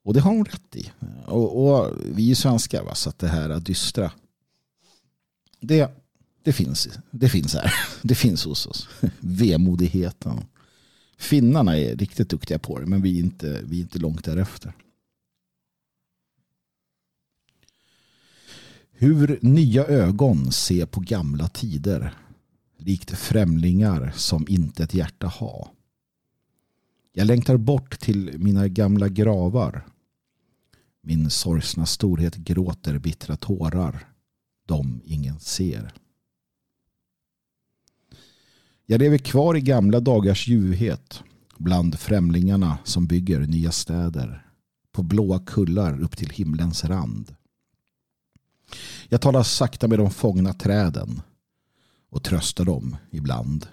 Och 0.05 0.15
det 0.15 0.21
har 0.21 0.31
hon 0.31 0.45
rätt 0.45 0.77
i. 0.77 0.93
Och, 1.27 1.67
och 1.67 1.97
vi 2.05 2.31
är 2.31 2.35
svenskar, 2.35 2.83
va? 2.83 2.95
så 2.95 3.09
att 3.09 3.19
det 3.19 3.29
här 3.29 3.61
dystra, 3.61 4.13
det, 5.61 5.91
det, 6.43 6.53
finns, 6.53 6.89
det 7.11 7.29
finns 7.29 7.55
här. 7.55 7.75
Det 8.03 8.15
finns 8.15 8.45
hos 8.45 8.67
oss. 8.67 8.89
Vemodigheten. 9.21 10.45
Finnarna 11.17 11.79
är 11.79 11.97
riktigt 11.97 12.29
duktiga 12.29 12.59
på 12.59 12.79
det, 12.79 12.87
men 12.87 13.03
vi 13.03 13.19
är 13.19 13.25
inte, 13.25 13.61
vi 13.65 13.77
är 13.77 13.81
inte 13.81 13.99
långt 13.99 14.25
därefter. 14.25 14.73
Hur 18.91 19.39
nya 19.43 19.85
ögon 19.85 20.53
ser 20.53 20.87
på 20.87 21.01
gamla 21.01 21.49
tider 21.49 22.15
likt 22.77 23.19
främlingar 23.19 24.13
som 24.17 24.47
inte 24.49 24.83
ett 24.83 24.95
hjärta 24.95 25.27
ha. 25.27 25.73
Jag 27.13 27.27
längtar 27.27 27.57
bort 27.57 28.01
till 28.01 28.39
mina 28.39 28.69
gamla 28.69 29.09
gravar. 29.09 29.87
Min 31.03 31.31
sorgsna 31.31 31.87
storhet 31.87 32.37
gråter 32.37 32.99
bittra 32.99 33.37
tårar. 33.37 34.09
De 34.67 35.01
ingen 35.05 35.41
ser. 35.41 35.93
Jag 38.87 38.99
lever 38.99 39.19
kvar 39.19 39.57
i 39.57 39.61
gamla 39.61 40.01
dagars 40.01 40.49
ljuvhet 40.49 41.23
bland 41.57 41.99
främlingarna 41.99 42.79
som 42.85 43.07
bygger 43.07 43.41
nya 43.41 43.73
städer 43.73 44.47
på 44.93 45.03
blåa 45.03 45.39
kullar 45.39 46.03
upp 46.03 46.17
till 46.17 46.31
himlens 46.31 46.85
rand. 46.85 47.35
Jag 49.09 49.21
talar 49.21 49.43
sakta 49.43 49.89
med 49.89 49.99
de 49.99 50.11
fångna 50.11 50.53
träden 50.53 51.23
och 52.11 52.23
tröstar 52.23 52.65
dem 52.65 52.97
ibland. 53.11 53.67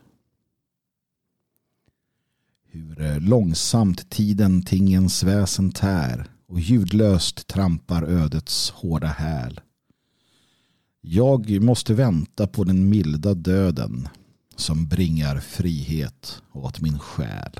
Hur 2.63 3.19
långsamt 3.19 4.09
tiden 4.09 4.61
tingens 4.61 5.23
väsen 5.23 5.71
tär 5.71 6.29
och 6.47 6.59
ljudlöst 6.59 7.47
trampar 7.47 8.03
ödets 8.03 8.69
hårda 8.69 9.07
häl. 9.07 9.59
Jag 11.01 11.61
måste 11.61 11.93
vänta 11.93 12.47
på 12.47 12.63
den 12.63 12.89
milda 12.89 13.33
döden 13.33 14.07
som 14.61 14.87
bringar 14.87 15.39
frihet 15.39 16.41
åt 16.51 16.81
min 16.81 16.99
själ. 16.99 17.59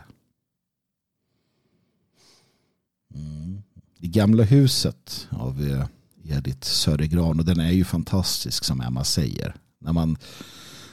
Mm. 3.15 3.61
Det 3.97 4.07
gamla 4.07 4.43
huset 4.43 5.27
av 5.31 5.85
Edith 6.23 6.67
Södergran 6.67 7.39
och 7.39 7.45
den 7.45 7.59
är 7.59 7.71
ju 7.71 7.83
fantastisk 7.83 8.63
som 8.63 8.81
Emma 8.81 9.03
säger. 9.03 9.55
När 9.79 9.93
man 9.93 10.17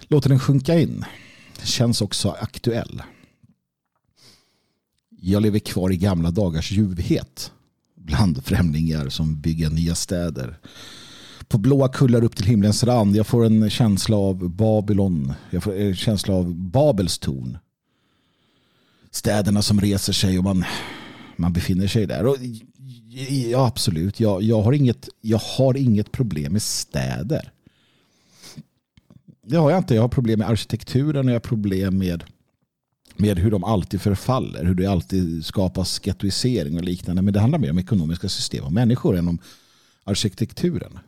låter 0.08 0.28
den 0.28 0.40
sjunka 0.40 0.80
in. 0.80 1.04
Känns 1.62 2.00
också 2.00 2.30
aktuell. 2.30 3.02
Jag 5.08 5.42
lever 5.42 5.58
kvar 5.58 5.92
i 5.92 5.96
gamla 5.96 6.30
dagars 6.30 6.70
ljuvhet 6.70 7.52
bland 7.94 8.44
främlingar 8.44 9.08
som 9.08 9.40
bygger 9.40 9.70
nya 9.70 9.94
städer. 9.94 10.58
På 11.48 11.58
blåa 11.58 11.88
kullar 11.88 12.24
upp 12.24 12.36
till 12.36 12.46
himlens 12.46 12.84
rand. 12.84 13.16
Jag 13.16 13.26
får 13.26 13.44
en 13.46 13.70
känsla 13.70 14.16
av 14.16 14.50
Babylon. 14.50 15.32
Jag 15.50 15.62
får 15.62 15.76
en 15.76 15.96
känsla 15.96 16.34
av 16.34 16.54
Babels 16.54 17.18
torn. 17.18 17.58
Städerna 19.10 19.62
som 19.62 19.80
reser 19.80 20.12
sig 20.12 20.38
och 20.38 20.44
man, 20.44 20.64
man 21.36 21.52
befinner 21.52 21.86
sig 21.86 22.06
där. 22.06 22.26
Och, 22.26 22.36
ja, 23.50 23.66
absolut. 23.66 24.20
Jag, 24.20 24.42
jag, 24.42 24.62
har 24.62 24.72
inget, 24.72 25.08
jag 25.20 25.38
har 25.38 25.76
inget 25.76 26.12
problem 26.12 26.52
med 26.52 26.62
städer. 26.62 27.52
Det 29.46 29.56
har 29.56 29.70
jag 29.70 29.78
inte. 29.78 29.94
Jag 29.94 30.02
har 30.02 30.08
problem 30.08 30.38
med 30.38 30.48
arkitekturen 30.48 31.26
och 31.26 31.30
jag 31.30 31.34
har 31.34 31.40
problem 31.40 31.98
med, 31.98 32.24
med 33.16 33.38
hur 33.38 33.50
de 33.50 33.64
alltid 33.64 34.00
förfaller. 34.00 34.64
Hur 34.64 34.74
det 34.74 34.86
alltid 34.86 35.44
skapas 35.44 36.00
gettoisering 36.06 36.76
och 36.76 36.84
liknande. 36.84 37.22
Men 37.22 37.34
det 37.34 37.40
handlar 37.40 37.58
mer 37.58 37.70
om 37.70 37.78
ekonomiska 37.78 38.28
system 38.28 38.64
och 38.64 38.72
människor 38.72 39.16
än 39.16 39.28
om 39.28 39.38
arkitekturen. 40.04 40.98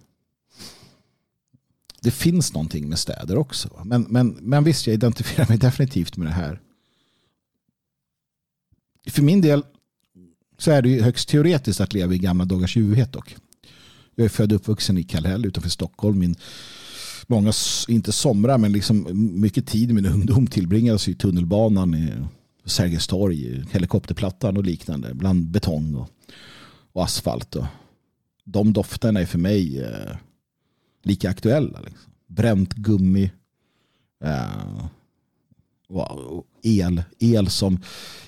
Det 2.00 2.10
finns 2.10 2.52
någonting 2.52 2.88
med 2.88 2.98
städer 2.98 3.38
också. 3.38 3.82
Men, 3.84 4.02
men, 4.02 4.28
men 4.28 4.64
visst, 4.64 4.86
jag 4.86 4.94
identifierar 4.94 5.48
mig 5.48 5.58
definitivt 5.68 6.16
med 6.16 6.26
det 6.26 6.32
här. 6.32 6.60
För 9.08 9.22
min 9.22 9.40
del 9.40 9.64
så 10.58 10.70
är 10.70 10.82
det 10.82 10.88
ju 10.88 11.02
högst 11.02 11.28
teoretiskt 11.28 11.80
att 11.80 11.94
leva 11.94 12.14
i 12.14 12.18
gamla 12.18 12.44
dagars 12.44 12.76
ljuvhet 12.76 13.12
dock. 13.12 13.36
Jag 14.14 14.24
är 14.24 14.28
född 14.28 14.52
och 14.52 14.56
uppvuxen 14.56 14.98
i 14.98 15.02
Kallhäll 15.02 15.46
utanför 15.46 15.70
Stockholm. 15.70 16.18
Min 16.18 16.36
många, 17.26 17.52
inte 17.88 18.12
somrar, 18.12 18.58
men 18.58 18.72
liksom 18.72 19.06
mycket 19.40 19.66
tid 19.66 19.90
i 19.90 19.94
min 19.94 20.06
ungdom 20.06 20.46
tillbringades 20.46 21.08
i 21.08 21.14
tunnelbanan, 21.14 21.94
i 21.94 22.12
Sergels 22.64 23.06
torg, 23.06 23.64
helikopterplattan 23.70 24.56
och 24.56 24.64
liknande, 24.64 25.14
bland 25.14 25.46
betong 25.46 25.94
och, 25.94 26.10
och 26.92 27.04
asfalt. 27.04 27.56
Och 27.56 27.64
de 28.44 28.72
dofterna 28.72 29.20
är 29.20 29.26
för 29.26 29.38
mig 29.38 29.82
eh, 29.82 30.16
lika 31.02 31.30
aktuella. 31.30 31.80
Liksom. 31.80 32.12
Bränt 32.26 32.74
gummi, 32.74 33.30
eh, 34.24 34.86
el, 36.62 37.02
el, 37.18 37.50
som, 37.50 37.78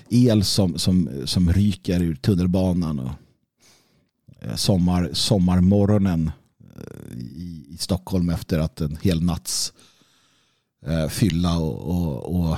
el 0.09 0.43
som, 0.43 0.77
som, 0.77 1.09
som 1.25 1.53
ryker 1.53 2.03
ur 2.03 2.15
tunnelbanan. 2.15 2.99
Och, 2.99 3.11
eh, 4.41 4.55
sommar, 4.55 5.09
sommarmorgonen 5.13 6.31
eh, 6.75 7.17
i, 7.17 7.65
i 7.69 7.77
Stockholm 7.77 8.29
efter 8.29 8.59
att 8.59 8.81
en 8.81 8.97
hel 9.01 9.23
natts 9.23 9.73
eh, 10.85 11.07
fylla 11.07 11.57
och, 11.57 11.75
och, 11.75 12.35
och 12.35 12.57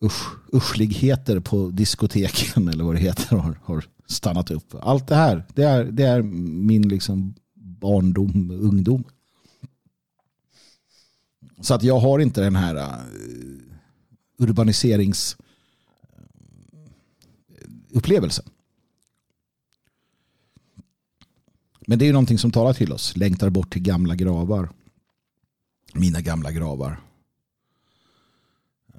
usch, 0.04 0.52
uschligheter 0.52 1.40
på 1.40 1.70
diskoteken 1.70 2.68
eller 2.72 2.84
vad 2.84 2.94
det 2.94 3.00
heter 3.00 3.36
har, 3.36 3.58
har 3.64 3.84
stannat 4.06 4.50
upp. 4.50 4.74
Allt 4.82 5.06
det 5.06 5.14
här, 5.14 5.44
det 5.54 5.62
är, 5.62 5.84
det 5.84 6.04
är 6.04 6.22
min 6.22 6.88
liksom 6.88 7.34
barndom, 7.80 8.50
ungdom. 8.50 9.04
Så 11.60 11.74
att 11.74 11.82
jag 11.82 11.98
har 11.98 12.18
inte 12.18 12.40
den 12.40 12.56
här 12.56 12.74
uh. 12.74 13.50
Men 21.86 21.98
det 21.98 22.04
är 22.04 22.06
ju 22.06 22.12
någonting 22.12 22.38
som 22.38 22.50
talar 22.50 22.72
till 22.72 22.92
oss. 22.92 23.16
Längtar 23.16 23.50
bort 23.50 23.72
till 23.72 23.82
gamla 23.82 24.14
gravar. 24.14 24.70
Mina 25.94 26.20
gamla 26.20 26.52
gravar. 26.52 27.00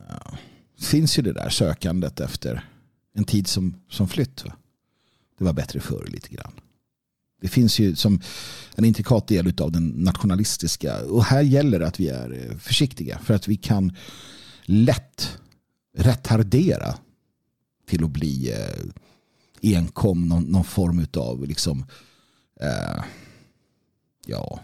Ja. 0.10 0.38
Finns 0.80 1.20
ju 1.20 1.24
det 1.24 1.34
där 1.34 1.50
sökandet 1.50 2.20
efter 2.20 2.70
en 3.14 3.24
tid 3.24 3.48
som, 3.48 3.76
som 3.90 4.08
flytt. 4.08 4.46
Va? 4.46 4.54
Det 5.38 5.44
var 5.44 5.54
bättre 5.54 5.80
förr 5.80 6.08
lite 6.08 6.30
grann. 6.30 6.54
Det 7.42 7.48
finns 7.48 7.80
ju 7.80 7.96
som 7.96 8.22
en 8.76 8.86
intrikat 8.86 9.28
del 9.28 9.54
av 9.62 9.72
den 9.72 9.88
nationalistiska. 9.88 11.06
Och 11.06 11.24
här 11.24 11.42
gäller 11.42 11.80
det 11.80 11.88
att 11.88 12.00
vi 12.00 12.08
är 12.08 12.32
eh, 12.32 12.58
försiktiga. 12.58 13.20
För 13.20 13.34
att 13.34 13.48
vi 13.48 13.58
kan 13.58 13.96
lätt 14.66 15.38
retardera 15.98 16.96
till 17.88 18.04
att 18.04 18.12
bli 18.12 18.52
eh, 18.52 19.78
enkom 19.78 20.28
någon, 20.28 20.44
någon 20.44 20.64
form 20.64 21.06
av 21.18 21.46
liksom 21.46 21.86
eh, 22.60 23.04
ja, 24.26 24.60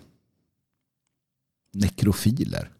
nekrofiler 1.73 2.71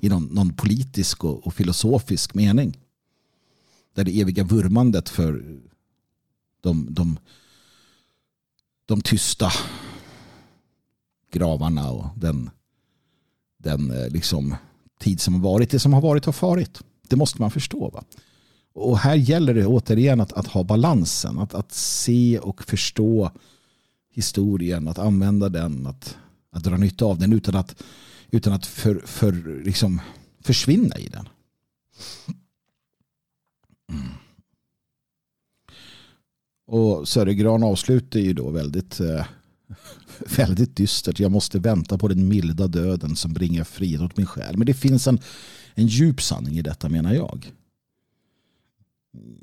i 0.00 0.08
någon, 0.08 0.24
någon 0.24 0.52
politisk 0.52 1.24
och, 1.24 1.46
och, 1.46 1.54
filosofisk 1.54 2.34
mening. 2.34 2.78
Där 3.94 4.04
det 4.04 4.20
eviga 4.20 4.44
vurmandet 4.44 5.08
för 5.08 5.60
de, 6.60 6.86
de, 6.90 7.18
de 8.90 9.00
tysta 9.00 9.52
gravarna 11.32 11.90
och 11.90 12.06
den, 12.16 12.50
den 13.58 13.90
eh, 13.90 14.08
liksom 14.08 14.54
tid 15.00 15.20
som 15.20 15.34
har 15.34 15.40
varit. 15.40 15.70
Det 15.70 15.78
som 15.78 15.92
har 15.92 16.00
varit 16.00 16.24
har 16.24 16.32
farit. 16.32 16.80
Det 17.08 17.16
måste 17.16 17.40
man 17.42 17.50
förstå. 17.50 17.90
Va? 17.90 18.04
Och 18.74 18.98
här 18.98 19.14
gäller 19.14 19.54
det 19.54 19.66
återigen 19.66 20.20
att, 20.20 20.32
att 20.32 20.46
ha 20.46 20.64
balansen. 20.64 21.38
Att, 21.38 21.54
att 21.54 21.72
se 21.72 22.38
och 22.38 22.62
förstå 22.62 23.30
historien, 24.12 24.88
att 24.88 24.98
använda 24.98 25.48
den, 25.48 25.86
att, 25.86 26.16
att 26.52 26.64
dra 26.64 26.76
nytta 26.76 27.04
av 27.04 27.18
den 27.18 27.32
utan 27.32 27.56
att, 27.56 27.82
utan 28.30 28.52
att 28.52 28.66
för, 28.66 29.02
för, 29.06 29.62
liksom 29.64 30.00
försvinna 30.40 30.98
i 30.98 31.08
den. 31.08 31.28
Och 36.70 37.08
Södergran 37.08 37.62
avslutar 37.62 38.20
ju 38.20 38.32
då 38.32 38.50
väldigt, 38.50 39.00
eh, 39.00 39.26
väldigt 40.36 40.76
dystert. 40.76 41.20
Jag 41.20 41.32
måste 41.32 41.58
vänta 41.58 41.98
på 41.98 42.08
den 42.08 42.28
milda 42.28 42.66
döden 42.66 43.16
som 43.16 43.32
bringar 43.32 43.64
frihet 43.64 44.00
åt 44.00 44.16
min 44.16 44.26
själ. 44.26 44.56
Men 44.56 44.66
det 44.66 44.74
finns 44.74 45.06
en, 45.06 45.18
en 45.74 45.86
djup 45.86 46.22
sanning 46.22 46.58
i 46.58 46.62
detta 46.62 46.88
menar 46.88 47.14
jag. 47.14 47.52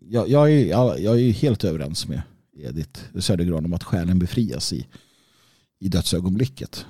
Jag, 0.09 0.29
jag, 0.29 0.51
är, 0.51 0.65
jag 0.99 1.19
är 1.19 1.31
helt 1.31 1.63
överens 1.63 2.07
med 2.07 2.21
Edith 2.57 2.99
Södergran 3.19 3.65
om 3.65 3.73
att 3.73 3.83
själen 3.83 4.19
befrias 4.19 4.73
i, 4.73 4.87
i 5.79 5.87
dödsögonblicket. 5.87 6.85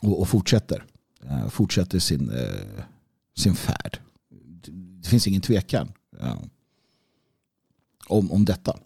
Och, 0.00 0.20
och 0.20 0.28
fortsätter. 0.28 0.84
Eh, 1.24 1.48
fortsätter 1.48 1.98
sin, 1.98 2.30
eh, 2.30 2.84
sin 3.36 3.54
färd. 3.54 3.98
Det 5.02 5.08
finns 5.08 5.26
ingen 5.26 5.42
tvekan 5.42 5.92
ja, 6.20 6.42
om, 8.06 8.32
om 8.32 8.44
detta. 8.44 8.76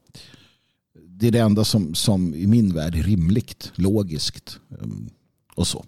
Det 0.95 1.27
är 1.27 1.31
det 1.31 1.39
enda 1.39 1.65
som, 1.65 1.95
som 1.95 2.35
i 2.35 2.47
min 2.47 2.75
värld 2.75 2.95
är 2.95 3.03
rimligt, 3.03 3.73
logiskt 3.75 4.61
ehm, 4.81 5.11
och 5.55 5.67
så. 5.67 5.85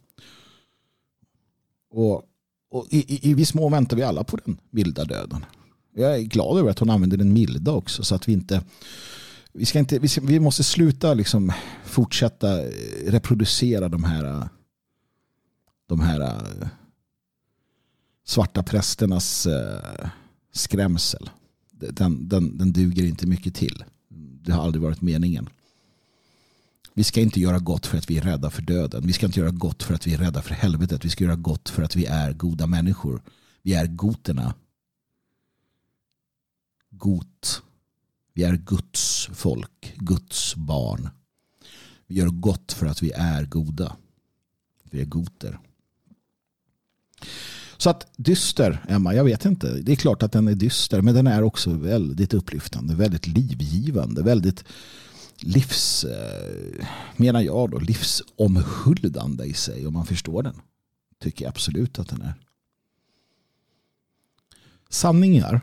Och, 1.90 2.22
och 2.70 2.86
i, 2.90 3.14
i, 3.14 3.30
i 3.30 3.34
viss 3.34 3.54
mån 3.54 3.72
väntar 3.72 3.96
vi 3.96 4.02
alla 4.02 4.24
på 4.24 4.36
den 4.44 4.58
milda 4.70 5.04
döden. 5.04 5.44
Jag 5.94 6.16
är 6.16 6.22
glad 6.22 6.58
över 6.58 6.70
att 6.70 6.78
hon 6.78 6.90
använder 6.90 7.16
den 7.16 7.32
milda 7.32 7.72
också 7.72 8.04
så 8.04 8.14
att 8.14 8.28
vi 8.28 8.32
inte 8.32 8.64
vi, 9.52 9.66
ska 9.66 9.78
inte, 9.78 9.98
vi, 9.98 10.08
ska, 10.08 10.20
vi 10.20 10.40
måste 10.40 10.64
sluta 10.64 11.14
liksom 11.14 11.52
fortsätta 11.84 12.62
eh, 12.62 12.70
reproducera 13.06 13.88
de 13.88 14.04
här 14.04 14.48
de 15.88 16.00
här 16.00 16.20
eh, 16.20 16.68
svarta 18.24 18.62
prästernas 18.62 19.46
eh, 19.46 20.08
skrämsel. 20.52 21.30
Den, 21.90 22.28
den, 22.28 22.58
den 22.58 22.72
duger 22.72 23.04
inte 23.04 23.26
mycket 23.26 23.54
till. 23.54 23.84
Det 24.44 24.52
har 24.52 24.64
aldrig 24.64 24.82
varit 24.82 25.00
meningen. 25.00 25.48
Vi 26.94 27.04
ska 27.04 27.20
inte 27.20 27.40
göra 27.40 27.58
gott 27.58 27.86
för 27.86 27.98
att 27.98 28.10
vi 28.10 28.18
är 28.18 28.22
rädda 28.22 28.50
för 28.50 28.62
döden. 28.62 29.06
Vi 29.06 29.12
ska 29.12 29.26
inte 29.26 29.40
göra 29.40 29.50
gott 29.50 29.82
för 29.82 29.94
att 29.94 30.06
vi 30.06 30.14
är 30.14 30.18
rädda 30.18 30.42
för 30.42 30.54
helvetet. 30.54 31.04
Vi 31.04 31.08
ska 31.08 31.24
göra 31.24 31.36
gott 31.36 31.68
för 31.68 31.82
att 31.82 31.96
vi 31.96 32.06
är 32.06 32.32
goda 32.32 32.66
människor. 32.66 33.22
Vi 33.62 33.74
är 33.74 33.86
goterna. 33.86 34.54
Got. 36.90 37.62
Vi 38.34 38.42
är 38.42 38.56
Guds 38.56 39.28
folk. 39.32 39.94
Guds 39.96 40.56
barn. 40.56 41.08
Vi 42.06 42.14
gör 42.14 42.28
gott 42.28 42.72
för 42.72 42.86
att 42.86 43.02
vi 43.02 43.10
är 43.10 43.44
goda. 43.44 43.96
Vi 44.82 45.00
är 45.00 45.04
goter. 45.04 45.58
Så 47.82 47.90
att 47.90 48.06
dyster, 48.16 48.84
Emma, 48.88 49.14
jag 49.14 49.24
vet 49.24 49.44
inte. 49.44 49.74
Det 49.74 49.92
är 49.92 49.96
klart 49.96 50.22
att 50.22 50.32
den 50.32 50.48
är 50.48 50.54
dyster, 50.54 51.00
men 51.00 51.14
den 51.14 51.26
är 51.26 51.42
också 51.42 51.70
väldigt 51.70 52.34
upplyftande, 52.34 52.94
väldigt 52.94 53.26
livgivande, 53.26 54.22
väldigt 54.22 54.64
livs, 55.40 56.04
eh, 56.04 56.86
menar 57.16 57.40
jag 57.40 57.70
då, 57.70 57.78
livsomhuldande 57.78 59.44
i 59.44 59.54
sig 59.54 59.86
om 59.86 59.92
man 59.92 60.06
förstår 60.06 60.42
den. 60.42 60.54
Tycker 61.20 61.44
jag 61.44 61.50
absolut 61.50 61.98
att 61.98 62.08
den 62.08 62.22
är. 62.22 62.34
Sanningar 64.88 65.60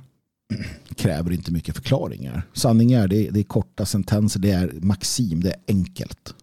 kräver 0.95 1.31
inte 1.31 1.51
mycket 1.51 1.75
förklaringar. 1.75 2.47
Sanningar 2.53 3.07
det 3.07 3.27
är, 3.27 3.31
det 3.31 3.39
är 3.39 3.43
korta 3.43 3.85
sentenser, 3.85 4.39
det 4.39 4.51
är 4.51 4.73
maxim, 4.81 5.43
det 5.43 5.49
är 5.49 5.61
enkelt. 5.67 6.35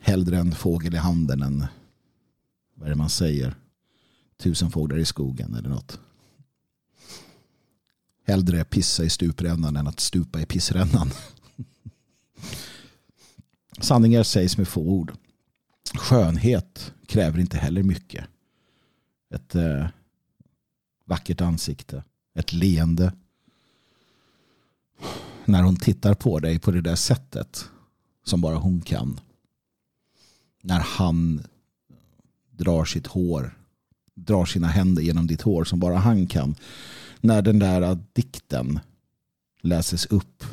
Hellre 0.00 0.38
en 0.38 0.52
fågel 0.52 0.94
i 0.94 0.98
handen 0.98 1.42
än 1.42 1.66
vad 2.74 2.86
är 2.86 2.90
det 2.90 2.96
man 2.96 3.10
säger? 3.10 3.54
Tusen 4.44 4.70
fåglar 4.70 4.98
i 4.98 5.04
skogen 5.04 5.54
eller 5.54 5.68
något. 5.68 6.00
Hellre 8.26 8.64
pissa 8.64 9.04
i 9.04 9.10
stuprännan 9.10 9.76
än 9.76 9.86
att 9.86 10.00
stupa 10.00 10.40
i 10.40 10.46
pissrännan. 10.46 11.10
Sanningar 13.80 14.22
sägs 14.22 14.58
med 14.58 14.68
få 14.68 14.80
ord. 14.80 15.12
Skönhet 15.94 16.92
kräver 17.06 17.38
inte 17.38 17.56
heller 17.56 17.82
mycket. 17.82 18.24
Ett 19.34 19.54
eh, 19.54 19.86
vackert 21.04 21.40
ansikte. 21.40 22.04
Ett 22.34 22.52
leende. 22.52 23.12
När 25.44 25.62
hon 25.62 25.76
tittar 25.76 26.14
på 26.14 26.38
dig 26.38 26.58
på 26.58 26.70
det 26.70 26.80
där 26.80 26.96
sättet 26.96 27.68
som 28.24 28.40
bara 28.40 28.56
hon 28.56 28.80
kan. 28.80 29.20
När 30.62 30.80
han 30.80 31.42
drar 32.50 32.84
sitt 32.84 33.06
hår, 33.06 33.58
drar 34.14 34.44
sina 34.44 34.66
händer 34.66 35.02
genom 35.02 35.26
ditt 35.26 35.42
hår 35.42 35.64
som 35.64 35.80
bara 35.80 35.96
han 35.96 36.26
kan. 36.26 36.54
När 37.20 37.42
den 37.42 37.58
där 37.58 37.98
dikten 38.12 38.80
läses 39.60 40.06
upp. 40.06 40.44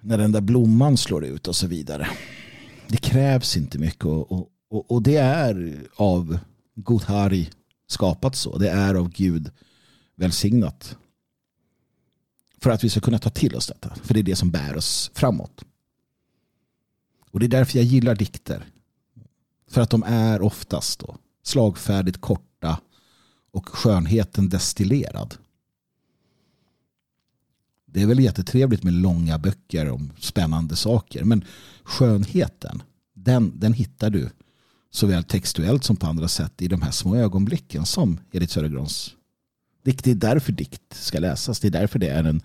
När 0.00 0.18
den 0.18 0.32
där 0.32 0.40
blomman 0.40 0.96
slår 0.96 1.24
ut 1.24 1.48
och 1.48 1.56
så 1.56 1.66
vidare. 1.66 2.08
Det 2.88 2.96
krävs 2.96 3.56
inte 3.56 3.78
mycket 3.78 4.04
och, 4.04 4.50
och, 4.68 4.90
och 4.90 5.02
det 5.02 5.16
är 5.16 5.86
av 5.96 6.38
Gothari 6.74 7.48
skapat 7.86 8.36
så. 8.36 8.58
Det 8.58 8.70
är 8.70 8.94
av 8.94 9.10
Gud 9.10 9.50
välsignat. 10.16 10.96
För 12.60 12.70
att 12.70 12.84
vi 12.84 12.90
ska 12.90 13.00
kunna 13.00 13.18
ta 13.18 13.30
till 13.30 13.56
oss 13.56 13.66
detta. 13.66 13.94
För 14.02 14.14
det 14.14 14.20
är 14.20 14.24
det 14.24 14.36
som 14.36 14.50
bär 14.50 14.76
oss 14.76 15.10
framåt. 15.14 15.64
Och 17.30 17.40
det 17.40 17.46
är 17.46 17.50
därför 17.50 17.78
jag 17.78 17.84
gillar 17.84 18.14
dikter. 18.14 18.66
För 19.68 19.80
att 19.80 19.90
de 19.90 20.02
är 20.02 20.42
oftast 20.42 21.00
då 21.00 21.16
slagfärdigt 21.42 22.20
korta 22.20 22.80
och 23.52 23.68
skönheten 23.68 24.48
destillerad. 24.48 25.34
Det 27.86 28.02
är 28.02 28.06
väl 28.06 28.20
jättetrevligt 28.20 28.82
med 28.82 28.92
långa 28.92 29.38
böcker 29.38 29.90
om 29.90 30.12
spännande 30.18 30.76
saker 30.76 31.24
men 31.24 31.44
skönheten 31.82 32.82
den, 33.14 33.52
den 33.54 33.72
hittar 33.72 34.10
du 34.10 34.30
såväl 34.90 35.24
textuellt 35.24 35.84
som 35.84 35.96
på 35.96 36.06
andra 36.06 36.28
sätt 36.28 36.62
i 36.62 36.68
de 36.68 36.82
här 36.82 36.90
små 36.90 37.16
ögonblicken 37.16 37.86
som 37.86 38.20
Edith 38.32 38.52
Södergrans 38.52 39.14
dikt. 39.84 40.04
Det 40.04 40.10
är 40.10 40.14
därför 40.14 40.52
dikt 40.52 40.94
ska 40.94 41.18
läsas. 41.18 41.60
Det 41.60 41.68
är 41.68 41.72
därför 41.72 41.98
det 41.98 42.08
är 42.08 42.24
en, 42.24 42.40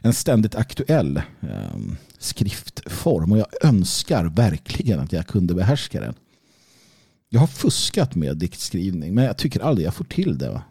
en 0.00 0.14
ständigt 0.14 0.54
aktuell 0.54 1.16
eh, 1.40 1.78
skriftform 2.18 3.32
och 3.32 3.38
jag 3.38 3.46
önskar 3.62 4.24
verkligen 4.24 5.00
att 5.00 5.12
jag 5.12 5.26
kunde 5.26 5.54
behärska 5.54 6.00
den. 6.00 6.14
Jag 7.34 7.40
har 7.40 7.46
fuskat 7.46 8.14
med 8.14 8.36
diktskrivning 8.36 9.14
men 9.14 9.24
jag 9.24 9.36
tycker 9.36 9.60
aldrig 9.60 9.86
jag 9.86 9.94
får 9.94 10.04
till 10.04 10.38
det. 10.38 10.62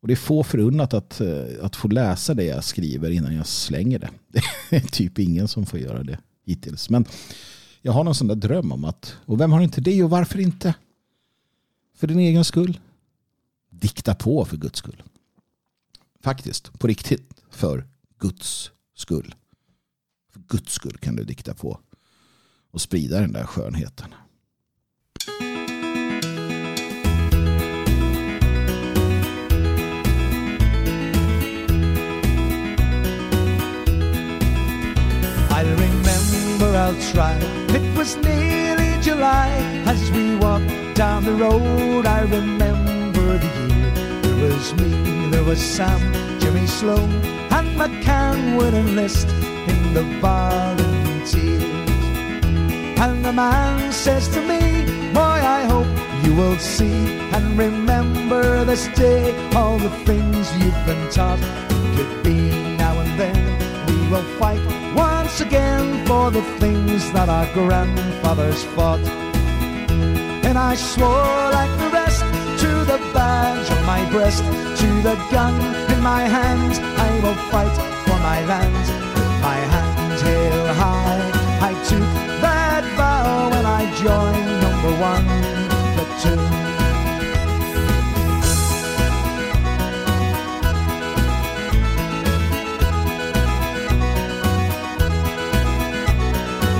Och 0.00 0.08
det 0.08 0.14
är 0.14 0.16
få 0.16 0.44
förunnat 0.44 0.94
att, 0.94 1.20
eh, 1.20 1.44
att 1.62 1.76
få 1.76 1.88
läsa 1.88 2.34
det 2.34 2.44
jag 2.44 2.64
skriver 2.64 3.10
innan 3.10 3.34
jag 3.34 3.46
slänger 3.46 3.98
det. 3.98 4.10
Det 4.70 4.76
är 4.76 4.80
typ 4.80 5.18
ingen 5.18 5.48
som 5.48 5.66
får 5.66 5.80
göra 5.80 6.02
det 6.02 6.18
hittills. 6.46 6.90
Men 6.90 7.04
jag 7.82 7.92
har 7.92 8.04
någon 8.04 8.14
sån 8.14 8.26
där 8.26 8.34
dröm 8.34 8.72
om 8.72 8.84
att, 8.84 9.16
och 9.24 9.40
vem 9.40 9.52
har 9.52 9.60
inte 9.60 9.80
det 9.80 10.02
och 10.02 10.10
varför 10.10 10.40
inte? 10.40 10.74
För 11.94 12.06
din 12.06 12.18
egen 12.18 12.44
skull. 12.44 12.80
Dikta 13.70 14.14
på 14.14 14.44
för 14.44 14.56
Guds 14.56 14.78
skull. 14.78 15.02
Faktiskt, 16.22 16.78
på 16.78 16.86
riktigt. 16.86 17.40
För 17.50 17.86
Guds 18.18 18.70
skull. 18.94 19.34
För 20.32 20.40
Guds 20.40 20.72
skull 20.72 20.96
kan 20.98 21.16
du 21.16 21.24
dikta 21.24 21.54
på. 21.54 21.80
Och 22.70 22.80
sprida 22.80 23.20
den 23.20 23.32
där 23.32 23.44
skönheten. 23.44 24.14
Remember 35.84 36.76
I'll 36.76 37.00
try. 37.12 37.36
It 37.78 37.96
was 37.96 38.16
nearly 38.16 39.00
July 39.02 39.48
as 39.86 40.10
we 40.12 40.36
walked 40.36 40.94
down 40.94 41.24
the 41.24 41.34
road. 41.34 42.06
I 42.06 42.22
remember 42.22 43.38
the 43.38 43.50
year. 43.68 43.90
There 44.22 44.52
was 44.52 44.74
me, 44.74 45.28
there 45.30 45.44
was 45.44 45.60
Sam, 45.60 46.00
Jimmy 46.40 46.66
Sloan, 46.66 47.10
and 47.56 47.68
McCann 47.80 48.56
would 48.56 48.74
enlist 48.74 49.28
in 49.72 49.94
the 49.94 50.04
volunteers. 50.20 51.64
And 53.04 53.24
the 53.24 53.32
man 53.32 53.92
says 53.92 54.28
to 54.28 54.40
me, 54.40 54.60
Boy, 55.12 55.40
I 55.58 55.64
hope 55.64 55.86
you 56.24 56.34
will 56.34 56.58
see 56.58 57.18
and 57.34 57.58
remember 57.58 58.64
this 58.64 58.88
day 58.88 59.34
all 59.54 59.78
the 59.78 59.90
things 60.04 60.50
you've 60.58 60.86
been 60.86 61.10
taught. 61.10 61.40
Could 61.96 62.22
be 62.22 62.50
now 62.76 62.98
and 62.98 63.18
then 63.18 63.36
we 63.86 64.08
will 64.10 64.28
fight 64.38 64.83
once 65.34 65.52
again 65.52 66.06
for 66.06 66.30
the 66.30 66.42
things 66.60 67.10
that 67.10 67.28
our 67.28 67.52
grandfathers 67.54 68.62
fought. 68.76 69.00
And 70.46 70.56
I 70.56 70.76
swore 70.76 71.50
like 71.58 71.76
the 71.80 71.90
rest 71.90 72.20
to 72.62 72.70
the 72.84 72.98
badge 73.12 73.68
on 73.68 73.84
my 73.84 74.08
breast, 74.12 74.44
to 74.44 74.88
the 75.02 75.16
gun 75.32 75.56
in 75.90 76.00
my 76.00 76.22
hand. 76.22 76.74
I 77.06 77.10
will 77.18 77.34
fight 77.50 77.76
for 78.04 78.18
my 78.22 78.46
land 78.46 78.86
my 79.42 79.58
hand 79.74 80.20
held 80.20 80.76
high. 80.76 81.30
I 81.70 81.72
took 81.88 82.08
that 82.40 82.84
vow 82.96 83.50
when 83.50 83.66
I 83.66 83.82
joined 84.04 84.50
number 84.62 84.92
one 85.02 85.26
platoon. 85.94 86.73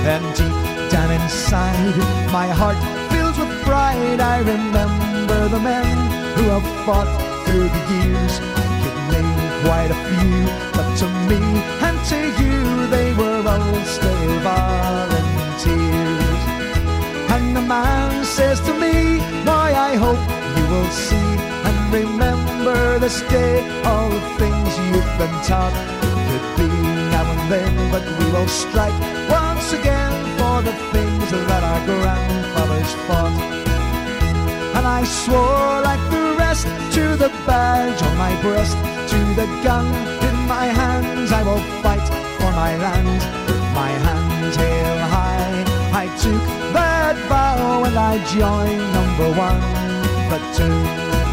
And 0.07 0.23
deep 0.35 0.91
down 0.91 1.09
inside, 1.09 1.97
my 2.31 2.45
heart 2.47 2.77
fills 3.09 3.39
with 3.39 3.49
pride. 3.63 4.19
I 4.19 4.37
remember 4.37 5.49
the 5.49 5.59
men 5.59 5.87
who 6.35 6.43
have 6.53 6.67
fought 6.85 7.09
through 7.45 7.69
the 7.75 7.83
years. 7.89 8.33
I 8.37 8.65
could 8.81 8.99
name 9.13 9.33
quite 9.65 9.89
a 9.89 9.99
few, 10.05 10.45
but 10.77 10.87
to 11.01 11.07
me 11.29 11.41
and 11.87 11.97
to 12.11 12.19
you, 12.39 12.85
they 12.93 13.13
were 13.13 13.41
all 13.49 13.75
still 13.97 14.33
volunteers. 14.45 16.41
And 17.33 17.55
the 17.57 17.65
man 17.65 18.23
says 18.25 18.59
to 18.61 18.73
me, 18.73 19.17
Boy, 19.43 19.69
I 19.89 19.95
hope 20.05 20.21
you 20.55 20.65
will 20.69 20.91
see 20.91 21.29
and 21.67 21.77
remember 21.91 22.99
this 22.99 23.21
day 23.21 23.65
all 23.83 24.09
the 24.09 24.21
things 24.37 24.69
you've 24.85 25.13
been 25.17 25.37
taught. 25.49 25.73
It 26.05 26.13
could 26.29 26.47
be 26.61 26.69
now 27.09 27.25
and 27.25 27.51
then, 27.51 27.73
but 27.91 28.03
we 28.19 28.25
will 28.31 28.47
strike 28.47 28.93
once 29.29 29.73
again 29.73 29.94
for 30.55 30.61
the 30.61 30.77
things 30.93 31.31
that 31.31 31.63
our 31.71 31.81
grandfathers 31.85 32.91
fought. 33.07 33.35
And 34.77 34.85
I 34.87 35.03
swore 35.03 35.81
like 35.89 36.03
the 36.15 36.35
rest 36.39 36.65
to 36.95 37.03
the 37.23 37.29
badge 37.45 38.01
on 38.01 38.15
my 38.17 38.33
breast, 38.41 38.77
to 39.11 39.19
the 39.39 39.47
gun 39.65 39.87
in 40.27 40.35
my 40.47 40.67
hands. 40.81 41.33
I 41.33 41.43
will 41.43 41.63
fight 41.83 42.07
for 42.37 42.51
my 42.63 42.71
land 42.85 43.19
with 43.47 43.65
my 43.81 43.91
hands 44.07 44.55
held 44.55 45.01
high. 45.15 45.57
I 46.03 46.05
took 46.23 46.43
that 46.75 47.15
vow 47.27 47.83
and 47.87 47.97
I 48.11 48.13
joined 48.37 48.85
number 48.97 49.29
one 49.47 49.61
platoon. 50.29 51.24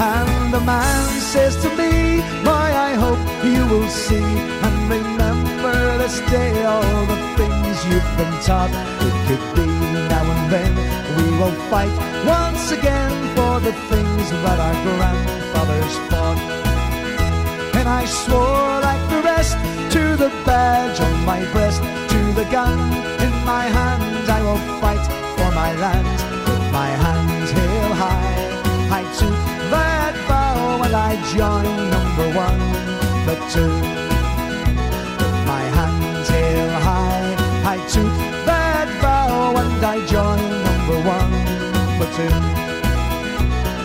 And 0.00 0.54
the 0.54 0.60
man 0.60 1.20
says 1.20 1.56
to 1.62 1.68
me, 1.70 2.22
Boy, 2.44 2.70
I 2.88 2.94
hope 2.94 3.18
you 3.42 3.66
will 3.66 3.88
see 3.88 4.30
and 4.64 4.76
remember 4.88 5.98
this 5.98 6.20
day 6.30 6.64
all 6.64 7.04
the 7.06 7.18
things 7.36 7.76
you've 7.84 8.12
been 8.16 8.34
taught. 8.46 8.70
It 9.02 9.16
could 9.26 9.44
be 9.56 9.66
now 9.66 10.22
and 10.22 10.52
then 10.52 10.74
we 11.16 11.26
will 11.38 11.56
fight 11.68 11.90
once 12.24 12.70
again 12.70 13.10
for 13.34 13.58
the 13.58 13.72
things 13.90 14.30
that 14.30 14.58
our 14.66 14.76
grandfathers 14.86 15.96
fought. 16.08 16.40
And 17.74 17.88
I 17.88 18.04
swore 18.04 18.80
like 18.80 19.04
the 19.10 19.22
rest 19.22 19.56
to 19.94 20.14
the 20.14 20.30
badge 20.46 21.00
on 21.00 21.24
my 21.24 21.40
breast, 21.50 21.82
to 21.82 22.20
the 22.38 22.46
gun 22.52 22.78
in 23.26 23.34
my 23.44 23.64
hand. 23.64 24.30
I 24.30 24.40
will 24.42 24.62
fight 24.80 25.04
for 25.36 25.50
my 25.56 25.74
land 25.74 26.06
with 26.46 26.72
my 26.72 26.90
hands 27.04 27.50
held 27.50 27.92
high. 27.98 28.48
I 28.90 29.02
took 29.18 29.57
and 30.88 30.96
I 30.96 31.14
join 31.36 31.90
number 31.90 32.28
one 32.34 32.60
platoon. 33.24 33.82
With 35.18 35.38
my 35.46 35.64
hands 35.76 36.28
held 36.28 36.82
high, 36.82 37.34
I 37.74 37.76
took 37.94 38.14
that 38.46 38.88
vow 39.02 39.54
and 39.62 39.84
I 39.84 39.98
joined 40.06 40.50
number 40.68 40.98
one 41.16 41.34
platoon. 41.96 42.42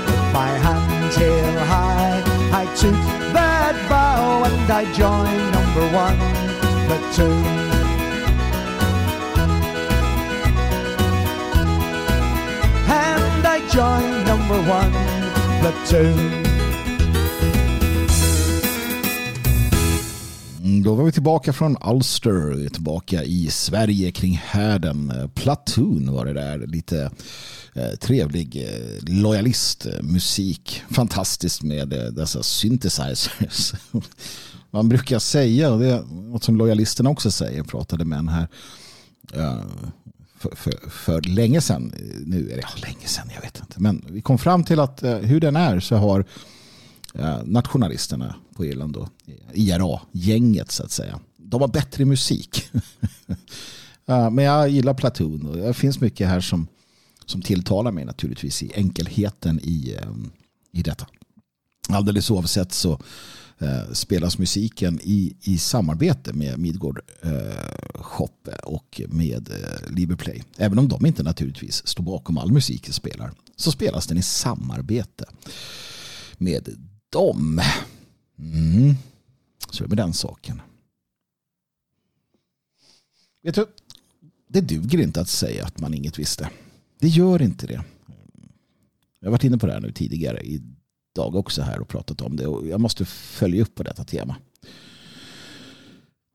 With 0.08 0.26
my 0.32 0.52
hands 0.66 1.16
held 1.16 1.60
high, 1.74 2.24
I 2.62 2.66
took 2.82 3.02
that 3.34 3.76
vow 3.90 4.44
and 4.48 4.72
I 4.72 4.84
joined 4.94 5.46
number 5.58 5.86
one 6.04 6.20
platoon. 6.88 7.44
And 12.88 13.46
I 13.56 13.60
joined 13.68 14.26
number 14.26 14.60
one 14.70 14.94
platoon. 15.60 16.43
Då 20.84 20.96
var 20.96 21.04
vi 21.04 21.12
tillbaka 21.12 21.54
från 21.54 21.78
Ulster, 21.86 22.56
vi 22.56 22.66
är 22.66 22.70
tillbaka 22.70 23.24
i 23.24 23.50
Sverige 23.50 24.12
kring 24.12 24.42
härden. 24.46 25.30
Platoon 25.36 26.14
var 26.14 26.26
det 26.26 26.34
där, 26.34 26.68
lite 26.68 27.12
eh, 27.74 27.92
trevlig 28.02 28.68
eh, 28.68 29.14
lojalistmusik. 29.22 30.84
Eh, 30.90 30.94
Fantastiskt 30.94 31.64
med 31.64 31.90
dessa 31.90 32.44
synthesizers. 32.44 33.74
Man 34.72 34.90
brukar 34.90 35.20
säga, 35.20 35.72
och 35.72 35.80
det 35.80 35.88
är 35.88 36.02
något 36.32 36.44
som 36.44 36.58
lojalisterna 36.58 37.10
också 37.10 37.32
säger, 37.32 37.64
pratade 37.64 38.06
med 38.06 38.20
en 38.20 38.28
här 38.28 38.48
för, 40.38 40.56
för, 40.56 40.90
för 40.90 41.22
länge 41.22 41.62
sedan. 41.62 41.94
Nu 42.26 42.50
är 42.50 42.56
det 42.56 42.62
ja, 42.62 42.88
länge 42.88 43.08
sedan, 43.08 43.30
jag 43.36 43.42
vet 43.42 43.60
inte. 43.60 43.82
Men 43.82 44.06
vi 44.10 44.22
kom 44.22 44.38
fram 44.38 44.64
till 44.64 44.80
att 44.80 45.04
hur 45.04 45.40
den 45.40 45.56
är 45.56 45.80
så 45.80 45.96
har 45.96 46.26
Eh, 47.14 47.44
nationalisterna 47.46 48.36
på 48.56 48.66
Irland 48.66 48.94
då, 48.94 49.10
IRA-gänget 49.54 50.72
så 50.72 50.84
att 50.84 50.92
säga. 50.92 51.20
De 51.38 51.62
har 51.62 51.68
bättre 51.68 52.06
musik. 52.06 52.70
Men 54.06 54.38
jag 54.38 54.70
gillar 54.70 54.94
Platoon 54.94 55.46
och 55.46 55.58
det 55.58 55.74
finns 55.74 56.02
mycket 56.02 56.28
här 56.28 56.42
som, 56.42 56.68
som 57.26 57.42
tilltalar 57.42 57.92
mig 57.92 58.06
naturligtvis 58.06 58.64
i 58.64 58.72
enkelheten 58.76 59.60
i, 59.64 59.98
eh, 60.02 60.10
i 60.72 60.82
detta. 60.82 61.08
Alldeles 61.90 62.32
oavsett 62.32 62.72
så 62.74 63.00
eh, 63.60 63.92
spelas 63.94 64.38
musiken 64.38 65.00
i, 65.04 65.36
i 65.42 65.58
samarbete 65.58 66.34
med 66.34 66.60
Midgård 66.60 67.00
eh, 67.22 67.32
Shop 67.94 68.50
och 68.64 69.02
med 69.08 69.50
eh, 69.50 69.94
Liberplay. 69.96 70.44
Även 70.58 70.80
om 70.80 70.88
de 70.88 71.06
inte 71.06 71.24
naturligtvis 71.24 71.88
står 71.88 72.04
bakom 72.04 72.38
all 72.38 72.52
musik 72.52 72.88
de 72.88 72.94
spelar 72.94 73.32
så 73.56 73.72
spelas 73.72 74.08
den 74.08 74.18
i 74.18 74.22
samarbete 74.22 75.26
med 76.38 76.70
dem. 77.14 77.62
Mm. 78.40 78.96
Så 79.70 79.84
är 79.84 79.88
det 79.88 79.96
med 79.96 79.98
den 79.98 80.14
saken. 80.14 80.62
Vet 83.44 83.56
du, 83.56 83.68
det 84.48 84.62
duger 84.62 85.02
inte 85.02 85.22
att 85.22 85.30
säga 85.30 85.66
att 85.66 85.80
man 85.80 85.94
inget 85.94 86.20
visste. 86.20 86.50
Det 87.00 87.08
gör 87.08 87.42
inte 87.42 87.68
det. 87.68 87.84
Jag 89.20 89.28
har 89.28 89.32
varit 89.32 89.44
inne 89.44 89.58
på 89.58 89.66
det 89.66 89.74
här 89.74 89.80
nu 89.80 89.92
tidigare 89.92 90.42
idag 90.42 91.36
också 91.36 91.62
här 91.62 91.80
och 91.80 91.88
pratat 91.88 92.22
om 92.22 92.36
det 92.36 92.48
och 92.48 92.68
jag 92.68 92.82
måste 92.82 93.06
följa 93.06 93.62
upp 93.62 93.76
på 93.76 93.84
detta 93.84 94.04
tema. 94.04 94.36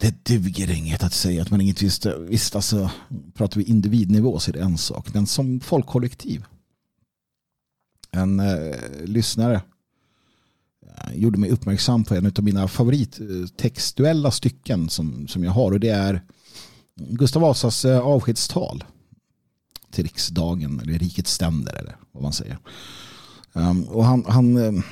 Det 0.00 0.24
duger 0.24 0.70
inget 0.70 1.02
att 1.02 1.12
säga 1.12 1.42
att 1.42 1.50
man 1.50 1.60
inget 1.60 1.82
visste. 1.82 2.18
Visst, 2.18 2.56
alltså, 2.56 2.90
pratar 3.34 3.60
vi 3.60 3.66
individnivå 3.66 4.38
så 4.38 4.50
är 4.50 4.52
det 4.52 4.60
en 4.60 4.78
sak. 4.78 5.14
Men 5.14 5.26
som 5.26 5.60
folkkollektiv. 5.60 6.44
En 8.10 8.40
eh, 8.40 8.76
lyssnare 9.04 9.62
Eh, 10.96 11.14
gjorde 11.14 11.38
mig 11.38 11.50
uppmärksam 11.50 12.04
på 12.04 12.14
en 12.14 12.26
av 12.26 12.44
mina 12.44 12.68
favorittextuella 12.68 14.28
eh, 14.28 14.32
stycken 14.32 14.88
som, 14.88 15.28
som 15.28 15.44
jag 15.44 15.50
har. 15.50 15.72
Och 15.72 15.80
det 15.80 15.88
är 15.88 16.22
Gustav 16.96 17.42
Vasas 17.42 17.84
eh, 17.84 18.00
avskedstal 18.00 18.84
till 19.90 20.04
riksdagen 20.04 20.80
eller 20.80 20.98
rikets 20.98 21.32
ständer 21.32 21.74
eller 21.74 21.96
vad 22.12 22.22
man 22.22 22.32
säger. 22.32 22.58
Ehm, 23.52 23.82
och 23.82 24.04
han, 24.04 24.24
han, 24.28 24.82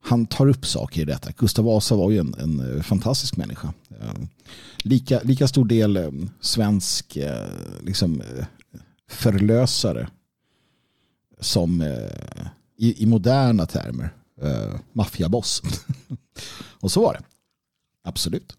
han 0.00 0.26
tar 0.26 0.48
upp 0.48 0.66
saker 0.66 1.02
i 1.02 1.04
detta. 1.04 1.32
Gustav 1.38 1.64
Vasa 1.64 1.96
var 1.96 2.10
ju 2.10 2.18
en, 2.18 2.34
en 2.34 2.82
fantastisk 2.82 3.36
människa. 3.36 3.72
Ehm, 3.90 4.28
lika, 4.78 5.20
lika 5.24 5.48
stor 5.48 5.64
del 5.64 6.10
svensk 6.40 7.18
liksom, 7.82 8.22
förlösare 9.08 10.08
som 11.40 11.84
i, 12.76 13.02
i 13.02 13.06
moderna 13.06 13.66
termer 13.66 14.14
uh, 14.42 14.80
maffiaboss. 14.92 15.62
och 16.80 16.92
så 16.92 17.00
var 17.02 17.12
det. 17.12 17.22
Absolut. 18.02 18.56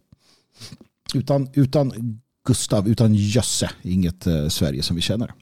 Utan, 1.13 1.49
utan 1.53 2.19
Gustav, 2.45 2.87
utan 2.87 3.15
Jösse, 3.15 3.69
inget 3.81 4.27
eh, 4.27 4.47
Sverige 4.47 4.83
som 4.83 4.95
vi 4.95 5.01
känner. 5.01 5.33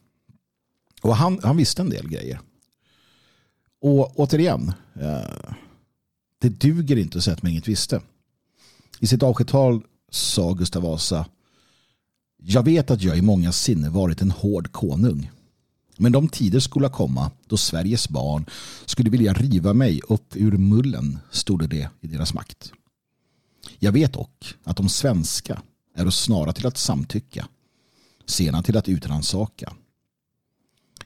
Och 1.02 1.16
han, 1.16 1.40
han 1.44 1.58
visste 1.58 1.82
en 1.82 1.90
del 1.90 2.10
grejer. 2.10 2.40
Och 3.82 4.20
återigen, 4.20 4.74
eh, 4.96 5.54
det 6.40 6.50
duger 6.50 6.96
inte 6.96 7.18
att 7.18 7.24
säga 7.24 7.34
att 7.34 7.44
man 7.44 7.52
inget 7.52 7.68
visste. 7.68 8.02
I 9.00 9.08
sitt 9.08 9.24
avskedstal 9.24 9.84
sa 10.12 10.54
Gustav 10.54 10.84
Vasa 10.84 11.26
Jag 12.38 12.64
vet 12.64 12.92
att 12.92 13.02
jag 13.02 13.18
i 13.18 13.22
många 13.22 13.52
sinne 13.52 13.90
varit 13.90 14.22
en 14.22 14.32
hård 14.32 14.72
konung. 14.72 15.32
Men 15.98 16.12
de 16.12 16.30
tider 16.30 16.60
skulle 16.60 16.90
komma 16.90 17.32
då 17.48 17.58
Sveriges 17.58 18.10
barn 18.10 18.46
skulle 18.86 19.10
vilja 19.10 19.34
riva 19.34 19.74
mig 19.74 20.02
upp 20.10 20.36
ur 20.36 20.58
mullen, 20.58 21.20
stod 21.32 21.70
det 21.70 21.90
i 22.02 22.08
deras 22.08 22.34
makt. 22.34 22.74
Jag 23.80 23.92
vet 23.92 24.14
dock 24.14 24.56
att 24.64 24.78
de 24.78 24.90
svenska 24.90 25.62
är 25.96 26.10
snara 26.10 26.54
till 26.54 26.68
att 26.68 26.78
samtycka, 26.78 27.48
sena 28.26 28.64
till 28.64 28.78
att 28.78 28.90
utransaka. 28.90 29.74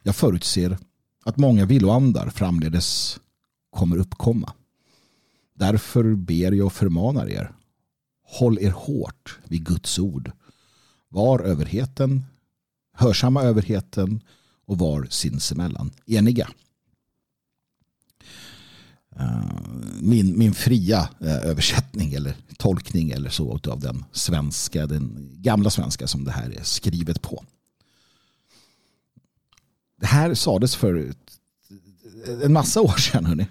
Jag 0.02 0.16
förutser 0.16 0.78
att 1.24 1.36
många 1.36 1.64
villoandar 1.64 2.30
framledes 2.30 3.18
kommer 3.70 3.96
uppkomma. 3.96 4.52
Därför 5.54 6.14
ber 6.14 6.52
jag 6.52 6.66
och 6.66 6.72
förmanar 6.72 7.30
er, 7.30 7.52
håll 8.24 8.58
er 8.58 8.70
hårt 8.70 9.38
vid 9.44 9.64
Guds 9.64 9.98
ord. 9.98 10.32
Var 11.08 11.40
överheten, 11.40 12.24
hörsamma 12.92 13.42
överheten 13.42 14.20
och 14.66 14.78
var 14.78 15.06
sinsemellan 15.10 15.90
eniga. 16.06 16.48
Eh, 19.18 19.40
min, 20.00 20.38
min 20.38 20.54
fria 20.54 21.08
eh, 21.20 21.36
översättning 21.36 22.12
eller 22.12 22.34
tolkning 22.58 23.10
eller 23.10 23.30
så 23.30 23.60
av 23.68 23.80
den 23.80 24.04
svenska, 24.12 24.86
den 24.86 25.30
gamla 25.32 25.70
svenska 25.70 26.06
som 26.06 26.24
det 26.24 26.32
här 26.32 26.50
är 26.50 26.62
skrivet 26.62 27.22
på. 27.22 27.44
Det 30.00 30.06
här 30.06 30.34
sades 30.34 30.76
för 30.76 31.14
en 32.42 32.52
massa 32.52 32.80
år 32.80 32.96
sedan. 32.96 33.26
Hörrni. 33.26 33.46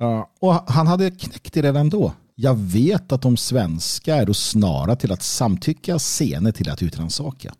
Eh, 0.00 0.24
och 0.40 0.54
han 0.54 0.86
hade 0.86 1.10
knäckt 1.10 1.54
det 1.54 1.62
redan 1.62 1.88
då. 1.88 2.12
Jag 2.34 2.54
vet 2.54 3.12
att 3.12 3.22
de 3.22 3.36
svenska 3.36 4.16
är 4.16 4.32
snara 4.32 4.96
till 4.96 5.12
att 5.12 5.22
samtycka, 5.22 5.98
sene 5.98 6.52
till 6.52 6.70
att 6.70 6.82
utransaka. 6.82 7.54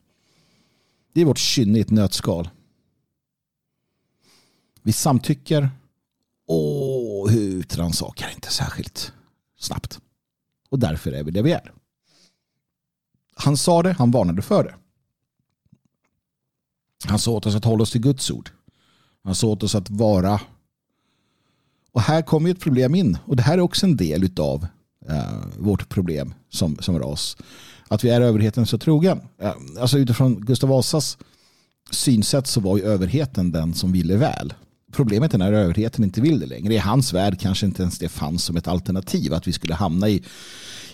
Det 1.19 1.23
är 1.23 1.27
vårt 1.27 1.39
kynne 1.39 1.79
i 1.79 1.81
ett 1.81 1.91
nötskal. 1.91 2.49
Vi 4.83 4.93
samtycker 4.93 5.71
och 6.47 7.29
utrannsakar 7.31 8.31
inte 8.31 8.51
särskilt 8.51 9.13
snabbt. 9.59 10.01
Och 10.69 10.79
därför 10.79 11.13
är 11.13 11.25
vi 11.25 11.31
det 11.31 11.43
vi 11.43 11.53
är. 11.53 11.73
Han 13.35 13.57
sa 13.57 13.83
det, 13.83 13.93
han 13.93 14.11
varnade 14.11 14.43
för 14.43 14.65
det. 14.65 14.75
Han 17.05 17.19
sa 17.19 17.31
åt 17.31 17.47
oss 17.47 17.55
att 17.55 17.65
hålla 17.65 17.83
oss 17.83 17.93
till 17.93 18.01
Guds 18.01 18.31
ord. 18.31 18.51
Han 19.25 19.35
sa 19.35 19.47
åt 19.47 19.63
oss 19.63 19.75
att 19.75 19.91
vara 19.91 20.41
och 21.93 22.01
här 22.01 22.23
kommer 22.23 22.51
ett 22.51 22.61
problem 22.61 22.95
in. 22.95 23.19
Och 23.25 23.37
det 23.37 23.43
här 23.43 23.55
är 23.55 23.61
också 23.61 23.87
en 23.87 23.97
del 23.97 24.31
av 24.41 24.67
eh, 25.09 25.45
vårt 25.59 25.89
problem 25.89 26.35
som, 26.49 26.77
som 26.77 26.99
ras. 26.99 27.37
Att 27.89 28.05
vi 28.05 28.11
är 28.11 28.21
överheten 28.21 28.67
så 28.67 28.79
trogen. 28.79 29.21
Eh, 29.43 29.53
alltså 29.81 29.99
utifrån 29.99 30.41
Gustav 30.41 30.71
Vasas 30.71 31.19
synsätt 31.91 32.47
så 32.47 32.61
var 32.61 32.77
ju 32.77 32.85
överheten 32.85 33.53
den 33.53 33.75
som 33.75 33.93
ville 33.93 34.17
väl. 34.17 34.55
Problemet 34.93 35.35
är 35.35 35.39
när 35.39 35.53
överheten 35.53 36.05
inte 36.05 36.21
vill 36.21 36.41
det 36.41 36.47
längre. 36.47 36.75
I 36.75 36.79
hans 36.79 37.13
värld 37.13 37.41
kanske 37.41 37.67
inte 37.67 37.83
ens 37.83 37.99
det 37.99 38.09
fanns 38.09 38.45
som 38.45 38.57
ett 38.57 38.69
alternativ. 38.69 39.35
Att 39.35 39.49
vi 39.49 39.53
skulle 39.53 39.75
hamna 39.75 40.09
i, 40.09 40.23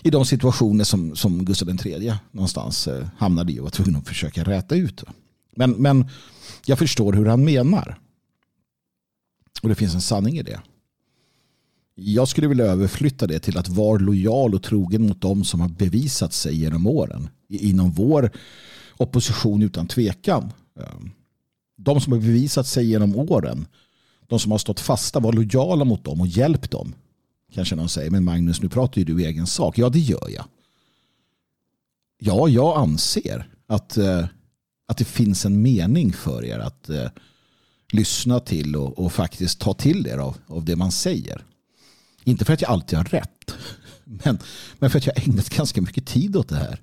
i 0.01 0.09
de 0.09 0.25
situationer 0.25 0.83
som, 0.83 1.15
som 1.15 1.45
Gustav 1.45 1.69
III 1.69 2.13
någonstans 2.31 2.87
eh, 2.87 3.07
hamnade 3.17 3.51
i 3.53 3.59
och 3.59 3.63
var 3.63 3.71
tvungen 3.71 3.95
att 3.95 4.07
försöka 4.07 4.43
räta 4.43 4.75
ut. 4.75 5.03
Men, 5.55 5.71
men 5.71 6.09
jag 6.65 6.79
förstår 6.79 7.13
hur 7.13 7.25
han 7.25 7.45
menar. 7.45 7.99
Och 9.61 9.69
det 9.69 9.75
finns 9.75 9.95
en 9.95 10.01
sanning 10.01 10.37
i 10.37 10.43
det. 10.43 10.59
Jag 11.95 12.27
skulle 12.27 12.47
vilja 12.47 12.65
överflytta 12.65 13.27
det 13.27 13.39
till 13.39 13.57
att 13.57 13.67
vara 13.67 13.97
lojal 13.97 14.55
och 14.55 14.63
trogen 14.63 15.07
mot 15.07 15.21
dem 15.21 15.43
som 15.43 15.61
har 15.61 15.69
bevisat 15.69 16.33
sig 16.33 16.55
genom 16.55 16.87
åren. 16.87 17.29
Inom 17.49 17.91
vår 17.91 18.31
opposition 18.97 19.61
utan 19.61 19.87
tvekan. 19.87 20.51
Ehm, 20.79 21.11
de 21.77 22.01
som 22.01 22.13
har 22.13 22.19
bevisat 22.19 22.67
sig 22.67 22.85
genom 22.85 23.15
åren. 23.15 23.67
De 24.27 24.39
som 24.39 24.51
har 24.51 24.57
stått 24.57 24.79
fasta, 24.79 25.19
var 25.19 25.33
lojala 25.33 25.85
mot 25.85 26.03
dem 26.03 26.21
och 26.21 26.27
hjälp 26.27 26.71
dem. 26.71 26.93
Kanske 27.53 27.75
någon 27.75 27.89
säger, 27.89 28.11
men 28.11 28.23
Magnus 28.23 28.61
nu 28.61 28.69
pratar 28.69 28.99
ju 28.99 29.05
du 29.05 29.21
i 29.21 29.25
egen 29.25 29.47
sak. 29.47 29.77
Ja, 29.77 29.89
det 29.89 29.99
gör 29.99 30.29
jag. 30.29 30.45
Ja, 32.19 32.47
jag 32.47 32.77
anser 32.77 33.47
att, 33.67 33.97
eh, 33.97 34.25
att 34.87 34.97
det 34.97 35.05
finns 35.05 35.45
en 35.45 35.61
mening 35.61 36.13
för 36.13 36.45
er 36.45 36.59
att 36.59 36.89
eh, 36.89 37.09
lyssna 37.91 38.39
till 38.39 38.75
och, 38.75 38.99
och 38.99 39.13
faktiskt 39.13 39.59
ta 39.59 39.73
till 39.73 40.07
er 40.07 40.17
av, 40.17 40.37
av 40.47 40.65
det 40.65 40.75
man 40.75 40.91
säger. 40.91 41.43
Inte 42.27 42.45
för 42.45 42.53
att 42.53 42.61
jag 42.61 42.71
alltid 42.71 42.97
har 42.97 43.05
rätt. 43.05 43.55
Men, 44.03 44.39
men 44.79 44.89
för 44.89 44.97
att 44.97 45.05
jag 45.05 45.13
har 45.15 45.29
ägnat 45.29 45.49
ganska 45.49 45.81
mycket 45.81 46.05
tid 46.05 46.35
åt 46.35 46.49
det 46.49 46.55
här. 46.55 46.81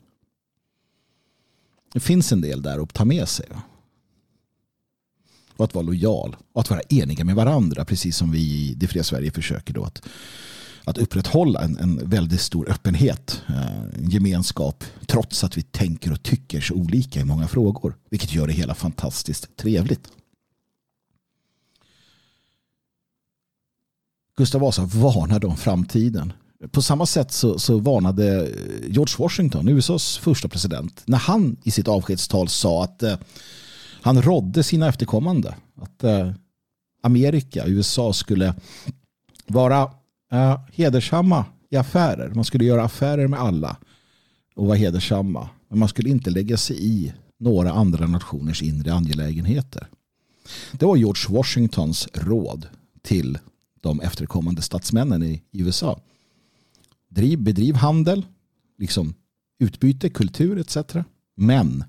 Det 1.93 2.01
finns 2.01 2.33
en 2.33 2.41
del 2.41 2.63
där 2.63 2.83
att 2.83 2.95
ta 2.95 3.05
med 3.05 3.29
sig. 3.29 3.47
Och 5.57 5.65
att 5.65 5.75
vara 5.75 5.83
lojal. 5.83 6.37
Och 6.53 6.61
att 6.61 6.71
vara 6.71 6.81
eniga 6.81 7.25
med 7.25 7.35
varandra. 7.35 7.85
Precis 7.85 8.17
som 8.17 8.31
vi 8.31 8.39
i 8.39 8.75
Det 8.75 8.89
fria 8.89 9.05
Sverige 9.05 9.31
försöker 9.31 9.75
då 9.75 9.85
att, 9.85 10.03
att 10.85 10.99
upprätthålla 10.99 11.61
en, 11.61 11.79
en 11.79 12.09
väldigt 12.09 12.41
stor 12.41 12.71
öppenhet. 12.71 13.43
Eh, 13.49 13.83
en 13.83 14.11
gemenskap. 14.11 14.85
Trots 15.07 15.45
att 15.45 15.57
vi 15.57 15.63
tänker 15.63 16.13
och 16.13 16.23
tycker 16.23 16.61
så 16.61 16.75
olika 16.75 17.21
i 17.21 17.25
många 17.25 17.49
frågor. 17.49 17.97
Vilket 18.11 18.35
gör 18.35 18.47
det 18.47 18.53
hela 18.53 18.75
fantastiskt 18.75 19.57
trevligt. 19.57 20.09
Gustav 24.37 24.61
Vasa 24.61 24.85
varnade 24.85 25.47
om 25.47 25.57
framtiden. 25.57 26.33
På 26.71 26.83
samma 26.83 27.07
sätt 27.07 27.33
så, 27.33 27.59
så 27.59 27.79
varnade 27.79 28.49
George 28.89 29.15
Washington, 29.19 29.69
USAs 29.69 30.19
första 30.19 30.49
president, 30.49 31.03
när 31.07 31.19
han 31.19 31.57
i 31.63 31.71
sitt 31.71 31.89
avskedstal 31.89 32.49
sa 32.49 32.85
att 32.85 33.03
eh, 33.03 33.17
han 34.03 34.23
rådde 34.23 34.63
sina 34.63 34.89
efterkommande 34.89 35.55
att 35.77 36.05
eh, 36.05 36.31
Amerika, 37.03 37.67
USA 37.67 38.13
skulle 38.13 38.55
vara 39.47 39.91
eh, 40.33 40.61
hedersamma 40.73 41.45
i 41.71 41.77
affärer. 41.77 42.29
Man 42.35 42.45
skulle 42.45 42.65
göra 42.65 42.85
affärer 42.85 43.29
med 43.29 43.41
alla 43.41 43.77
och 44.57 44.67
vara 44.67 44.77
hedersamma. 44.77 45.49
Men 45.69 45.79
man 45.79 45.89
skulle 45.89 46.11
inte 46.11 46.31
lägga 46.31 46.57
sig 46.57 46.77
i 46.85 47.13
några 47.39 47.73
andra 47.73 48.07
nationers 48.07 48.63
inre 48.63 48.95
angelägenheter. 48.95 49.87
Det 50.73 50.87
var 50.87 50.97
George 50.97 51.37
Washingtons 51.37 52.09
råd 52.15 52.67
till 53.03 53.39
de 53.83 54.01
efterkommande 54.01 54.63
statsmännen 54.63 55.23
i 55.23 55.43
USA. 55.53 56.01
Driv, 57.09 57.39
bedriv 57.39 57.75
handel, 57.75 58.27
liksom 58.79 59.15
utbyte, 59.59 60.11
kultur 60.11 60.59
etc. 60.59 60.77
Men 61.35 61.85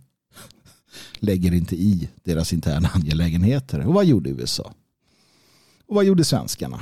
lägger 1.19 1.53
inte 1.53 1.75
i 1.75 2.09
deras 2.23 2.53
interna 2.53 2.89
angelägenheter. 2.93 3.87
Och 3.87 3.93
vad 3.93 4.05
gjorde 4.05 4.29
USA? 4.29 4.73
Och 5.87 5.95
vad 5.95 6.05
gjorde 6.05 6.23
svenskarna? 6.23 6.81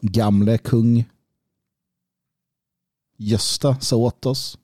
Gamle 0.00 0.58
kung 0.58 1.04
Gösta 3.16 3.80
sa 3.80 3.96
åt 3.96 4.26
oss 4.26 4.58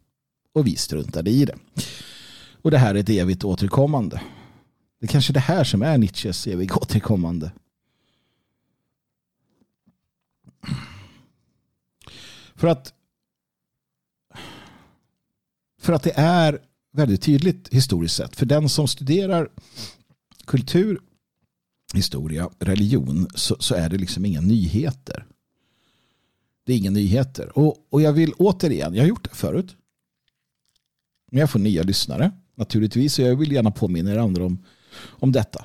och 0.52 0.66
vi 0.66 0.76
struntade 0.76 1.30
i 1.30 1.44
det. 1.44 1.56
Och 2.62 2.70
det 2.70 2.78
här 2.78 2.94
är 2.94 2.98
ett 2.98 3.08
evigt 3.08 3.44
återkommande. 3.44 4.22
Det 5.00 5.06
är 5.06 5.08
kanske 5.08 5.32
det 5.32 5.40
här 5.40 5.64
som 5.64 5.82
är 5.82 5.98
Nietzsches 5.98 6.46
evigt 6.46 6.76
återkommande. 6.76 7.52
För 12.62 12.68
att 12.68 12.94
för 15.80 15.92
att 15.92 16.02
det 16.02 16.12
är 16.16 16.60
väldigt 16.92 17.22
tydligt 17.22 17.68
historiskt 17.68 18.16
sett. 18.16 18.36
För 18.36 18.46
den 18.46 18.68
som 18.68 18.88
studerar 18.88 19.50
kultur, 20.44 21.00
historia, 21.94 22.50
religion 22.58 23.28
så, 23.34 23.56
så 23.58 23.74
är 23.74 23.88
det 23.88 23.98
liksom 23.98 24.24
inga 24.24 24.40
nyheter. 24.40 25.26
Det 26.64 26.72
är 26.72 26.76
inga 26.76 26.90
nyheter. 26.90 27.58
Och, 27.58 27.86
och 27.90 28.02
jag 28.02 28.12
vill 28.12 28.32
återigen, 28.32 28.94
jag 28.94 29.02
har 29.02 29.08
gjort 29.08 29.30
det 29.30 29.36
förut. 29.36 29.76
Men 31.30 31.40
jag 31.40 31.50
får 31.50 31.58
nya 31.58 31.82
lyssnare 31.82 32.30
naturligtvis. 32.54 33.18
Och 33.18 33.24
jag 33.24 33.36
vill 33.36 33.52
gärna 33.52 33.70
påminna 33.70 34.12
er 34.12 34.18
andra 34.18 34.44
om, 34.44 34.64
om 35.08 35.32
detta. 35.32 35.64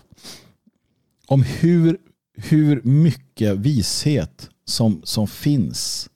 Om 1.25 1.43
hur, 1.43 1.97
hur 2.33 2.81
mycket 2.81 3.57
vishet 3.57 4.49
som, 4.65 5.01
som 5.03 5.27
finns 5.27 6.09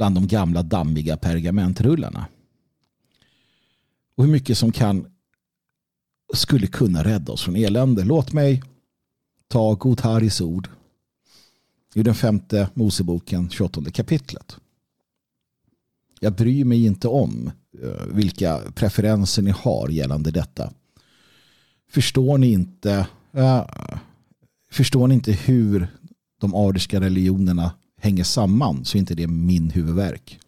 bland 0.00 0.14
de 0.14 0.26
gamla 0.26 0.62
dammiga 0.62 1.16
pergamentrullarna. 1.16 2.26
Och 4.14 4.24
hur 4.24 4.32
mycket 4.32 4.58
som 4.58 4.72
kan 4.72 5.06
skulle 6.34 6.66
kunna 6.66 7.04
rädda 7.04 7.32
oss 7.32 7.42
från 7.42 7.56
elände. 7.56 8.04
Låt 8.04 8.32
mig 8.32 8.62
ta 9.48 9.74
Godharis 9.74 10.40
ord 10.40 10.68
i 11.94 12.02
den 12.02 12.14
femte 12.14 12.68
Moseboken, 12.74 13.50
28 13.50 13.90
kapitlet. 13.90 14.56
Jag 16.20 16.32
bryr 16.32 16.64
mig 16.64 16.84
inte 16.84 17.08
om 17.08 17.50
eh, 17.82 18.06
vilka 18.06 18.60
preferenser 18.74 19.42
ni 19.42 19.50
har 19.50 19.88
gällande 19.88 20.30
detta. 20.30 20.72
Förstår 21.90 22.38
ni 22.38 22.52
inte, 22.52 23.06
äh, 23.32 23.64
förstår 24.70 25.06
ni 25.06 25.14
inte 25.14 25.32
hur 25.32 25.88
de 26.38 26.54
ariska 26.54 27.00
religionerna 27.00 27.72
hänger 28.00 28.24
samman 28.24 28.84
så 28.84 28.96
är 28.96 29.00
inte 29.00 29.14
det 29.14 29.26
min 29.26 29.70
huvudverk. 29.70 30.40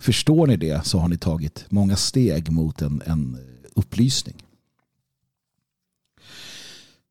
Förstår 0.00 0.46
ni 0.46 0.56
det 0.56 0.86
så 0.86 0.98
har 0.98 1.08
ni 1.08 1.18
tagit 1.18 1.64
många 1.68 1.96
steg 1.96 2.50
mot 2.50 2.82
en, 2.82 3.02
en 3.06 3.38
upplysning. 3.74 4.42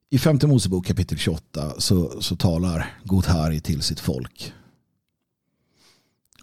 I 0.09 0.17
femte 0.17 0.47
Mosebok 0.47 0.85
kapitel 0.85 1.17
28 1.17 1.73
så, 1.77 2.21
så 2.21 2.35
talar 2.35 2.99
Godhari 3.03 3.61
till 3.61 3.81
sitt 3.81 3.99
folk. 3.99 4.53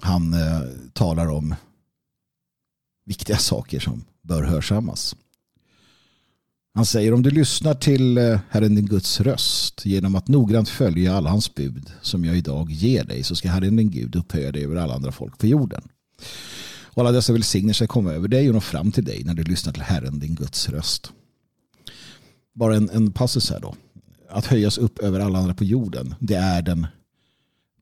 Han 0.01 0.35
eh, 0.35 0.63
talar 0.93 1.27
om 1.27 1.55
viktiga 3.05 3.37
saker 3.37 3.81
som 3.81 4.05
bör 4.23 4.43
hörsammas. 4.43 5.17
Han 6.79 6.87
säger 6.87 7.15
om 7.15 7.23
du 7.23 7.31
lyssnar 7.31 7.75
till 7.75 8.19
eh, 8.19 8.41
Herren 8.51 8.75
din 8.75 8.87
Guds 8.87 9.21
röst 9.21 9.87
genom 9.87 10.15
att 10.15 10.29
noggrant 10.29 10.69
följa 10.69 11.17
alla 11.17 11.31
hans 11.31 11.55
bud 11.55 11.93
som 12.03 12.25
jag 12.25 12.37
idag 12.37 12.71
ger 12.71 13.05
dig 13.05 13.23
så 13.23 13.37
ska 13.37 13.51
Herren 13.51 13.77
din 13.77 13.91
Gud 13.91 14.17
upphöja 14.17 14.53
dig 14.53 14.65
över 14.65 14.77
alla 14.77 14.95
andra 14.95 15.13
folk 15.13 15.39
på 15.39 15.47
jorden. 15.47 15.83
Och 16.81 17.03
alla 17.03 17.13
dessa 17.13 17.33
välsignelser 17.33 17.87
kommer 17.87 18.13
över 18.13 18.29
dig 18.29 18.49
och 18.49 18.55
nå 18.55 18.61
fram 18.61 18.93
till 18.93 19.05
dig 19.05 19.25
när 19.25 19.35
du 19.35 19.43
lyssnar 19.43 19.73
till 19.73 19.83
Herren 19.83 20.19
din 20.19 20.35
Guds 20.35 20.69
röst. 20.69 21.13
Bara 22.55 22.77
en, 22.77 22.91
en 22.91 23.13
passus 23.13 23.51
här 23.51 23.61
då. 23.61 23.75
att 24.31 24.47
höjas 24.47 24.79
upp 24.79 24.99
över 24.99 25.21
alla 25.21 25.39
andra 25.39 25.55
på 25.55 25.65
jorden. 25.65 26.15
Det 26.19 26.35
är 26.37 26.63
den, 26.63 26.87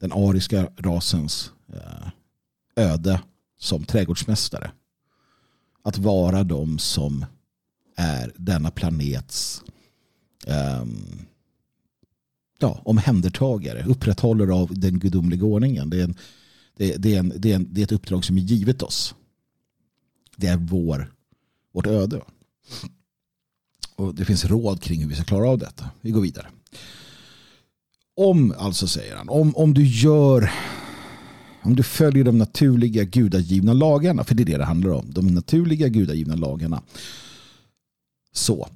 den 0.01 0.13
ariska 0.13 0.69
rasens 0.79 1.51
eh, 1.73 2.09
öde 2.85 3.21
som 3.59 3.85
trädgårdsmästare. 3.85 4.71
Att 5.83 5.99
vara 5.99 6.45
de 6.45 6.79
som 6.79 7.25
är 7.97 8.33
denna 8.37 8.71
planets 8.71 9.63
um, 10.47 11.27
ja, 12.59 12.81
omhändertagare, 12.85 13.85
upprätthållare 13.85 14.55
av 14.55 14.79
den 14.79 14.99
gudomliga 14.99 15.45
ordningen. 15.45 15.91
Det 15.91 16.01
är, 16.01 16.05
en, 16.05 16.17
det, 16.77 16.97
det, 16.97 17.15
är 17.15 17.19
en, 17.19 17.33
det, 17.37 17.53
är 17.53 17.57
en, 17.57 17.69
det 17.71 17.81
är 17.81 17.85
ett 17.85 17.93
uppdrag 17.93 18.25
som 18.25 18.37
är 18.37 18.41
givet 18.41 18.83
oss. 18.83 19.15
Det 20.37 20.47
är 20.47 20.57
vår, 20.57 21.13
vårt 21.73 21.87
öde. 21.87 22.21
Och 23.97 24.15
det 24.15 24.25
finns 24.25 24.45
råd 24.45 24.83
kring 24.83 25.01
hur 25.01 25.09
vi 25.09 25.15
ska 25.15 25.25
klara 25.25 25.49
av 25.49 25.59
detta. 25.59 25.91
Vi 26.01 26.11
går 26.11 26.21
vidare. 26.21 26.47
Om, 28.17 28.55
alltså 28.59 28.89
säger 28.89 29.17
han, 29.17 29.29
om, 29.29 29.57
om 29.57 29.75
du 29.75 29.87
gör 29.87 30.51
om 31.67 31.77
du 31.77 31.83
följer 31.83 32.25
de 32.25 32.39
naturliga 32.39 33.05
gudagivna 33.05 33.73
lagarna, 33.73 34.25
för 34.25 34.35
det 34.35 34.43
är 34.43 34.45
det 34.45 34.57
det 34.57 34.65
handlar 34.65 34.91
om, 34.91 35.07
de 35.09 35.27
naturliga 35.27 35.89
gudagivna 35.89 36.35
lagarna. 36.35 36.83
Så, 38.37 38.69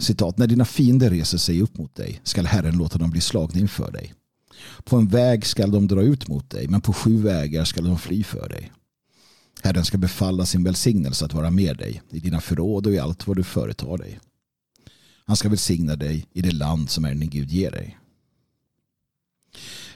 citat, 0.00 0.38
när 0.38 0.46
dina 0.46 0.64
fiender 0.64 1.10
reser 1.10 1.38
sig 1.38 1.62
upp 1.62 1.78
mot 1.78 1.94
dig 1.94 2.20
skall 2.24 2.46
Herren 2.46 2.76
låta 2.76 2.98
dem 2.98 3.10
bli 3.10 3.20
slagna 3.20 3.60
inför 3.60 3.92
dig. 3.92 4.14
På 4.84 4.96
en 4.96 5.08
väg 5.08 5.46
skall 5.46 5.70
de 5.70 5.86
dra 5.86 6.02
ut 6.02 6.28
mot 6.28 6.50
dig, 6.50 6.68
men 6.68 6.80
på 6.80 6.92
sju 6.92 7.22
vägar 7.22 7.64
skall 7.64 7.84
de 7.84 7.98
fly 7.98 8.24
för 8.24 8.48
dig. 8.48 8.72
Herren 9.62 9.84
ska 9.84 9.98
befalla 9.98 10.46
sin 10.46 10.64
välsignelse 10.64 11.24
att 11.24 11.32
vara 11.32 11.50
med 11.50 11.76
dig 11.76 12.02
i 12.10 12.20
dina 12.20 12.40
förråd 12.40 12.86
och 12.86 12.92
i 12.92 12.98
allt 12.98 13.26
vad 13.26 13.36
du 13.36 13.44
företar 13.44 13.98
dig. 13.98 14.20
Han 15.24 15.36
ska 15.36 15.48
välsigna 15.48 15.96
dig 15.96 16.26
i 16.32 16.42
det 16.42 16.52
land 16.52 16.90
som 16.90 17.04
Herren 17.04 17.20
din 17.20 17.30
Gud 17.30 17.50
ger 17.50 17.70
dig. 17.70 17.98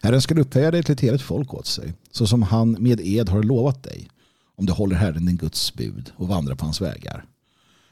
Herren 0.02 0.22
ska 0.22 0.34
upphöja 0.34 0.70
dig 0.70 0.82
till 0.82 0.92
ett 0.92 1.00
heligt 1.00 1.22
folk 1.22 1.54
åt 1.54 1.66
sig, 1.66 1.94
så 2.10 2.26
som 2.26 2.42
han 2.42 2.70
med 2.70 3.00
ed 3.00 3.28
har 3.28 3.42
lovat 3.42 3.82
dig, 3.82 4.08
om 4.56 4.66
du 4.66 4.72
håller 4.72 4.96
Herren 4.96 5.26
din 5.26 5.36
Guds 5.36 5.74
bud 5.74 6.12
och 6.16 6.28
vandrar 6.28 6.54
på 6.54 6.64
hans 6.64 6.80
vägar. 6.80 7.27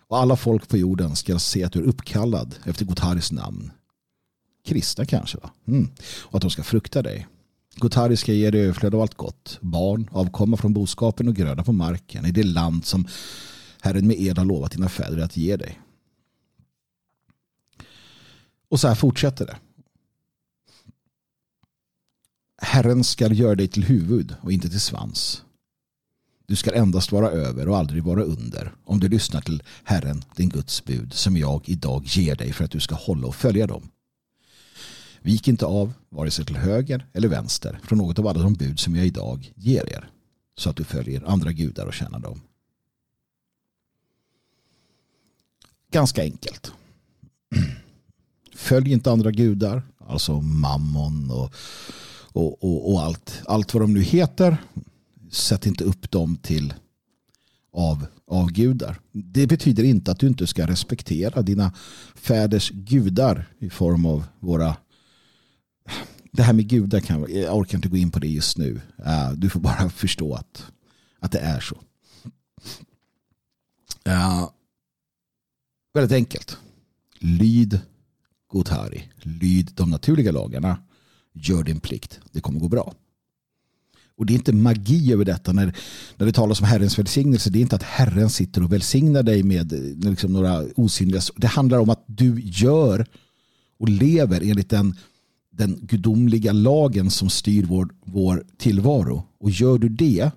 Och 0.09 0.19
alla 0.19 0.37
folk 0.37 0.69
på 0.69 0.77
jorden 0.77 1.17
ska 1.17 1.39
se 1.39 1.65
att 1.65 1.73
du 1.73 1.79
är 1.79 1.85
uppkallad 1.85 2.55
efter 2.65 2.85
Gotaris 2.85 3.33
namn. 3.33 3.73
Kristna 4.65 5.05
kanske 5.05 5.39
va? 5.39 5.51
Mm. 5.67 5.91
Och 6.23 6.35
att 6.35 6.43
de 6.43 6.51
ska 6.51 6.63
frukta 6.63 7.03
dig. 7.03 7.27
Gotari 7.77 8.17
ska 8.17 8.33
ge 8.33 8.51
dig 8.51 8.61
överflöd 8.61 8.95
av 8.95 9.01
allt 9.01 9.15
gott. 9.15 9.59
Barn, 9.61 10.11
avkomma 10.13 10.57
från 10.57 10.73
boskapen 10.73 11.29
och 11.29 11.35
gröda 11.35 11.65
på 11.65 11.73
marken 11.73 12.27
i 12.27 12.31
det 12.31 12.43
land 12.43 12.85
som 12.85 13.07
Herren 13.81 14.07
med 14.07 14.21
ed 14.21 14.39
har 14.39 14.45
lovat 14.45 14.73
dina 14.73 14.89
fäder 14.89 15.19
att 15.19 15.37
ge 15.37 15.57
dig. 15.57 15.81
Och 18.69 18.81
så 18.81 18.89
här 18.89 18.95
fortsätter 18.95 19.47
det. 19.47 19.57
Herren 22.59 23.05
ska 23.05 23.33
göra 23.33 23.55
dig 23.55 23.69
till 23.69 23.85
huvud 23.85 24.35
och 24.41 24.53
inte 24.53 24.69
till 24.69 24.81
svans. 24.81 25.43
Du 26.47 26.57
ska 26.57 26.75
endast 26.75 27.13
vara 27.13 27.31
över 27.31 27.69
och 27.69 27.77
aldrig 27.77 28.03
vara 28.03 28.23
under 28.23 28.73
om 28.85 29.01
du 29.01 29.09
lyssnar 29.09 29.41
till 29.41 29.63
Herren, 29.85 30.25
din 30.37 30.49
Guds 30.49 30.85
bud, 30.85 31.13
som 31.13 31.37
jag 31.37 31.69
idag 31.69 32.03
ger 32.07 32.35
dig 32.35 32.53
för 32.53 32.65
att 32.65 32.71
du 32.71 32.81
ska 32.81 32.95
hålla 32.95 33.27
och 33.27 33.35
följa 33.35 33.67
dem. 33.67 33.89
Vik 35.21 35.49
inte 35.49 35.67
av, 35.67 35.93
vare 36.09 36.31
sig 36.31 36.45
till 36.45 36.57
höger 36.57 37.07
eller 37.13 37.29
vänster, 37.29 37.81
från 37.83 37.99
något 37.99 38.19
av 38.19 38.27
alla 38.27 38.43
de 38.43 38.55
bud 38.55 38.81
som 38.81 38.97
jag 38.97 39.07
idag 39.07 39.53
ger 39.55 39.93
er, 39.93 40.11
så 40.57 40.71
att 40.71 40.77
du 40.77 40.85
följer 40.85 41.25
andra 41.27 41.53
gudar 41.53 41.87
och 41.87 41.95
tjänar 41.95 42.19
dem. 42.19 42.41
Ganska 45.91 46.23
enkelt. 46.23 46.73
Följ 48.55 48.93
inte 48.93 49.11
andra 49.11 49.31
gudar, 49.31 49.83
alltså 50.09 50.41
mammon 50.41 51.31
och, 51.31 51.55
och, 52.33 52.65
och, 52.65 52.93
och 52.93 53.01
allt, 53.01 53.43
allt 53.47 53.75
vad 53.75 53.83
de 53.83 53.95
nu 53.95 54.03
heter 54.03 54.57
sätt 55.37 55.67
inte 55.67 55.85
upp 55.85 56.11
dem 56.11 56.37
till 56.37 56.75
av, 57.73 58.07
av 58.27 58.51
gudar. 58.51 59.01
Det 59.13 59.47
betyder 59.47 59.85
inte 59.85 60.11
att 60.11 60.19
du 60.19 60.27
inte 60.27 60.47
ska 60.47 60.67
respektera 60.67 61.43
dina 61.43 61.73
fäders 62.15 62.71
gudar 62.71 63.47
i 63.59 63.71
form 63.71 64.07
av 64.07 64.25
våra 64.41 64.77
det 66.33 66.43
här 66.43 66.53
med 66.53 66.69
gudar 66.69 67.01
kan 67.01 67.27
jag 67.29 67.57
orkar 67.57 67.79
inte 67.79 67.89
gå 67.89 67.97
in 67.97 68.11
på 68.11 68.19
det 68.19 68.29
just 68.29 68.59
nu. 68.59 68.81
Eh, 69.07 69.33
du 69.33 69.51
får 69.51 69.61
bara 69.61 69.91
förstå 69.95 70.35
att, 70.35 70.65
att 71.21 71.33
det 71.33 71.39
är 71.39 71.61
så. 71.61 71.77
Uh, 74.09 74.49
väldigt 75.95 76.13
enkelt. 76.13 76.59
Lyd 77.19 77.81
Gotari. 78.49 79.13
Lyd 79.17 79.71
de 79.75 79.91
naturliga 79.91 80.33
lagarna. 80.33 80.79
Gör 81.33 81.63
din 81.63 81.81
plikt. 81.81 82.21
Det 82.33 82.41
kommer 82.41 82.61
gå 82.61 82.69
bra. 82.69 82.95
Och 84.17 84.27
det 84.27 84.33
är 84.33 84.35
inte 84.35 84.53
magi 84.53 85.13
över 85.13 85.25
detta 85.25 85.53
när, 85.53 85.77
när 86.17 86.27
det 86.27 86.33
talas 86.33 86.61
om 86.61 86.67
Herrens 86.67 86.99
välsignelse. 86.99 87.51
Det 87.51 87.59
är 87.59 87.61
inte 87.61 87.77
att 87.77 87.83
Herren 87.83 88.31
sitter 88.31 88.63
och 88.63 88.73
välsignar 88.73 89.23
dig 89.23 89.43
med 89.43 89.73
eh, 89.73 90.11
liksom 90.11 90.33
några 90.33 90.65
osynliga... 90.77 91.21
Det 91.37 91.47
handlar 91.47 91.79
om 91.79 91.91
att 91.91 92.05
du 92.07 92.41
gör 92.41 93.07
och 93.79 93.89
lever 93.89 94.41
enligt 94.41 94.71
den, 94.71 94.97
den 95.51 95.79
gudomliga 95.83 96.53
lagen 96.53 97.11
som 97.11 97.31
styr 97.31 97.65
vår, 97.65 97.89
vår 98.05 98.45
tillvaro. 98.57 99.23
Och 99.41 99.51
gör 99.51 99.79
du 99.79 99.89
det 99.89 100.31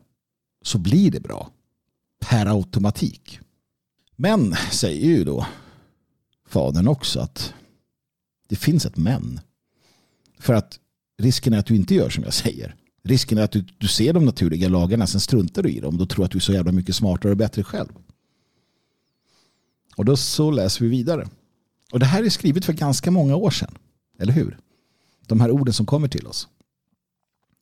så 0.61 0.77
blir 0.77 1.11
det 1.11 1.19
bra. 1.19 1.49
Per 2.19 2.45
automatik. 2.45 3.39
Men 4.15 4.55
säger 4.71 5.07
ju 5.07 5.23
då 5.23 5.45
fadern 6.47 6.87
också 6.87 7.19
att 7.19 7.53
det 8.49 8.55
finns 8.55 8.85
ett 8.85 8.97
men. 8.97 9.39
För 10.39 10.53
att 10.53 10.79
risken 11.21 11.53
är 11.53 11.57
att 11.57 11.65
du 11.65 11.75
inte 11.75 11.95
gör 11.95 12.09
som 12.09 12.23
jag 12.23 12.33
säger. 12.33 12.75
Risken 13.03 13.37
är 13.37 13.41
att 13.41 13.51
du, 13.51 13.65
du 13.77 13.87
ser 13.87 14.13
de 14.13 14.25
naturliga 14.25 14.69
lagarna, 14.69 15.07
sen 15.07 15.21
struntar 15.21 15.63
du 15.63 15.69
i 15.69 15.79
dem. 15.79 15.97
Då 15.97 16.05
tror 16.05 16.25
att 16.25 16.31
du 16.31 16.37
är 16.37 16.41
så 16.41 16.53
jävla 16.53 16.71
mycket 16.71 16.95
smartare 16.95 17.31
och 17.31 17.37
bättre 17.37 17.63
själv. 17.63 17.89
Och 19.95 20.05
då 20.05 20.17
så 20.17 20.51
läser 20.51 20.81
vi 20.81 20.87
vidare. 20.87 21.27
Och 21.91 21.99
det 21.99 22.05
här 22.05 22.23
är 22.23 22.29
skrivet 22.29 22.65
för 22.65 22.73
ganska 22.73 23.11
många 23.11 23.35
år 23.35 23.51
sedan. 23.51 23.75
Eller 24.19 24.33
hur? 24.33 24.57
De 25.27 25.41
här 25.41 25.51
orden 25.51 25.73
som 25.73 25.85
kommer 25.85 26.07
till 26.07 26.27
oss. 26.27 26.47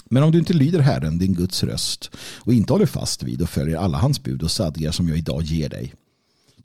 Men 0.09 0.23
om 0.23 0.31
du 0.31 0.39
inte 0.39 0.53
lyder 0.53 0.79
Herren, 0.79 1.17
din 1.17 1.33
Guds 1.33 1.63
röst, 1.63 2.11
och 2.17 2.53
inte 2.53 2.73
håller 2.73 2.85
fast 2.85 3.23
vid 3.23 3.41
och 3.41 3.49
följer 3.49 3.77
alla 3.77 3.97
hans 3.97 4.23
bud 4.23 4.43
och 4.43 4.51
stadgar 4.51 4.91
som 4.91 5.07
jag 5.07 5.17
idag 5.17 5.43
ger 5.43 5.69
dig, 5.69 5.93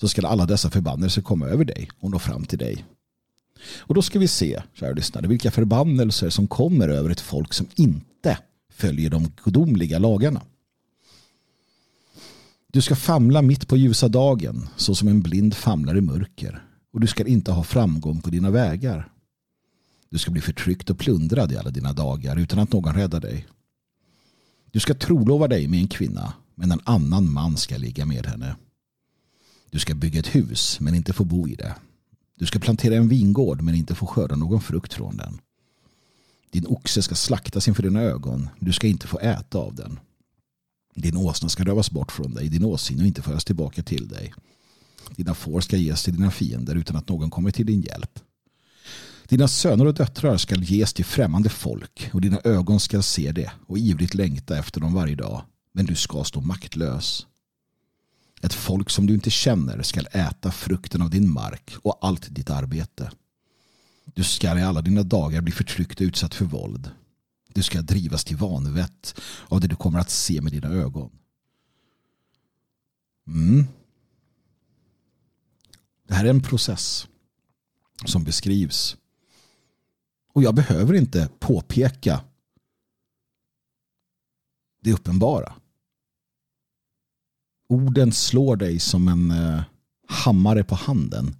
så 0.00 0.08
ska 0.08 0.26
alla 0.26 0.46
dessa 0.46 0.70
förbannelser 0.70 1.22
komma 1.22 1.46
över 1.46 1.64
dig 1.64 1.90
och 2.00 2.10
nå 2.10 2.18
fram 2.18 2.44
till 2.44 2.58
dig. 2.58 2.84
Och 3.78 3.94
då 3.94 4.02
ska 4.02 4.18
vi 4.18 4.28
se, 4.28 4.62
kära 4.74 4.92
lyssnare, 4.92 5.26
vilka 5.26 5.50
förbannelser 5.50 6.30
som 6.30 6.46
kommer 6.46 6.88
över 6.88 7.10
ett 7.10 7.20
folk 7.20 7.52
som 7.52 7.66
inte 7.74 8.11
följer 8.82 9.10
de 9.10 9.32
gudomliga 9.44 9.98
lagarna. 9.98 10.42
Du 12.72 12.82
ska 12.82 12.96
famla 12.96 13.42
mitt 13.42 13.68
på 13.68 13.76
ljusa 13.76 14.08
dagen 14.08 14.68
så 14.76 14.94
som 14.94 15.08
en 15.08 15.22
blind 15.22 15.54
famlar 15.54 15.96
i 15.96 16.00
mörker 16.00 16.64
och 16.92 17.00
du 17.00 17.06
ska 17.06 17.26
inte 17.26 17.52
ha 17.52 17.64
framgång 17.64 18.22
på 18.22 18.30
dina 18.30 18.50
vägar. 18.50 19.12
Du 20.10 20.18
ska 20.18 20.30
bli 20.30 20.40
förtryckt 20.40 20.90
och 20.90 20.98
plundrad 20.98 21.52
i 21.52 21.56
alla 21.56 21.70
dina 21.70 21.92
dagar 21.92 22.36
utan 22.36 22.58
att 22.58 22.72
någon 22.72 22.94
räddar 22.94 23.20
dig. 23.20 23.46
Du 24.70 24.80
ska 24.80 24.94
trolova 24.94 25.48
dig 25.48 25.68
med 25.68 25.80
en 25.80 25.88
kvinna 25.88 26.32
men 26.54 26.72
en 26.72 26.80
annan 26.84 27.32
man 27.32 27.56
ska 27.56 27.76
ligga 27.76 28.06
med 28.06 28.26
henne. 28.26 28.56
Du 29.70 29.78
ska 29.78 29.94
bygga 29.94 30.20
ett 30.20 30.34
hus 30.34 30.80
men 30.80 30.94
inte 30.94 31.12
få 31.12 31.24
bo 31.24 31.48
i 31.48 31.54
det. 31.54 31.74
Du 32.38 32.46
ska 32.46 32.58
plantera 32.58 32.94
en 32.94 33.08
vingård 33.08 33.62
men 33.62 33.74
inte 33.74 33.94
få 33.94 34.06
skörda 34.06 34.36
någon 34.36 34.60
frukt 34.60 34.94
från 34.94 35.16
den. 35.16 35.38
Din 36.52 36.66
oxe 36.66 37.02
ska 37.02 37.14
slaktas 37.14 37.68
inför 37.68 37.82
dina 37.82 38.00
ögon. 38.00 38.48
Du 38.60 38.72
ska 38.72 38.86
inte 38.86 39.06
få 39.06 39.18
äta 39.18 39.58
av 39.58 39.74
den. 39.74 39.98
Din 40.94 41.16
åsna 41.16 41.48
ska 41.48 41.64
rövas 41.64 41.90
bort 41.90 42.12
från 42.12 42.34
dig. 42.34 42.48
Din 42.48 42.64
åsyn 42.64 43.00
och 43.00 43.06
inte 43.06 43.22
föras 43.22 43.44
tillbaka 43.44 43.82
till 43.82 44.08
dig. 44.08 44.34
Dina 45.16 45.34
får 45.34 45.60
ska 45.60 45.76
ges 45.76 46.02
till 46.02 46.14
dina 46.14 46.30
fiender 46.30 46.74
utan 46.74 46.96
att 46.96 47.08
någon 47.08 47.30
kommer 47.30 47.50
till 47.50 47.66
din 47.66 47.82
hjälp. 47.82 48.18
Dina 49.28 49.48
söner 49.48 49.86
och 49.86 49.94
döttrar 49.94 50.36
ska 50.36 50.54
ges 50.54 50.92
till 50.92 51.04
främmande 51.04 51.48
folk 51.48 52.10
och 52.12 52.20
dina 52.20 52.40
ögon 52.44 52.80
ska 52.80 53.02
se 53.02 53.32
det 53.32 53.52
och 53.66 53.78
ivrigt 53.78 54.14
längta 54.14 54.58
efter 54.58 54.80
dem 54.80 54.94
varje 54.94 55.14
dag. 55.14 55.42
Men 55.72 55.86
du 55.86 55.94
ska 55.94 56.24
stå 56.24 56.40
maktlös. 56.40 57.26
Ett 58.42 58.54
folk 58.54 58.90
som 58.90 59.06
du 59.06 59.14
inte 59.14 59.30
känner 59.30 59.82
ska 59.82 60.00
äta 60.00 60.50
frukten 60.50 61.02
av 61.02 61.10
din 61.10 61.30
mark 61.30 61.74
och 61.82 61.98
allt 62.00 62.34
ditt 62.34 62.50
arbete. 62.50 63.10
Du 64.14 64.24
ska 64.24 64.58
i 64.58 64.62
alla 64.62 64.82
dina 64.82 65.02
dagar 65.02 65.40
bli 65.40 65.52
förtryckt 65.52 66.00
och 66.00 66.04
utsatt 66.04 66.34
för 66.34 66.44
våld. 66.44 66.90
Du 67.48 67.62
ska 67.62 67.82
drivas 67.82 68.24
till 68.24 68.36
vanvett 68.36 69.20
av 69.48 69.60
det 69.60 69.68
du 69.68 69.76
kommer 69.76 69.98
att 69.98 70.10
se 70.10 70.40
med 70.40 70.52
dina 70.52 70.68
ögon. 70.68 71.10
Mm. 73.26 73.64
Det 76.08 76.14
här 76.14 76.24
är 76.24 76.30
en 76.30 76.42
process 76.42 77.08
som 78.04 78.24
beskrivs. 78.24 78.96
Och 80.32 80.42
jag 80.42 80.54
behöver 80.54 80.94
inte 80.94 81.28
påpeka 81.38 82.24
det 84.80 84.92
uppenbara. 84.92 85.54
Orden 87.68 88.12
slår 88.12 88.56
dig 88.56 88.78
som 88.78 89.08
en 89.08 89.30
eh, 89.30 89.62
hammare 90.08 90.64
på 90.64 90.74
handen 90.74 91.36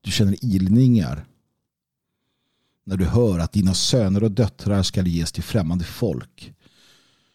du 0.00 0.10
känner 0.10 0.44
ilningar 0.44 1.26
när 2.84 2.96
du 2.96 3.04
hör 3.04 3.38
att 3.38 3.52
dina 3.52 3.74
söner 3.74 4.22
och 4.22 4.30
döttrar 4.30 4.82
ska 4.82 5.02
ges 5.02 5.32
till 5.32 5.42
främmande 5.42 5.84
folk. 5.84 6.54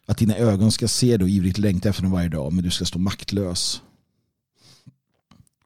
Att 0.05 0.17
dina 0.17 0.35
ögon 0.35 0.71
ska 0.71 0.87
se 0.87 1.17
dig 1.17 1.23
och 1.23 1.29
ivrigt 1.29 1.57
längta 1.57 1.89
efter 1.89 2.03
dem 2.03 2.11
varje 2.11 2.29
dag, 2.29 2.53
men 2.53 2.63
du 2.63 2.71
ska 2.71 2.85
stå 2.85 2.99
maktlös. 2.99 3.81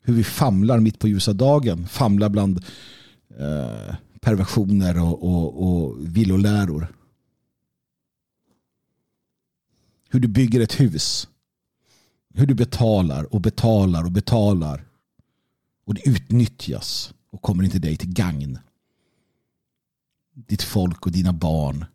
Hur 0.02 0.14
vi 0.14 0.24
famlar 0.24 0.80
mitt 0.80 1.00
på 1.00 1.08
ljusa 1.08 1.34
dagen, 1.34 1.88
famlar 1.88 2.30
bland 2.30 2.58
eh, 3.30 3.96
perversioner 4.22 5.02
och, 5.02 5.24
och, 5.24 5.64
och 5.64 5.98
villoläror. 6.18 6.88
Hur 10.10 10.20
du 10.20 10.28
bygger 10.28 10.62
ett 10.62 10.80
hus. 10.80 11.28
Hur 12.34 12.48
du 12.48 12.56
betalar 12.56 13.34
och 13.34 13.42
betalar 13.42 14.06
och 14.06 14.12
betalar. 14.12 14.87
Och 15.88 15.94
det 15.94 16.10
utnyttjas 16.10 17.14
och 17.30 17.42
kommer 17.42 17.64
inte 17.64 17.80
dig 17.80 17.98
till 17.98 18.14
gagn. 18.14 18.60
Ditt 20.34 20.64
folk 20.64 21.06
och 21.06 21.12
dina 21.12 21.34
barn 21.34 21.86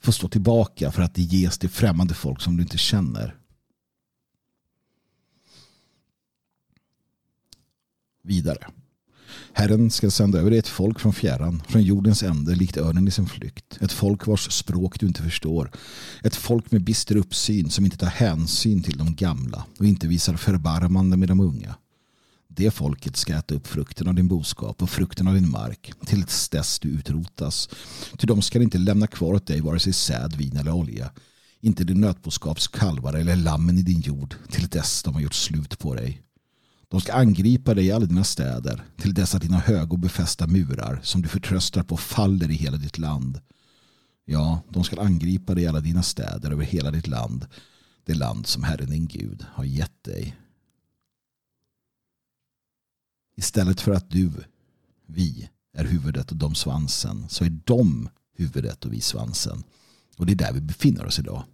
får 0.00 0.12
stå 0.12 0.28
tillbaka 0.28 0.92
för 0.92 1.02
att 1.02 1.14
det 1.14 1.22
ges 1.22 1.58
till 1.58 1.68
främmande 1.68 2.14
folk 2.14 2.40
som 2.40 2.56
du 2.56 2.62
inte 2.62 2.78
känner. 2.78 3.36
Vidare. 8.22 8.66
Herren 9.52 9.90
ska 9.90 10.10
sända 10.10 10.38
över 10.38 10.50
dig 10.50 10.58
ett 10.58 10.68
folk 10.68 11.00
från 11.00 11.12
fjärran, 11.12 11.62
från 11.68 11.82
jordens 11.82 12.22
ände, 12.22 12.54
likt 12.54 12.76
örnen 12.76 13.08
i 13.08 13.10
sin 13.10 13.26
flykt. 13.26 13.78
Ett 13.80 13.92
folk 13.92 14.26
vars 14.26 14.52
språk 14.52 15.00
du 15.00 15.06
inte 15.06 15.22
förstår. 15.22 15.70
Ett 16.22 16.36
folk 16.36 16.70
med 16.70 16.84
bister 16.84 17.16
uppsyn 17.16 17.70
som 17.70 17.84
inte 17.84 17.96
tar 17.96 18.06
hänsyn 18.06 18.82
till 18.82 18.98
de 18.98 19.14
gamla 19.14 19.66
och 19.78 19.86
inte 19.86 20.08
visar 20.08 20.36
förbarmande 20.36 21.16
med 21.16 21.28
de 21.28 21.40
unga. 21.40 21.76
Det 22.58 22.70
folket 22.70 23.16
ska 23.16 23.34
äta 23.34 23.54
upp 23.54 23.66
frukten 23.66 24.08
av 24.08 24.14
din 24.14 24.28
boskap 24.28 24.82
och 24.82 24.90
frukten 24.90 25.28
av 25.28 25.34
din 25.34 25.50
mark 25.50 25.92
till 26.06 26.24
dess 26.50 26.78
du 26.78 26.88
utrotas. 26.88 27.68
Ty 28.18 28.26
de 28.26 28.42
ska 28.42 28.62
inte 28.62 28.78
lämna 28.78 29.06
kvar 29.06 29.34
åt 29.34 29.46
dig 29.46 29.60
vare 29.60 29.80
sig 29.80 29.92
säd, 29.92 30.34
vin 30.36 30.56
eller 30.56 30.72
olja. 30.72 31.10
Inte 31.60 31.84
din 31.84 32.00
nötboskaps 32.00 32.68
kalvar 32.68 33.14
eller 33.14 33.36
lammen 33.36 33.78
i 33.78 33.82
din 33.82 34.00
jord 34.00 34.34
till 34.50 34.68
dess 34.68 35.02
de 35.02 35.14
har 35.14 35.20
gjort 35.20 35.34
slut 35.34 35.78
på 35.78 35.94
dig. 35.94 36.22
De 36.88 37.00
ska 37.00 37.12
angripa 37.12 37.74
dig 37.74 37.86
i 37.86 37.92
alla 37.92 38.06
dina 38.06 38.24
städer 38.24 38.84
till 38.96 39.14
dess 39.14 39.34
att 39.34 39.42
dina 39.42 39.58
höga 39.58 39.92
och 39.92 39.98
befästa 39.98 40.46
murar 40.46 41.00
som 41.02 41.22
du 41.22 41.28
förtröstar 41.28 41.82
på 41.82 41.96
faller 41.96 42.50
i 42.50 42.54
hela 42.54 42.76
ditt 42.76 42.98
land. 42.98 43.40
Ja, 44.24 44.60
de 44.70 44.84
ska 44.84 45.00
angripa 45.00 45.54
dig 45.54 45.64
i 45.64 45.66
alla 45.66 45.80
dina 45.80 46.02
städer 46.02 46.50
över 46.50 46.64
hela 46.64 46.90
ditt 46.90 47.06
land. 47.06 47.46
Det 48.04 48.14
land 48.14 48.46
som 48.46 48.62
Herren 48.62 48.90
din 48.90 49.06
Gud 49.06 49.44
har 49.52 49.64
gett 49.64 50.04
dig. 50.04 50.36
Istället 53.38 53.80
för 53.80 53.92
att 53.92 54.10
du, 54.10 54.30
vi, 55.06 55.50
är 55.72 55.84
huvudet 55.84 56.30
och 56.30 56.36
de 56.36 56.54
svansen 56.54 57.28
så 57.28 57.44
är 57.44 57.50
de 57.64 58.08
huvudet 58.32 58.84
och 58.84 58.92
vi 58.92 59.00
svansen. 59.00 59.64
Och 60.16 60.26
det 60.26 60.32
är 60.32 60.36
där 60.36 60.52
vi 60.52 60.60
befinner 60.60 61.06
oss 61.06 61.18
idag. 61.18 61.44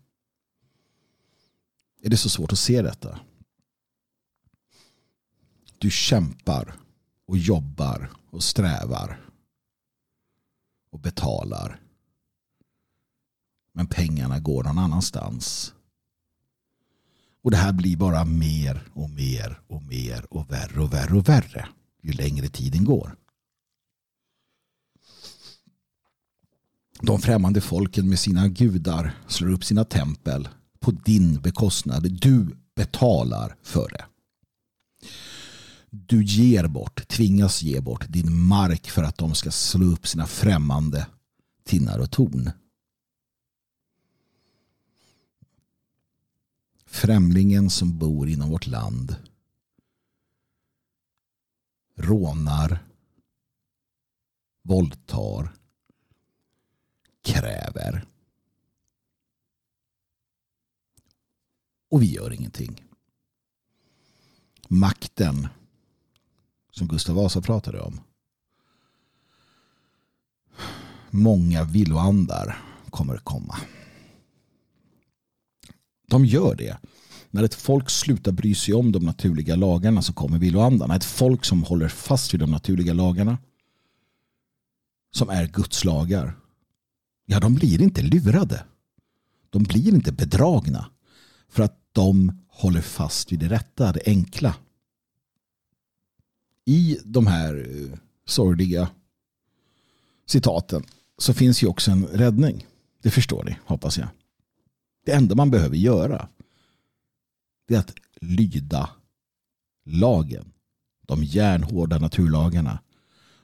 Är 2.02 2.10
det 2.10 2.16
så 2.16 2.28
svårt 2.28 2.52
att 2.52 2.58
se 2.58 2.82
detta? 2.82 3.20
Du 5.78 5.90
kämpar 5.90 6.74
och 7.26 7.38
jobbar 7.38 8.10
och 8.30 8.42
strävar 8.42 9.20
och 10.90 11.00
betalar. 11.00 11.80
Men 13.72 13.86
pengarna 13.86 14.40
går 14.40 14.64
någon 14.64 14.78
annanstans. 14.78 15.74
Och 17.44 17.50
det 17.50 17.56
här 17.56 17.72
blir 17.72 17.96
bara 17.96 18.24
mer 18.24 18.82
och 18.92 19.10
mer 19.10 19.60
och 19.68 19.82
mer 19.82 20.26
och 20.30 20.50
värre 20.50 20.80
och 20.80 20.92
värre 20.92 21.16
och 21.16 21.28
värre 21.28 21.68
ju 22.02 22.12
längre 22.12 22.48
tiden 22.48 22.84
går. 22.84 23.16
De 27.00 27.18
främmande 27.20 27.60
folken 27.60 28.08
med 28.08 28.18
sina 28.18 28.48
gudar 28.48 29.14
slår 29.28 29.50
upp 29.50 29.64
sina 29.64 29.84
tempel 29.84 30.48
på 30.80 30.90
din 30.90 31.40
bekostnad. 31.40 32.12
Du 32.20 32.56
betalar 32.76 33.56
för 33.62 33.88
det. 33.88 34.04
Du 35.90 36.24
ger 36.24 36.66
bort, 36.66 37.08
tvingas 37.08 37.62
ge 37.62 37.80
bort 37.80 38.04
din 38.08 38.40
mark 38.40 38.90
för 38.90 39.02
att 39.02 39.18
de 39.18 39.34
ska 39.34 39.50
slå 39.50 39.86
upp 39.86 40.06
sina 40.06 40.26
främmande 40.26 41.06
tinnar 41.64 41.98
och 41.98 42.10
torn. 42.10 42.50
Främlingen 46.94 47.70
som 47.70 47.98
bor 47.98 48.28
inom 48.28 48.50
vårt 48.50 48.66
land 48.66 49.16
rånar, 51.96 52.84
våldtar, 54.62 55.54
kräver. 57.22 58.06
Och 61.90 62.02
vi 62.02 62.12
gör 62.12 62.32
ingenting. 62.32 62.84
Makten 64.68 65.48
som 66.70 66.88
Gustav 66.88 67.16
Vasa 67.16 67.40
pratade 67.40 67.80
om. 67.80 68.00
Många 71.10 71.64
villoandar 71.64 72.58
kommer 72.90 73.16
komma. 73.16 73.56
De 76.14 76.24
gör 76.24 76.54
det. 76.54 76.78
När 77.30 77.42
ett 77.42 77.54
folk 77.54 77.90
slutar 77.90 78.32
bry 78.32 78.54
sig 78.54 78.74
om 78.74 78.92
de 78.92 79.04
naturliga 79.04 79.56
lagarna 79.56 80.02
så 80.02 80.12
kommer 80.12 80.38
villoandarna. 80.38 80.96
Ett 80.96 81.04
folk 81.04 81.44
som 81.44 81.62
håller 81.62 81.88
fast 81.88 82.34
vid 82.34 82.40
de 82.40 82.50
naturliga 82.50 82.92
lagarna 82.92 83.38
som 85.14 85.28
är 85.28 85.46
Guds 85.46 85.84
lagar. 85.84 86.36
Ja, 87.26 87.40
de 87.40 87.54
blir 87.54 87.82
inte 87.82 88.02
lurade. 88.02 88.64
De 89.50 89.62
blir 89.62 89.94
inte 89.94 90.12
bedragna. 90.12 90.90
För 91.48 91.62
att 91.62 91.78
de 91.92 92.42
håller 92.48 92.80
fast 92.80 93.32
vid 93.32 93.38
det 93.40 93.48
rätta, 93.48 93.92
det 93.92 94.02
enkla. 94.06 94.54
I 96.64 96.98
de 97.04 97.26
här 97.26 97.66
eh, 97.70 97.98
sorgliga 98.26 98.88
citaten 100.26 100.84
så 101.18 101.34
finns 101.34 101.62
ju 101.62 101.66
också 101.66 101.90
en 101.90 102.06
räddning. 102.06 102.66
Det 103.02 103.10
förstår 103.10 103.44
ni, 103.44 103.56
hoppas 103.64 103.98
jag. 103.98 104.08
Det 105.04 105.12
enda 105.12 105.34
man 105.34 105.50
behöver 105.50 105.76
göra 105.76 106.28
det 107.68 107.74
är 107.74 107.78
att 107.78 107.94
lyda 108.20 108.90
lagen. 109.84 110.52
De 111.06 111.24
järnhårda 111.24 111.98
naturlagarna. 111.98 112.78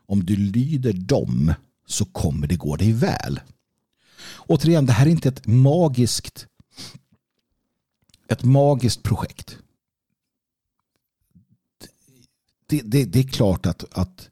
Om 0.07 0.25
du 0.25 0.37
lyder 0.37 0.93
dem 0.93 1.55
så 1.87 2.05
kommer 2.05 2.47
det 2.47 2.57
gå 2.57 2.77
dig 2.77 2.93
väl. 2.93 3.41
Återigen, 4.37 4.87
det 4.87 4.93
här 4.93 5.07
är 5.07 5.11
inte 5.11 5.29
ett 5.29 5.47
magiskt 5.47 6.47
ett 8.29 8.43
magiskt 8.43 9.03
projekt. 9.03 9.59
Det, 12.67 12.83
det, 12.85 13.05
det 13.05 13.19
är 13.19 13.29
klart 13.29 13.67
att, 13.67 13.85
att 13.99 14.29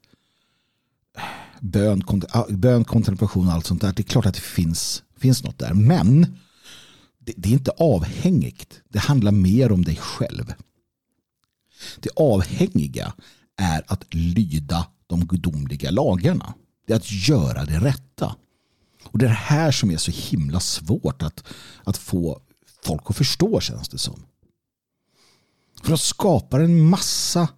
bön, 1.60 2.02
bön, 2.48 2.84
kontemplation 2.84 3.48
och 3.48 3.52
allt 3.52 3.66
sånt 3.66 3.80
där, 3.80 3.92
det 3.92 4.02
är 4.02 4.05
klart 4.05 4.26
att 4.26 4.34
det 4.34 4.40
finns, 4.40 5.02
finns 5.16 5.44
något 5.44 5.59
där. 5.59 5.74
Men 5.74 6.38
det, 7.28 7.34
det 7.36 7.48
är 7.48 7.52
inte 7.52 7.70
avhängigt. 7.70 8.82
Det 8.88 8.98
handlar 8.98 9.32
mer 9.32 9.72
om 9.72 9.84
dig 9.84 9.96
själv. 9.96 10.55
Det 12.00 12.10
avhängiga 12.16 13.12
är 13.56 13.84
att 13.86 14.14
lyda 14.14 14.86
de 15.06 15.26
gudomliga 15.26 15.90
lagarna. 15.90 16.55
Det 16.86 16.92
är 16.92 16.96
att 16.96 17.28
göra 17.28 17.64
det 17.64 17.78
rätta. 17.78 18.36
Och 19.05 19.18
det 19.18 19.24
är 19.24 19.28
det 19.28 19.34
här 19.34 19.70
som 19.70 19.90
är 19.90 19.96
så 19.96 20.10
himla 20.10 20.60
svårt 20.60 21.22
att, 21.22 21.44
att 21.84 21.96
få 21.96 22.40
folk 22.84 23.02
att 23.05 23.16
förstå 23.16 23.60
känns 23.60 23.88
det 23.88 23.98
som. 23.98 24.26
För 25.82 25.88
de 25.88 25.98
skapar 25.98 26.60
en 26.60 26.80
massa 26.80 27.48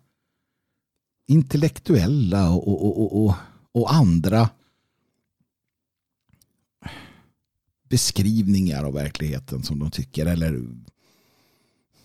intellektuella 1.26 2.50
och, 2.50 2.68
och, 2.68 3.24
och, 3.24 3.34
och, 3.72 3.94
andra 3.94 4.48
beskrivningar 7.90 8.84
av 8.84 8.92
verkligheten 8.94 9.62
som 9.62 9.78
de 9.78 9.90
tycker 9.90 10.26
eller 10.26 10.64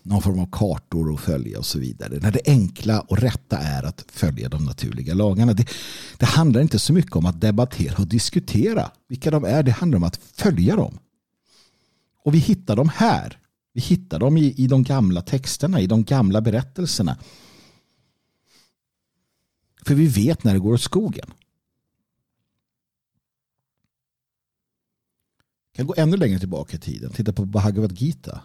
någon 0.02 0.22
form 0.22 0.38
av 0.38 0.48
kartor 0.52 1.14
att 1.14 1.20
följa 1.20 1.58
och 1.58 1.66
så 1.66 1.78
vidare. 1.78 2.18
När 2.18 2.30
det 2.30 2.40
enkla 2.46 3.00
och 3.00 3.18
rätta 3.18 3.58
är 3.58 3.82
att 3.82 4.04
följa 4.08 4.48
de 4.48 4.64
naturliga 4.64 5.14
lagarna. 5.14 5.52
Det, 5.52 5.68
det 6.18 6.26
handlar 6.26 6.60
inte 6.60 6.78
så 6.78 6.92
mycket 6.92 7.16
om 7.16 7.26
att 7.26 7.40
debattera 7.40 7.94
och 7.98 8.06
diskutera 8.06 8.90
vilka 9.08 9.30
de 9.30 9.44
är. 9.44 9.62
Det 9.62 9.70
handlar 9.70 9.96
om 9.96 10.04
att 10.04 10.16
följa 10.16 10.76
dem. 10.76 10.98
Och 12.24 12.34
vi 12.34 12.38
hittar 12.38 12.76
dem 12.76 12.90
här. 12.94 13.38
Vi 13.72 13.80
hittar 13.80 14.18
dem 14.18 14.36
i, 14.36 14.54
i 14.56 14.66
de 14.66 14.82
gamla 14.82 15.22
texterna, 15.22 15.80
i 15.80 15.86
de 15.86 16.04
gamla 16.04 16.40
berättelserna. 16.40 17.18
För 19.86 19.94
vi 19.94 20.06
vet 20.06 20.44
när 20.44 20.52
det 20.52 20.58
går 20.58 20.74
åt 20.74 20.80
skogen. 20.80 21.30
Kan 25.76 25.86
gå 25.86 25.94
ännu 25.96 26.16
längre 26.16 26.38
tillbaka 26.38 26.76
i 26.76 26.80
tiden. 26.80 27.12
Titta 27.12 27.32
på 27.32 27.44
Bhagavad 27.44 28.00
Gita. 28.00 28.40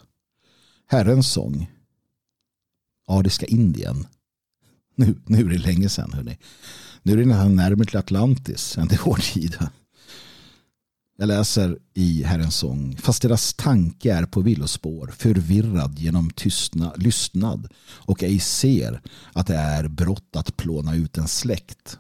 Herrens 0.88 1.32
sång. 1.32 1.72
Ariska 3.08 3.46
Indien. 3.46 4.08
Nu, 4.96 5.16
nu 5.26 5.40
är 5.40 5.50
det 5.50 5.58
länge 5.58 5.90
sedan. 5.90 6.14
Hörrni. 6.14 6.38
Nu 7.04 7.14
är 7.14 7.18
det 7.18 7.26
nästan 7.26 7.56
närmare 7.56 7.86
till 7.88 7.98
Atlantis 7.98 8.78
än 8.78 8.88
till 8.88 9.00
vår 9.06 9.16
tid. 9.34 9.58
Jag 11.18 11.28
läser 11.28 11.78
i 11.94 12.24
Herrens 12.24 12.56
sång. 12.56 12.98
Fast 12.98 13.22
deras 13.22 13.54
tanke 13.54 14.14
är 14.14 14.26
på 14.26 14.42
villospår, 14.42 15.14
förvirrad 15.18 16.00
genom 16.00 16.30
tystna, 16.30 16.94
lystnad 16.96 17.68
och 17.84 18.24
ej 18.24 18.40
ser 18.40 19.02
att 19.34 19.48
det 19.48 19.56
är 19.56 19.88
brott 19.88 20.36
att 20.36 20.58
plåna 20.58 20.96
ut 20.96 21.18
en 21.18 21.28
släkt. 21.28 22.00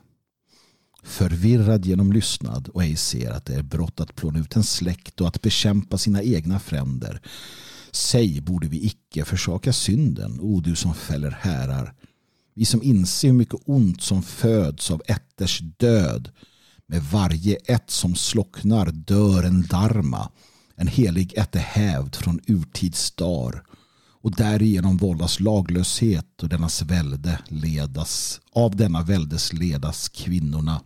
Förvirrad 1.03 1.85
genom 1.85 2.11
lystnad 2.11 2.67
och 2.67 2.83
ej 2.83 2.95
ser 2.95 3.31
att 3.31 3.45
det 3.45 3.55
är 3.55 3.63
brott 3.63 3.99
att 3.99 4.15
plåna 4.15 4.39
ut 4.39 4.55
en 4.55 4.63
släkt 4.63 5.21
och 5.21 5.27
att 5.27 5.41
bekämpa 5.41 5.97
sina 5.97 6.23
egna 6.23 6.59
fränder. 6.59 7.21
Säg 7.91 8.41
borde 8.41 8.67
vi 8.67 8.85
icke 8.85 9.25
försaka 9.25 9.73
synden, 9.73 10.39
o 10.41 10.61
du 10.61 10.75
som 10.75 10.93
fäller 10.93 11.31
härar. 11.31 11.93
Vi 12.53 12.65
som 12.65 12.83
inser 12.83 13.27
hur 13.27 13.35
mycket 13.35 13.59
ont 13.65 14.01
som 14.01 14.23
föds 14.23 14.91
av 14.91 15.01
ätters 15.07 15.59
död 15.77 16.29
med 16.87 17.03
varje 17.03 17.55
ett 17.55 17.89
som 17.89 18.15
slocknar 18.15 18.91
dör 18.91 19.43
en 19.43 19.61
dharma, 19.61 20.29
en 20.75 20.87
helig 20.87 21.33
ätte 21.37 21.59
hävd 21.59 22.15
från 22.15 22.39
urtids 22.47 23.11
dar. 23.11 23.63
Och 24.21 24.35
därigenom 24.35 24.97
vållas 24.97 25.39
laglöshet 25.39 26.43
och 26.43 26.49
dennas 26.49 26.81
välde 26.81 27.39
ledas, 27.47 28.41
av 28.51 28.75
denna 28.75 29.01
väldes 29.01 29.53
ledas 29.53 30.09
kvinnorna. 30.09 30.81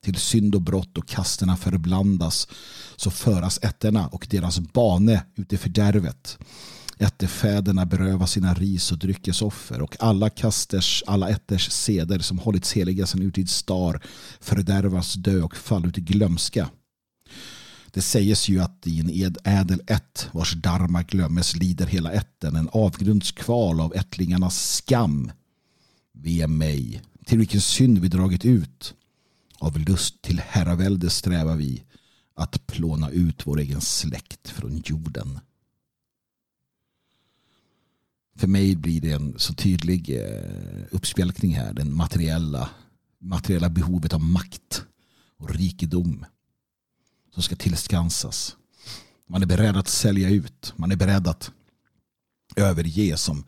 Till 0.00 0.16
synd 0.16 0.54
och 0.54 0.62
brott 0.62 0.98
och 0.98 1.08
kasterna 1.08 1.56
förblandas 1.56 2.48
så 2.96 3.10
föras 3.10 3.58
ätterna 3.62 4.08
och 4.08 4.26
deras 4.30 4.58
bane 4.58 5.24
ut 5.34 5.52
i 5.52 5.56
fördärvet. 5.56 6.38
Ättefäderna 6.98 7.86
beröva 7.86 8.26
sina 8.26 8.54
ris 8.54 8.92
och 8.92 8.98
dryckesoffer 8.98 9.82
och 9.82 9.96
alla 10.00 10.30
kasters, 10.30 11.02
alla 11.06 11.28
ätters 11.28 11.70
seder 11.70 12.18
som 12.18 12.38
hållits 12.38 12.72
heliga 12.72 13.06
sedan 13.06 13.22
urtids 13.22 13.52
star 13.52 14.00
fördärvas 14.40 15.14
dö 15.14 15.42
och 15.42 15.56
fall 15.56 15.86
ut 15.86 15.98
i 15.98 16.00
glömska. 16.00 16.68
Det 17.90 18.02
sägs 18.02 18.48
ju 18.48 18.60
att 18.60 18.86
i 18.86 19.00
en 19.00 19.10
ed, 19.10 19.38
ädel 19.44 19.82
ett 19.86 20.28
vars 20.32 20.54
darma 20.54 21.02
glömmes 21.02 21.56
lider 21.56 21.86
hela 21.86 22.12
ätten 22.12 22.56
en 22.56 22.68
avgrundskval 22.72 23.80
av 23.80 23.94
ättlingarnas 23.94 24.74
skam. 24.74 25.30
Ve 26.12 26.46
mig, 26.46 27.02
till 27.24 27.38
vilken 27.38 27.60
synd 27.60 27.98
vi 27.98 28.08
dragit 28.08 28.44
ut. 28.44 28.94
Av 29.58 29.78
lust 29.78 30.22
till 30.22 30.40
herravälde 30.40 31.10
strävar 31.10 31.56
vi 31.56 31.82
att 32.34 32.66
plåna 32.66 33.10
ut 33.10 33.46
vår 33.46 33.60
egen 33.60 33.80
släkt 33.80 34.48
från 34.48 34.82
jorden. 34.84 35.40
För 38.36 38.46
mig 38.46 38.76
blir 38.76 39.00
det 39.00 39.12
en 39.12 39.38
så 39.38 39.54
tydlig 39.54 40.10
eh, 40.10 40.84
uppspjälkning 40.90 41.54
här. 41.54 41.72
Den 41.72 41.94
materiella, 41.94 42.70
materiella 43.18 43.68
behovet 43.68 44.12
av 44.12 44.20
makt 44.20 44.84
och 45.36 45.54
rikedom 45.54 46.24
som 47.30 47.42
ska 47.42 47.56
tillskansas. 47.56 48.56
Man 49.26 49.42
är 49.42 49.46
beredd 49.46 49.76
att 49.76 49.88
sälja 49.88 50.28
ut. 50.30 50.72
Man 50.76 50.92
är 50.92 50.96
beredd 50.96 51.28
att 51.28 51.52
överge 52.56 53.16
som, 53.16 53.44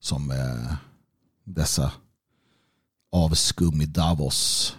som 0.00 0.30
eh, 0.30 0.74
dessa 1.44 1.92
avskum 3.12 3.80
i 3.80 3.86
Davos 3.86 4.76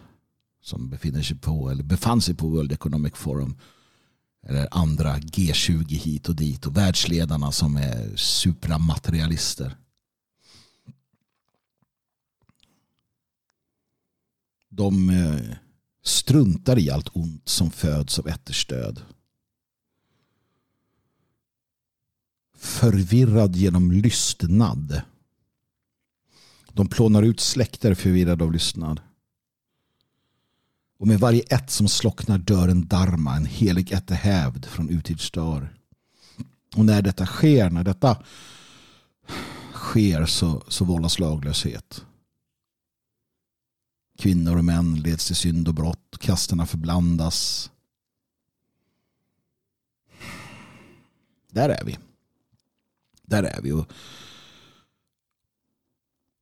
som 0.62 0.90
befinner 0.90 1.22
sig 1.22 1.38
på 1.38 1.70
eller 1.70 1.84
befann 1.84 2.22
sig 2.22 2.36
på 2.36 2.48
World 2.48 2.72
Economic 2.72 3.14
Forum 3.16 3.58
eller 4.44 4.68
andra 4.72 5.18
G20 5.18 5.90
hit 5.90 6.30
och 6.30 6.36
dit 6.36 6.66
och 6.66 6.78
världsledarna 6.78 7.52
som 7.52 7.78
är 7.78 8.16
supramaterialister. 8.16 9.78
De 14.70 15.10
eh, 15.10 15.58
struntar 16.04 16.80
i 16.80 16.90
allt 16.90 17.10
ont 17.14 17.50
som 17.50 17.72
föds 17.72 18.20
av 18.20 18.28
ätterstöd. 18.28 19.02
Förvirrad 22.58 23.56
genom 23.56 23.92
lystnad. 23.92 25.02
De 26.72 26.88
plånar 26.88 27.24
ut 27.24 27.40
släkter 27.40 27.94
förvirrade 27.94 28.44
av 28.44 28.52
lystnad. 28.52 29.02
Och 31.00 31.08
med 31.08 31.20
varje 31.20 31.42
ett 31.42 31.72
som 31.72 31.88
slocknar 31.88 32.38
dör 32.38 32.68
en 32.68 32.88
dharma, 32.88 33.36
en 33.36 33.46
helig 33.46 33.92
ättehävd 33.92 34.66
från 34.66 34.90
urtidsdar. 34.90 35.74
Och 36.76 36.86
när 36.86 37.02
detta 37.02 37.26
sker, 37.26 37.70
när 37.70 37.84
detta 37.84 38.24
sker 39.74 40.26
så, 40.26 40.64
så 40.68 40.86
vållas 40.86 41.20
laglöshet. 41.20 42.06
Kvinnor 44.24 44.58
och 44.58 44.66
män 44.66 44.96
leds 44.96 45.28
till 45.28 45.36
synd 45.36 45.68
och 45.68 45.74
brott, 45.74 46.18
kasterna 46.20 46.66
förblandas. 46.66 47.72
Där 51.52 51.70
är 51.70 51.86
vi. 51.86 51.98
Där 53.22 53.44
är 53.44 53.62
vi. 53.62 53.72
Och, 53.72 53.92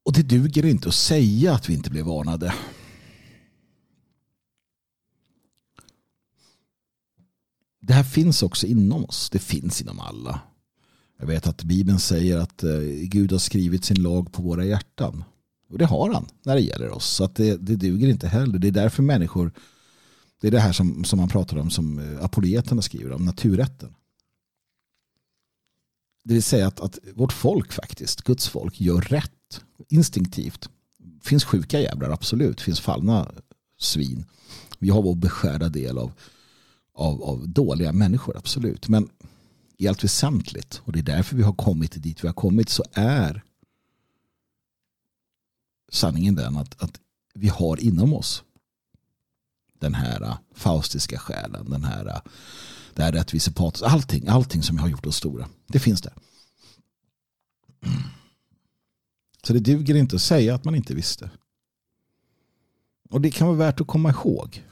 och 0.03 0.13
det 0.13 0.23
duger 0.23 0.65
inte 0.65 0.89
att 0.89 0.95
säga 0.95 1.53
att 1.53 1.69
vi 1.69 1.73
inte 1.73 1.89
blev 1.89 2.05
varnade. 2.05 2.53
det 7.79 7.93
här 7.93 8.03
finns 8.03 8.43
också 8.43 8.67
inom 8.67 9.05
oss. 9.05 9.29
Det 9.29 9.39
finns 9.39 9.81
inom 9.81 9.99
alla. 9.99 10.41
Jag 11.19 11.27
vet 11.27 11.47
att 11.47 11.63
Bibeln 11.63 11.99
säger 11.99 12.37
att 12.37 12.63
eh, 12.63 12.79
Gud 13.01 13.31
har 13.31 13.39
skrivit 13.39 13.85
sin 13.85 14.01
lag 14.01 14.33
på 14.33 14.41
våra 14.41 14.65
hjärtan. 14.65 15.23
Och 15.71 15.77
det 15.77 15.85
har 15.85 16.13
han 16.13 16.25
när 16.43 16.55
det 16.55 16.61
gäller 16.61 16.89
oss. 16.89 17.05
Så 17.05 17.23
att 17.23 17.35
det, 17.35 17.57
det 17.57 17.75
duger 17.75 18.07
inte 18.07 18.27
heller. 18.27 18.59
Det 18.59 18.67
är 18.67 18.71
därför 18.71 19.03
människor, 19.03 19.51
det 20.41 20.47
är 20.47 20.51
det 20.51 20.59
här 20.59 20.73
som, 20.73 21.03
som 21.03 21.19
man 21.19 21.29
pratar 21.29 21.57
om 21.57 21.69
som 21.69 21.99
eh, 21.99 22.23
apoleterna 22.23 22.81
skriver 22.81 23.11
om, 23.11 23.25
naturrätten. 23.25 23.95
Det 26.23 26.33
vill 26.33 26.43
säga 26.43 26.67
att, 26.67 26.79
att 26.79 26.99
vårt 27.15 27.33
folk 27.33 27.71
faktiskt, 27.71 28.21
Guds 28.21 28.47
folk, 28.47 28.81
gör 28.81 29.01
rätt 29.01 29.61
instinktivt. 29.87 30.69
Det 30.97 31.27
finns 31.27 31.43
sjuka 31.43 31.79
jävlar, 31.79 32.09
absolut. 32.09 32.57
Det 32.57 32.63
finns 32.63 32.79
fallna 32.79 33.31
svin. 33.79 34.25
Vi 34.79 34.89
har 34.89 35.01
vår 35.01 35.15
beskärda 35.15 35.69
del 35.69 35.97
av 35.97 36.11
av, 36.93 37.23
av 37.23 37.49
dåliga 37.49 37.91
människor, 37.91 38.37
absolut. 38.37 38.87
Men 38.87 39.09
i 39.77 39.87
allt 39.87 40.03
väsentligt, 40.03 40.81
och 40.83 40.91
det 40.91 40.99
är 40.99 41.03
därför 41.03 41.35
vi 41.35 41.43
har 41.43 41.53
kommit 41.53 42.03
dit 42.03 42.23
vi 42.23 42.27
har 42.27 42.33
kommit, 42.33 42.69
så 42.69 42.83
är 42.93 43.43
sanningen 45.91 46.35
den 46.35 46.57
att, 46.57 46.83
att 46.83 46.99
vi 47.33 47.47
har 47.47 47.83
inom 47.83 48.13
oss 48.13 48.43
den 49.79 49.93
här 49.93 50.21
äh, 50.21 50.37
faustiska 50.53 51.19
själen, 51.19 51.69
den 51.69 51.83
här, 51.83 52.07
äh, 52.07 52.21
det 52.93 53.03
här 53.03 53.11
rättvisepatos, 53.11 53.81
allting, 53.81 54.27
allting 54.27 54.63
som 54.63 54.77
har 54.77 54.89
gjort 54.89 55.05
oss 55.05 55.15
stora. 55.15 55.49
Det 55.67 55.79
finns 55.79 56.01
där. 56.01 56.13
Så 59.43 59.53
det 59.53 59.59
duger 59.59 59.95
inte 59.95 60.15
att 60.15 60.21
säga 60.21 60.55
att 60.55 60.63
man 60.63 60.75
inte 60.75 60.95
visste. 60.95 61.31
Och 63.09 63.21
det 63.21 63.31
kan 63.31 63.47
vara 63.47 63.57
värt 63.57 63.81
att 63.81 63.87
komma 63.87 64.09
ihåg. 64.09 64.63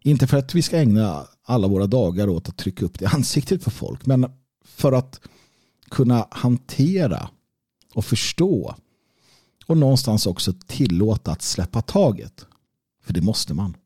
Inte 0.00 0.26
för 0.26 0.36
att 0.36 0.54
vi 0.54 0.62
ska 0.62 0.78
ägna 0.78 1.26
alla 1.42 1.68
våra 1.68 1.86
dagar 1.86 2.28
åt 2.28 2.48
att 2.48 2.56
trycka 2.56 2.84
upp 2.84 2.98
det 2.98 3.04
i 3.04 3.08
ansiktet 3.08 3.64
på 3.64 3.70
folk. 3.70 4.06
Men 4.06 4.32
för 4.64 4.92
att 4.92 5.20
kunna 5.90 6.28
hantera 6.30 7.30
och 7.94 8.04
förstå. 8.04 8.76
Och 9.66 9.76
någonstans 9.76 10.26
också 10.26 10.52
tillåta 10.66 11.32
att 11.32 11.42
släppa 11.42 11.82
taget. 11.82 12.46
För 13.02 13.12
det 13.12 13.20
måste 13.20 13.54
man. 13.54 13.76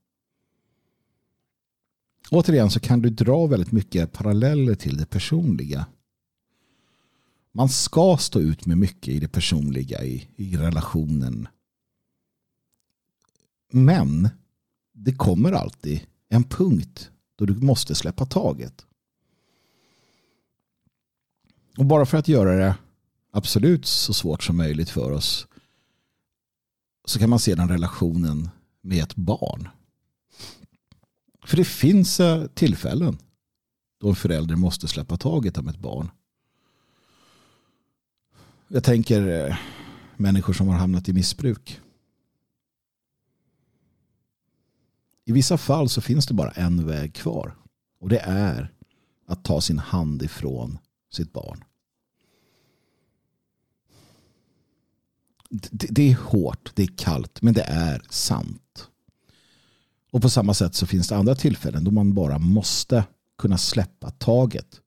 Återigen 2.31 2.71
så 2.71 2.81
kan 2.81 3.03
du 3.03 3.11
dra 3.11 3.47
väldigt 3.47 3.73
mycket 3.73 4.13
paralleller 4.13 4.75
till 4.75 4.97
det 4.97 5.07
personliga. 5.07 5.87
Man 7.53 7.69
ska 7.69 8.17
stå 8.17 8.41
ut 8.41 8.67
med 8.67 8.79
mycket 8.79 9.15
i 9.15 9.21
det 9.21 9.29
personliga, 9.29 10.05
i, 10.05 10.29
i 10.37 10.57
relationen. 10.57 11.49
Men 13.73 14.29
det 14.93 15.15
kommer 15.15 15.53
alltid 15.53 16.01
en 16.29 16.45
punkt 16.45 17.11
då 17.37 17.45
du 17.45 17.55
måste 17.55 17.95
släppa 17.95 18.27
taget. 18.27 18.87
Och 21.79 21.85
bara 21.85 22.07
för 22.07 22.19
att 22.19 22.29
göra 22.29 22.57
det 22.57 22.77
absolut 23.31 23.87
så 23.87 24.13
svårt 24.13 24.43
som 24.43 24.57
möjligt 24.57 24.91
för 24.91 25.13
oss 25.13 25.47
så 27.07 27.19
kan 27.19 27.31
man 27.31 27.39
se 27.39 27.55
den 27.55 27.69
relationen 27.69 28.49
med 28.81 29.03
ett 29.03 29.17
barn. 29.17 29.69
För 31.45 31.57
det 31.57 31.65
finns 31.65 32.21
eh, 32.21 32.47
tillfällen 32.47 33.19
då 34.01 34.09
en 34.09 34.17
förälder 34.17 34.57
måste 34.57 34.89
släppa 34.89 35.17
taget 35.17 35.59
om 35.59 35.69
ett 35.69 35.79
barn. 35.79 36.11
Jag 38.69 38.85
tänker 38.85 39.49
eh, 39.49 39.57
människor 40.17 40.53
som 40.53 40.69
har 40.69 40.77
hamnat 40.77 41.09
i 41.09 41.13
missbruk. 41.13 41.81
I 45.25 45.33
vissa 45.33 45.59
fall 45.59 45.89
så 45.89 46.01
finns 46.01 46.27
det 46.27 46.35
bara 46.35 46.51
en 46.51 46.87
väg 46.87 47.15
kvar. 47.15 47.57
Och 48.01 48.09
det 48.09 48.19
är 48.19 48.73
att 49.27 49.45
ta 49.45 49.61
sin 49.61 49.79
hand 49.79 50.23
ifrån 50.23 50.79
sitt 51.13 51.33
barn. 51.33 51.65
Det, 55.71 55.87
det 55.91 56.11
är 56.11 56.15
hårt, 56.15 56.73
det 56.75 56.83
är 56.83 56.97
kallt, 56.97 57.43
men 57.43 57.55
det 57.55 57.63
är 57.63 58.03
sant. 58.11 58.89
Och 60.11 60.23
på 60.23 60.31
samma 60.31 60.55
sätt 60.55 60.75
så 60.75 60.87
finns 60.87 61.09
det 61.09 61.17
andra 61.17 61.35
tillfällen 61.35 61.85
då 61.85 61.91
man 61.91 62.15
bara 62.15 62.39
måste 62.39 63.05
kunna 63.39 63.59
släppa 63.59 64.11
taget. 64.11 64.81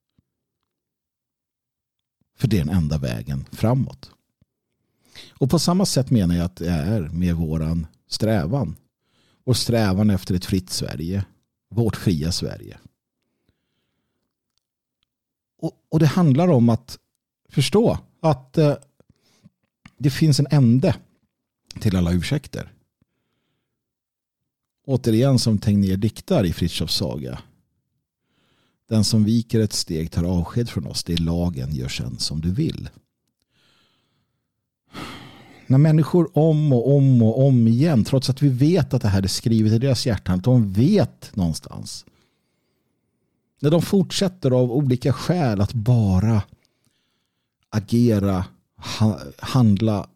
För 2.38 2.48
det 2.48 2.60
är 2.60 2.66
den 2.66 2.76
enda 2.76 2.98
vägen 2.98 3.46
framåt. 3.52 4.12
Och 5.30 5.50
på 5.50 5.60
samma 5.60 5.86
sätt 5.86 6.10
menar 6.10 6.36
jag 6.36 6.46
att 6.46 6.56
det 6.56 6.70
är 6.70 7.02
med 7.02 7.36
våran 7.36 7.88
strävan. 8.08 8.76
Vår 9.46 9.54
strävan 9.54 10.10
efter 10.10 10.36
ett 10.36 10.46
fritt 10.46 10.70
Sverige. 10.70 11.26
Vårt 11.70 11.96
fria 11.96 12.32
Sverige. 12.32 12.78
Och, 15.62 15.72
och 15.90 16.00
det 16.00 16.06
handlar 16.06 16.48
om 16.48 16.70
att 16.70 17.00
förstå 17.50 17.98
att 18.22 18.58
eh, 18.58 18.76
det 20.00 20.10
finns 20.10 20.40
en 20.40 20.48
ände 20.52 20.96
till 21.80 21.96
alla 21.96 22.12
ursäkter. 22.12 22.72
Återigen 24.86 25.40
som 25.40 25.58
Tegnér 25.58 25.98
diktar 25.98 26.46
i 26.46 26.54
Fritjofs 26.54 26.96
saga. 26.96 27.40
Den 28.90 29.04
som 29.04 29.24
viker 29.24 29.60
ett 29.60 29.74
steg 29.74 30.12
tar 30.12 30.24
avsked 30.24 30.70
från 30.70 30.88
oss. 30.88 31.04
Det 31.04 31.14
är 31.14 31.18
lagen, 31.18 31.76
gör 31.76 31.88
sen 31.88 32.20
som 32.20 32.42
du 32.42 32.52
vill. 32.52 32.90
När 35.68 35.78
människor 35.78 36.38
om 36.38 36.74
och 36.74 36.96
om 36.96 37.22
och 37.22 37.48
om 37.48 37.68
igen, 37.68 38.04
trots 38.04 38.30
att 38.30 38.42
vi 38.42 38.50
vet 38.50 38.94
att 38.94 39.02
det 39.02 39.08
här 39.08 39.24
är 39.24 39.28
skrivet 39.28 39.74
i 39.74 39.78
deras 39.80 40.06
hjärtan, 40.06 40.38
att 40.38 40.44
de 40.44 40.74
vet 40.74 41.36
någonstans. 41.36 42.06
När 43.60 43.72
de 43.72 43.82
fortsätter 43.82 44.52
av 44.52 44.72
olika 44.72 45.14
skäl 45.14 45.62
att 45.62 45.74
bara 45.74 46.42
agera, 47.70 48.46
handla 49.38 50.10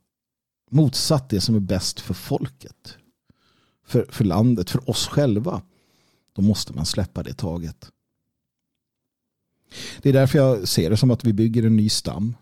motsatt 0.71 1.29
det 1.29 1.41
som 1.41 1.55
är 1.55 1.59
bäst 1.59 1.99
för 1.99 2.13
folket. 2.13 2.97
För, 3.85 4.05
för 4.09 4.23
landet, 4.25 4.69
för 4.69 4.89
oss 4.89 5.07
själva. 5.07 5.61
Då 6.33 6.41
måste 6.41 6.73
man 6.73 6.85
släppa 6.85 7.23
det 7.23 7.33
taget. 7.33 7.91
Det 10.01 10.09
är 10.09 10.13
därför 10.13 10.39
jag 10.39 10.67
ser 10.67 10.89
det 10.89 10.97
som 10.97 11.11
att 11.11 11.23
vi 11.23 11.33
bygger 11.33 11.63
en 11.63 11.75
ny 11.75 11.89
stam. 11.89 12.35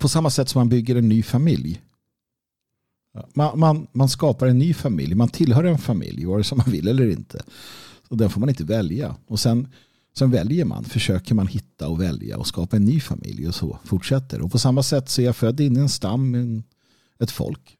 På 0.00 0.08
samma 0.08 0.30
sätt 0.30 0.48
som 0.48 0.58
man 0.60 0.68
bygger 0.68 0.96
en 0.96 1.08
ny 1.08 1.22
familj. 1.22 1.82
Man, 3.34 3.58
man, 3.58 3.86
man 3.92 4.08
skapar 4.08 4.46
en 4.46 4.58
ny 4.58 4.74
familj. 4.74 5.14
Man 5.14 5.28
tillhör 5.28 5.64
en 5.64 5.78
familj, 5.78 6.24
vare 6.24 6.44
sig 6.44 6.58
man 6.58 6.70
vill 6.70 6.88
eller 6.88 7.10
inte. 7.10 7.42
Och 8.08 8.16
den 8.16 8.30
får 8.30 8.40
man 8.40 8.48
inte 8.48 8.64
välja. 8.64 9.16
Och 9.26 9.40
sen, 9.40 9.68
sen 10.18 10.30
väljer 10.30 10.64
man, 10.64 10.84
försöker 10.84 11.34
man 11.34 11.46
hitta 11.46 11.88
och 11.88 12.00
välja 12.00 12.38
och 12.38 12.46
skapa 12.46 12.76
en 12.76 12.84
ny 12.84 13.00
familj 13.00 13.48
och 13.48 13.54
så 13.54 13.78
fortsätter. 13.84 14.40
Och 14.40 14.52
på 14.52 14.58
samma 14.58 14.82
sätt 14.82 15.08
så 15.08 15.20
är 15.20 15.26
jag 15.26 15.36
född 15.36 15.60
in 15.60 15.76
i 15.76 15.80
en 15.80 15.88
stam, 15.88 16.34
en, 16.34 16.62
ett 17.18 17.30
folk. 17.30 17.76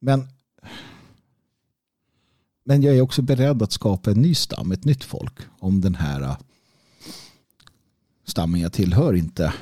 Men, 0.00 0.28
men 2.64 2.82
jag 2.82 2.96
är 2.96 3.00
också 3.00 3.22
beredd 3.22 3.62
att 3.62 3.72
skapa 3.72 4.10
en 4.10 4.22
ny 4.22 4.34
stam, 4.34 4.72
ett 4.72 4.84
nytt 4.84 5.04
folk. 5.04 5.34
Om 5.58 5.80
den 5.80 5.94
här 5.94 6.22
äh, 6.22 6.36
stammen 8.24 8.60
jag 8.60 8.72
tillhör 8.72 9.14
inte, 9.14 9.54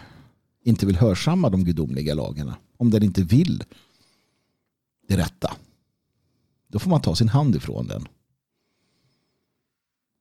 inte 0.65 0.87
vill 0.87 0.97
hörsamma 0.97 1.51
de 1.51 1.65
gudomliga 1.65 2.15
lagarna. 2.15 2.57
Om 2.77 2.91
den 2.91 3.03
inte 3.03 3.23
vill 3.23 3.65
det 5.09 5.17
rätta. 5.17 5.57
Då 6.69 6.79
får 6.79 6.91
man 6.91 7.01
ta 7.01 7.15
sin 7.15 7.29
hand 7.29 7.57
ifrån 7.57 7.87
den. 7.87 8.09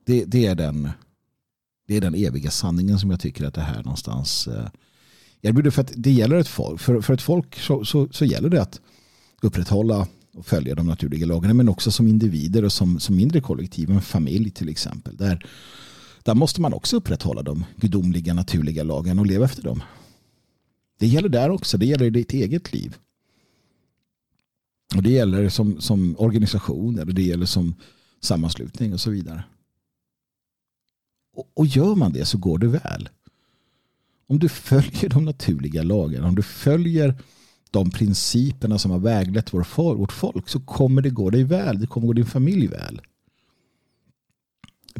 Det, 0.09 0.25
det, 0.25 0.45
är, 0.45 0.55
den, 0.55 0.89
det 1.87 1.97
är 1.97 2.01
den 2.01 2.15
eviga 2.15 2.51
sanningen 2.51 2.99
som 2.99 3.11
jag 3.11 3.19
tycker 3.19 3.45
att 3.45 3.53
det 3.53 3.61
här 3.61 3.83
någonstans 3.83 4.47
eh, 4.47 4.67
erbjuder. 5.41 5.71
För 5.71 5.81
att 5.81 5.93
det 5.95 6.11
gäller 6.11 6.35
ett 6.35 6.47
folk. 6.47 6.81
För, 6.81 7.01
för 7.01 7.13
ett 7.13 7.21
folk 7.21 7.59
så, 7.59 7.85
så, 7.85 8.07
så 8.11 8.25
gäller 8.25 8.49
det 8.49 8.61
att 8.61 8.81
upprätthålla 9.41 10.07
och 10.33 10.45
följa 10.45 10.75
de 10.75 10.87
naturliga 10.87 11.25
lagarna 11.25 11.53
men 11.53 11.69
också 11.69 11.91
som 11.91 12.07
individer 12.07 12.65
och 12.65 12.71
som, 12.71 12.99
som 12.99 13.15
mindre 13.15 13.41
kollektiv, 13.41 13.89
en 13.89 14.01
familj 14.01 14.51
till 14.51 14.69
exempel. 14.69 15.17
Där, 15.17 15.45
där 16.23 16.35
måste 16.35 16.61
man 16.61 16.73
också 16.73 16.97
upprätthålla 16.97 17.41
de 17.41 17.65
gudomliga 17.75 18.33
naturliga 18.33 18.83
lagarna 18.83 19.21
och 19.21 19.27
leva 19.27 19.45
efter 19.45 19.63
dem. 19.63 19.83
Det 20.99 21.07
gäller 21.07 21.29
där 21.29 21.49
också, 21.49 21.77
det 21.77 21.85
gäller 21.85 22.05
i 22.05 22.09
ditt 22.09 22.33
eget 22.33 22.73
liv. 22.73 22.95
Och 24.95 25.03
det 25.03 25.11
gäller 25.11 25.49
som, 25.49 25.81
som 25.81 26.15
organisation 26.19 26.99
eller 26.99 27.13
det 27.13 27.23
gäller 27.23 27.45
som 27.45 27.75
sammanslutning 28.21 28.93
och 28.93 29.01
så 29.01 29.09
vidare. 29.09 29.43
Och, 31.39 31.51
och 31.53 31.65
gör 31.65 31.95
man 31.95 32.13
det 32.13 32.25
så 32.25 32.37
går 32.37 32.57
det 32.57 32.67
väl. 32.67 33.09
Om 34.27 34.39
du 34.39 34.49
följer 34.49 35.09
de 35.09 35.25
naturliga 35.25 35.83
lagarna, 35.83 36.27
om 36.27 36.35
du 36.35 36.43
följer 36.43 37.15
de 37.71 37.91
principerna 37.91 38.79
som 38.79 38.91
har 38.91 38.99
väglett 38.99 39.53
vår, 39.53 39.95
vårt 39.95 40.11
folk 40.11 40.49
så 40.49 40.59
kommer 40.59 41.01
det 41.01 41.09
gå 41.09 41.29
dig 41.29 41.43
väl. 41.43 41.79
Det 41.79 41.87
kommer 41.87 42.07
gå 42.07 42.13
din 42.13 42.25
familj 42.25 42.67
väl. 42.67 43.01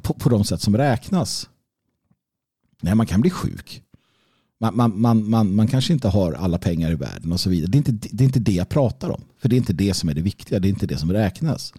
På, 0.01 0.13
på 0.13 0.29
de 0.29 0.43
sätt 0.43 0.61
som 0.61 0.77
räknas. 0.77 1.49
Nej, 2.81 2.95
man 2.95 3.05
kan 3.05 3.21
bli 3.21 3.29
sjuk. 3.29 3.83
Man, 4.59 4.75
man, 4.75 5.01
man, 5.01 5.29
man, 5.29 5.55
man 5.55 5.67
kanske 5.67 5.93
inte 5.93 6.07
har 6.07 6.33
alla 6.33 6.57
pengar 6.57 6.91
i 6.91 6.95
världen 6.95 7.31
och 7.31 7.39
så 7.39 7.49
vidare. 7.49 7.71
Det 7.71 7.75
är, 7.75 7.89
inte, 7.89 8.07
det 8.11 8.23
är 8.23 8.25
inte 8.25 8.39
det 8.39 8.51
jag 8.51 8.69
pratar 8.69 9.09
om. 9.09 9.21
För 9.37 9.49
det 9.49 9.55
är 9.55 9.57
inte 9.57 9.73
det 9.73 9.93
som 9.93 10.09
är 10.09 10.13
det 10.13 10.21
viktiga. 10.21 10.59
Det 10.59 10.67
är 10.67 10.69
inte 10.69 10.87
det 10.87 10.97
som 10.97 11.13
räknas. 11.13 11.73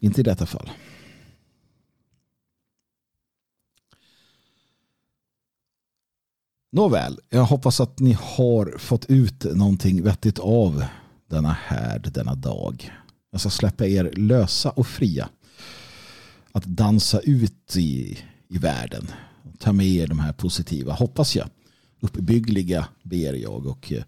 Inte 0.00 0.20
i 0.20 0.24
detta 0.24 0.46
fall. 0.46 0.70
Nåväl, 6.70 7.18
jag 7.30 7.44
hoppas 7.44 7.80
att 7.80 7.98
ni 8.00 8.12
har 8.12 8.78
fått 8.78 9.06
ut 9.10 9.44
någonting 9.44 10.02
vettigt 10.02 10.38
av 10.38 10.84
denna 11.26 11.52
härd, 11.52 12.12
denna 12.12 12.34
dag. 12.34 12.90
Jag 13.30 13.40
ska 13.40 13.50
släppa 13.50 13.86
er 13.86 14.12
lösa 14.16 14.70
och 14.70 14.86
fria. 14.86 15.28
Att 16.52 16.64
dansa 16.64 17.20
ut 17.20 17.76
i, 17.76 18.18
i 18.48 18.58
världen. 18.58 19.10
Ta 19.58 19.72
med 19.72 19.86
er 19.86 20.06
de 20.06 20.18
här 20.18 20.32
positiva, 20.32 20.92
hoppas 20.92 21.36
jag, 21.36 21.48
uppbyggliga 22.00 22.88
ber 23.02 23.32
jag 23.32 23.66
och 23.66 23.92
eh, 23.92 24.02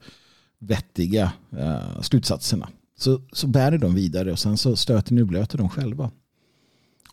vettiga 0.58 1.32
eh, 1.58 2.00
slutsatserna. 2.00 2.68
Så, 2.98 3.22
så 3.32 3.46
bär 3.46 3.70
ni 3.70 3.78
dem 3.78 3.94
vidare 3.94 4.32
och 4.32 4.38
sen 4.38 4.56
så 4.56 4.76
stöter 4.76 5.14
ni 5.14 5.22
och 5.22 5.26
blöter 5.26 5.58
dem 5.58 5.68
själva. 5.68 6.10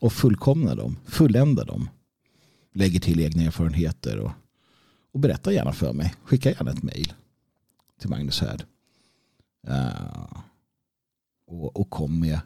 Och 0.00 0.12
fullkomnar 0.12 0.76
dem, 0.76 0.96
fulländar 1.06 1.64
dem. 1.64 1.88
Lägger 2.74 3.00
till 3.00 3.20
egna 3.20 3.42
erfarenheter 3.42 4.18
och 4.18 4.32
och 5.12 5.20
berätta 5.20 5.52
gärna 5.52 5.72
för 5.72 5.92
mig. 5.92 6.14
Skicka 6.24 6.50
gärna 6.50 6.70
ett 6.70 6.82
mejl 6.82 7.12
till 8.00 8.08
Magnus 8.08 8.40
Härd. 8.40 8.64
Uh, 9.68 10.42
och, 11.46 11.76
och 11.76 11.90
kom 11.90 12.20
med, 12.20 12.40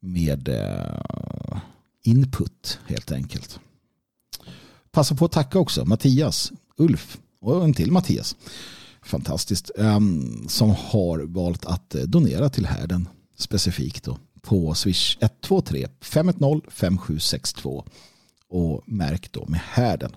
med 0.00 0.48
uh, 0.48 1.60
input 2.02 2.78
helt 2.86 3.12
enkelt. 3.12 3.60
Passa 4.90 5.14
på 5.14 5.24
att 5.24 5.32
tacka 5.32 5.58
också 5.58 5.84
Mattias, 5.84 6.52
Ulf 6.76 7.18
och 7.40 7.64
en 7.64 7.74
till 7.74 7.92
Mattias. 7.92 8.36
Fantastiskt. 9.02 9.70
Um, 9.76 10.48
som 10.48 10.70
har 10.70 11.18
valt 11.18 11.66
att 11.66 11.94
eh, 11.94 12.02
donera 12.02 12.48
till 12.48 12.66
härden 12.66 13.08
specifikt 13.36 14.04
då, 14.04 14.18
på 14.40 14.74
Swish 14.74 15.18
123 15.20 15.88
510 16.00 16.60
5762 16.70 17.84
och 18.48 18.82
märk 18.86 19.32
då 19.32 19.46
med 19.48 19.60
härden. 19.60 20.12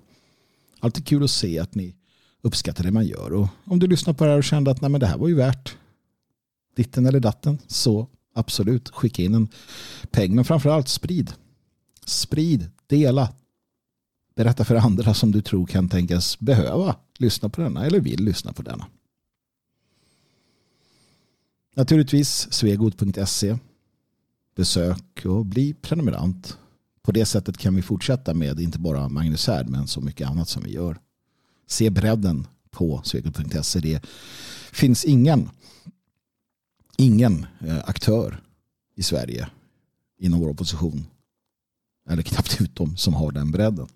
Alltid 0.84 1.08
kul 1.08 1.24
att 1.24 1.32
se 1.32 1.60
att 1.60 1.76
ni 1.76 1.96
uppskattar 2.42 2.84
det 2.84 2.92
man 2.92 3.06
gör. 3.06 3.34
Och 3.34 3.48
om 3.66 3.80
du 3.80 3.88
lyssnar 3.88 4.14
på 4.14 4.24
det 4.24 4.30
här 4.30 4.38
och 4.38 4.44
kände 4.44 4.72
att 4.72 4.82
Nej, 4.82 4.90
men 4.90 5.00
det 5.00 5.08
här 5.08 5.18
var 5.18 5.28
ju 5.28 5.36
värt 5.36 5.78
ditten 6.76 7.06
eller 7.06 7.20
datten 7.20 7.58
så 7.68 8.08
absolut 8.34 8.90
skicka 8.90 9.24
in 9.24 9.36
en 9.36 9.48
peng. 10.12 10.36
Men 10.36 10.46
framförallt 10.46 10.88
sprid. 10.88 11.34
Sprid, 12.06 12.72
dela. 12.88 13.34
Berätta 14.36 14.66
för 14.66 14.76
andra 14.76 15.14
som 15.14 15.32
du 15.32 15.42
tror 15.42 15.66
kan 15.66 15.90
tänkas 15.90 16.40
behöva 16.40 16.96
lyssna 17.18 17.50
på 17.50 17.62
denna 17.62 17.86
eller 17.86 18.00
vill 18.00 18.24
lyssna 18.24 18.54
på 18.54 18.62
denna. 18.62 18.88
Naturligtvis 21.76 22.54
svegot.se. 22.54 23.58
Besök 24.56 25.26
och 25.26 25.46
bli 25.46 25.74
prenumerant 25.74 26.58
på 27.04 27.12
det 27.12 27.26
sättet 27.26 27.58
kan 27.58 27.76
vi 27.76 27.82
fortsätta 27.82 28.34
med 28.34 28.60
inte 28.60 28.80
bara 28.80 29.10
Magnus 29.10 29.48
Härd 29.48 29.70
men 29.70 29.88
så 29.88 30.02
mycket 30.02 30.28
annat 30.28 30.50
som 30.50 30.64
vi 30.64 30.72
gör. 30.72 31.00
Se 31.68 31.90
bredden 31.90 32.48
på 32.72 33.02
svegot.se. 33.04 33.80
Det 33.80 34.06
finns 34.72 35.06
ingen, 35.06 35.50
ingen 36.98 37.46
eh, 37.60 37.78
aktör 37.86 38.44
i 38.96 39.04
Sverige 39.04 39.50
inom 40.18 40.40
vår 40.40 40.50
opposition 40.50 41.06
eller 42.10 42.24
knappt 42.24 42.62
utom 42.62 42.98
som 42.98 43.14
har 43.14 43.32
den 43.32 43.52
bredden. 43.52 43.88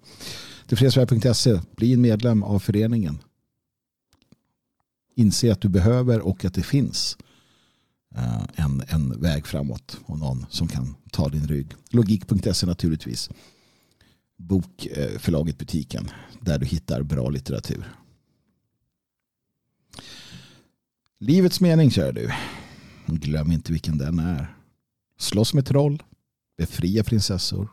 Tillfredsvärd.se, 0.67 1.59
bli 1.75 1.93
en 1.93 2.01
medlem 2.01 2.43
av 2.43 2.59
föreningen. 2.59 3.17
Inse 5.15 5.51
att 5.51 5.61
du 5.61 5.69
behöver 5.69 6.19
och 6.19 6.45
att 6.45 6.53
det 6.53 6.63
finns 6.63 7.17
Eh, 8.17 8.43
en, 8.55 8.83
en 8.87 9.21
väg 9.21 9.47
framåt 9.47 9.99
och 10.05 10.19
någon 10.19 10.45
som 10.49 10.67
kan 10.67 10.95
ta 11.11 11.29
din 11.29 11.47
rygg. 11.47 11.75
Logik.se 11.89 12.65
naturligtvis. 12.65 13.29
Bokförlaget 14.37 15.57
Butiken 15.57 16.09
där 16.41 16.59
du 16.59 16.65
hittar 16.65 17.03
bra 17.03 17.29
litteratur. 17.29 17.93
Livets 21.19 21.61
mening, 21.61 21.91
kör 21.91 22.11
du. 22.13 22.31
Glöm 23.05 23.51
inte 23.51 23.71
vilken 23.71 23.97
den 23.97 24.19
är. 24.19 24.55
Slåss 25.17 25.53
med 25.53 25.65
troll, 25.65 26.03
befria 26.57 27.03
prinsessor, 27.03 27.69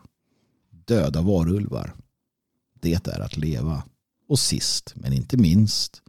döda 0.69 1.21
varulvar. 1.21 1.95
Det 2.79 3.07
är 3.07 3.19
att 3.19 3.37
leva. 3.37 3.83
Och 4.27 4.39
sist, 4.39 4.93
men 4.95 5.13
inte 5.13 5.37
minst, 5.37 6.01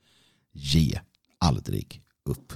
ge 0.52 1.00
aldrig 1.38 2.02
upp. 2.24 2.52